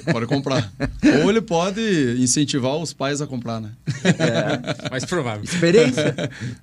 é 0.08 0.12
pode 0.12 0.26
comprar. 0.26 0.68
Ou 1.22 1.30
ele 1.30 1.40
pode 1.40 1.80
incentivar 2.18 2.76
os 2.76 2.92
pais 2.92 3.22
a 3.22 3.26
comprar, 3.28 3.60
né? 3.60 3.70
É. 4.04 4.90
Mais 4.90 5.04
provável. 5.04 5.44
Experiência. 5.44 6.16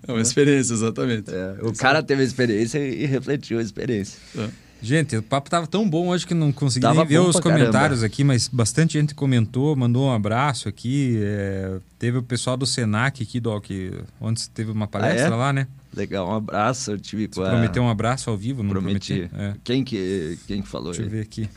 É 0.05 0.11
uma 0.11 0.21
experiência, 0.21 0.73
exatamente. 0.73 1.31
É, 1.33 1.55
o 1.61 1.71
cara 1.71 2.03
teve 2.03 2.21
a 2.21 2.25
experiência 2.25 2.79
e 2.79 3.05
refletiu 3.05 3.59
a 3.59 3.61
experiência. 3.61 4.19
É. 4.37 4.66
Gente, 4.81 5.17
o 5.17 5.23
papo 5.23 5.49
tava 5.49 5.65
tão 5.65 5.89
bom 5.89 6.09
hoje 6.09 6.25
que 6.25 6.33
não 6.33 6.51
consegui 6.51 6.83
tava 6.83 6.99
nem 6.99 7.07
ver 7.07 7.19
os 7.19 7.39
comentários 7.39 7.99
caramba. 7.99 8.05
aqui, 8.05 8.23
mas 8.23 8.47
bastante 8.47 8.93
gente 8.93 9.15
comentou, 9.15 9.75
mandou 9.75 10.07
um 10.07 10.11
abraço 10.11 10.69
aqui. 10.69 11.19
É, 11.21 11.79
teve 11.97 12.17
o 12.19 12.23
pessoal 12.23 12.55
do 12.55 12.65
Senac 12.65 13.21
aqui, 13.21 13.39
Doc, 13.39 13.65
onde 14.21 14.49
teve 14.49 14.71
uma 14.71 14.87
palestra 14.87 15.29
ah, 15.29 15.33
é? 15.33 15.35
lá, 15.35 15.53
né? 15.53 15.67
Legal, 15.95 16.29
um 16.29 16.35
abraço. 16.35 16.91
Eu 16.91 16.99
tive 16.99 17.27
com 17.27 17.41
a... 17.41 17.49
Prometeu 17.49 17.81
um 17.81 17.89
abraço 17.89 18.29
ao 18.29 18.37
vivo, 18.37 18.61
não 18.61 18.69
prometi? 18.69 19.27
prometi? 19.27 19.35
É. 19.35 19.55
Quem, 19.63 19.83
que, 19.83 20.37
quem 20.45 20.61
que 20.61 20.67
falou 20.67 20.91
Deixa 20.91 21.01
aí? 21.01 21.07
eu 21.07 21.11
ver 21.11 21.21
aqui. 21.21 21.49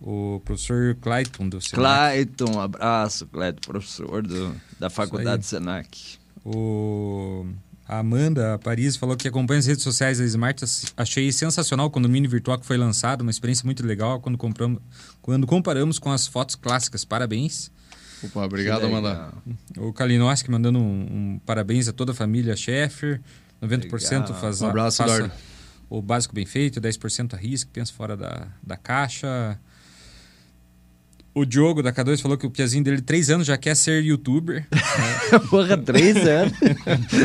O 0.00 0.40
professor 0.44 0.96
Clayton 1.00 1.48
do 1.48 1.60
Senac. 1.60 1.76
Clayton, 1.76 2.56
um 2.56 2.60
abraço, 2.60 3.26
Clayton, 3.26 3.60
professor 3.60 4.22
do, 4.22 4.54
da 4.80 4.90
faculdade 4.90 5.46
Senac. 5.46 6.18
O 6.44 7.46
a 7.92 7.98
Amanda 7.98 8.54
a 8.54 8.58
Paris 8.58 8.96
falou 8.96 9.16
que 9.16 9.28
acompanha 9.28 9.58
as 9.58 9.66
redes 9.66 9.82
sociais 9.82 10.18
da 10.18 10.24
Smart. 10.24 10.64
Achei 10.96 11.30
sensacional 11.30 11.90
quando 11.90 12.06
o 12.06 12.08
Mini 12.08 12.26
Virtual 12.26 12.58
foi 12.62 12.78
lançado, 12.78 13.20
uma 13.20 13.30
experiência 13.30 13.66
muito 13.66 13.86
legal 13.86 14.18
quando, 14.18 14.38
compramos, 14.38 14.80
quando 15.20 15.46
comparamos 15.46 15.98
com 15.98 16.10
as 16.10 16.26
fotos 16.26 16.56
clássicas. 16.56 17.04
Parabéns. 17.04 17.70
Opa, 18.22 18.44
obrigado, 18.44 18.86
Amanda. 18.86 19.34
O 19.76 19.92
Kalinowski 19.92 20.50
mandando 20.50 20.78
um, 20.78 20.82
um, 20.82 21.40
parabéns 21.44 21.86
a 21.86 21.92
toda 21.92 22.12
a 22.12 22.14
família 22.14 22.56
Sheffer. 22.56 23.20
90% 23.62 24.32
faz 24.40 24.62
um 24.62 24.68
abraço, 24.68 24.96
faça 24.96 25.30
o 25.90 26.00
básico 26.00 26.34
bem 26.34 26.46
feito, 26.46 26.80
10% 26.80 27.34
a 27.34 27.36
risco, 27.36 27.70
pensa 27.70 27.92
fora 27.92 28.16
da, 28.16 28.48
da 28.62 28.76
caixa. 28.76 29.58
O 31.34 31.46
Diogo 31.46 31.82
da 31.82 31.92
K2 31.92 32.20
falou 32.20 32.36
que 32.36 32.46
o 32.46 32.50
piazinho 32.50 32.84
dele, 32.84 33.00
três 33.00 33.30
anos, 33.30 33.46
já 33.46 33.56
quer 33.56 33.74
ser 33.74 34.04
youtuber. 34.04 34.66
Porra, 35.48 35.78
três 35.78 36.16
anos. 36.16 36.52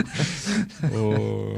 o... 0.94 1.58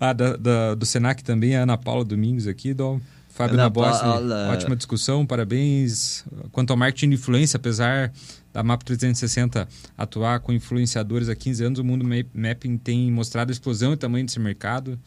Ah, 0.00 0.12
da, 0.12 0.36
da, 0.36 0.74
do 0.74 0.84
Senac 0.84 1.22
também, 1.22 1.56
a 1.56 1.62
Ana 1.62 1.78
Paula 1.78 2.04
Domingos 2.04 2.46
aqui, 2.46 2.74
do 2.74 3.00
Fábio 3.28 3.54
Ana 3.54 3.64
Nabossi. 3.64 4.00
Paula... 4.00 4.48
Ótima 4.50 4.74
discussão, 4.74 5.24
parabéns. 5.24 6.24
Quanto 6.50 6.72
ao 6.72 6.76
marketing 6.76 7.10
de 7.10 7.14
influência, 7.14 7.56
apesar 7.56 8.12
da 8.52 8.64
MAP 8.64 8.82
360 8.82 9.68
atuar 9.96 10.40
com 10.40 10.52
influenciadores 10.52 11.28
há 11.28 11.36
15 11.36 11.64
anos, 11.64 11.78
o 11.78 11.84
mundo 11.84 12.04
mapping 12.34 12.76
tem 12.76 13.12
mostrado 13.12 13.50
a 13.50 13.52
explosão 13.52 13.92
e 13.92 13.96
tamanho 13.96 14.26
desse 14.26 14.40
mercado. 14.40 14.98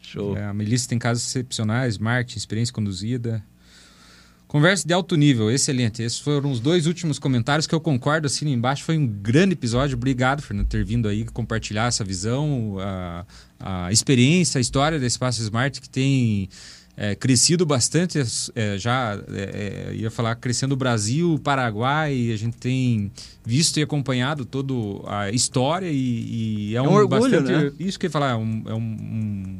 Show. 0.00 0.36
É, 0.36 0.44
a 0.44 0.52
Melissa 0.52 0.88
tem 0.88 0.98
casos 0.98 1.26
excepcionais, 1.26 1.96
marketing, 1.96 2.38
experiência 2.38 2.74
conduzida. 2.74 3.42
Conversa 4.52 4.86
de 4.86 4.92
alto 4.92 5.16
nível, 5.16 5.50
excelente. 5.50 6.02
Esses 6.02 6.18
foram 6.18 6.50
os 6.50 6.60
dois 6.60 6.86
últimos 6.86 7.18
comentários 7.18 7.66
que 7.66 7.74
eu 7.74 7.80
concordo, 7.80 8.26
assim 8.26 8.52
embaixo. 8.52 8.84
Foi 8.84 8.98
um 8.98 9.06
grande 9.06 9.54
episódio. 9.54 9.96
Obrigado, 9.96 10.42
Fernando, 10.42 10.66
por 10.66 10.72
ter 10.72 10.84
vindo 10.84 11.08
aí 11.08 11.24
compartilhar 11.24 11.86
essa 11.86 12.04
visão, 12.04 12.76
a, 12.78 13.24
a 13.58 13.90
experiência, 13.90 14.58
a 14.58 14.60
história 14.60 15.00
da 15.00 15.06
Espaço 15.06 15.40
Smart, 15.40 15.80
que 15.80 15.88
tem 15.88 16.50
é, 16.98 17.14
crescido 17.14 17.64
bastante. 17.64 18.18
É, 18.54 18.76
já 18.76 19.18
é, 19.32 19.88
é 19.90 19.94
ia 19.94 20.10
falar 20.10 20.34
crescendo 20.34 20.72
o 20.72 20.76
Brasil, 20.76 21.32
o 21.32 21.38
Paraguai. 21.38 22.30
A 22.30 22.36
gente 22.36 22.58
tem 22.58 23.10
visto 23.42 23.78
e 23.78 23.82
acompanhado 23.82 24.44
toda 24.44 24.74
a 25.06 25.30
história 25.30 25.88
e, 25.90 26.72
e 26.72 26.76
é, 26.76 26.82
um, 26.82 26.88
um 26.88 26.92
orgulho, 26.92 27.22
bastante, 27.22 27.50
né? 27.50 27.72
Isso 27.80 27.98
que 27.98 28.04
eu 28.04 28.08
ia 28.08 28.12
falar, 28.12 28.32
é 28.32 28.36
um, 28.36 28.64
é 28.66 28.74
um, 28.74 28.78
um 28.78 29.58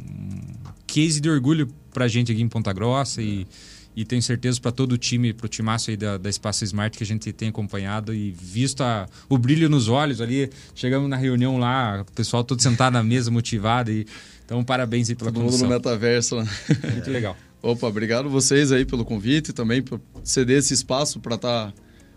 case 0.87 1.19
de 1.19 1.31
orgulho 1.31 1.67
para 1.95 2.05
a 2.05 2.09
gente 2.09 2.31
aqui 2.31 2.43
em 2.43 2.49
Ponta 2.49 2.75
Grossa 2.75 3.23
e 3.23 3.47
e 3.95 4.05
tenho 4.05 4.23
certeza 4.23 4.61
para 4.61 4.73
todo 4.73 4.93
o 4.93 4.99
time, 4.99 5.33
para 5.33 5.47
o 5.47 5.49
timaço 5.49 5.91
aí 5.91 5.97
da, 5.97 6.17
da 6.17 6.31
Espaço 6.31 6.65
Smart 6.65 6.97
que 6.97 7.05
a 7.05 7.07
gente 7.07 7.33
tem 7.33 7.51
acompanhado 7.51 8.15
e 8.15 8.31
visto 8.31 8.83
a, 8.83 9.07
o 9.29 9.37
brilho 9.37 9.69
nos 9.69 9.89
olhos 9.89 10.21
ali. 10.21 10.51
Chegamos 10.75 11.09
na 11.11 11.17
reunião 11.17 11.59
lá, 11.59 12.03
o 12.03 12.13
pessoal 12.13 12.43
todo 12.43 12.63
sentado 12.63 12.95
na 12.95 13.03
mesa, 13.03 13.31
motivado. 13.31 13.91
E, 13.91 14.07
então, 14.45 14.65
parabéns 14.65 15.11
aí 15.11 15.15
pela 15.17 15.31
Todo 15.31 15.43
mundo 15.43 15.59
no 15.59 15.69
metaverso. 15.69 16.37
Né? 16.37 16.49
Muito 16.93 17.11
legal. 17.11 17.37
Opa, 17.63 17.87
obrigado 17.87 18.29
vocês 18.29 18.73
aí 18.73 18.85
pelo 18.85 19.05
convite 19.05 19.51
e 19.51 19.53
também 19.53 19.83
por 19.83 20.01
ceder 20.25 20.59
esse 20.59 20.75
espaço 20.75 21.21
para 21.21 21.37
estar 21.37 21.67
tá 21.71 21.75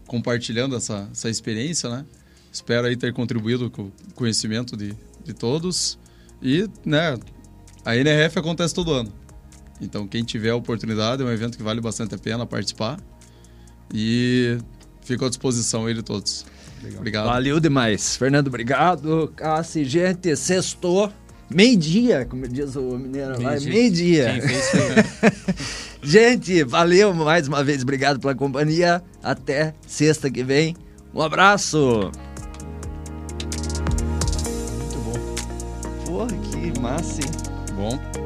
compartilhando 0.07 0.75
essa, 0.75 1.07
essa 1.11 1.29
experiência, 1.29 1.89
né? 1.89 2.05
Espero 2.51 2.87
aí 2.87 2.95
ter 2.95 3.13
contribuído 3.13 3.69
com 3.69 3.83
o 3.83 3.91
conhecimento 4.15 4.77
de, 4.77 4.95
de 5.23 5.33
todos. 5.33 5.99
E, 6.41 6.67
né, 6.85 7.17
a 7.83 7.95
NRF 7.95 8.39
acontece 8.39 8.73
todo 8.73 8.93
ano. 8.93 9.11
Então, 9.81 10.07
quem 10.07 10.23
tiver 10.23 10.51
a 10.51 10.55
oportunidade, 10.55 11.21
é 11.21 11.25
um 11.25 11.31
evento 11.31 11.57
que 11.57 11.63
vale 11.63 11.81
bastante 11.81 12.15
a 12.15 12.17
pena 12.17 12.45
participar. 12.45 12.99
E 13.93 14.57
fico 15.01 15.25
à 15.25 15.29
disposição 15.29 15.85
aí 15.85 15.93
de 15.93 16.01
todos. 16.01 16.45
Legal. 16.81 16.99
Obrigado. 16.99 17.25
Valeu 17.25 17.59
demais. 17.59 18.15
Fernando, 18.15 18.47
obrigado. 18.47 19.31
Cassi, 19.35 19.85
gente, 19.85 20.35
sextou. 20.35 21.11
Meio-dia, 21.49 22.25
como 22.25 22.47
diz 22.47 22.75
o 22.75 22.97
mineiro 22.97 23.39
lá, 23.41 23.59
meio-dia. 23.59 24.41
gente, 26.01 26.63
valeu 26.63 27.13
mais 27.13 27.47
uma 27.47 27.63
vez. 27.63 27.83
Obrigado 27.83 28.19
pela 28.19 28.33
companhia. 28.33 29.03
Até 29.21 29.75
sexta 29.85 30.29
que 30.31 30.43
vem. 30.43 30.75
Um 31.13 31.21
abraço. 31.21 32.11
Muito 34.79 34.97
bom. 35.03 35.13
Porra, 36.05 36.27
que 36.27 36.79
massa, 36.79 37.21
hein? 37.21 37.31
Bom. 37.75 38.24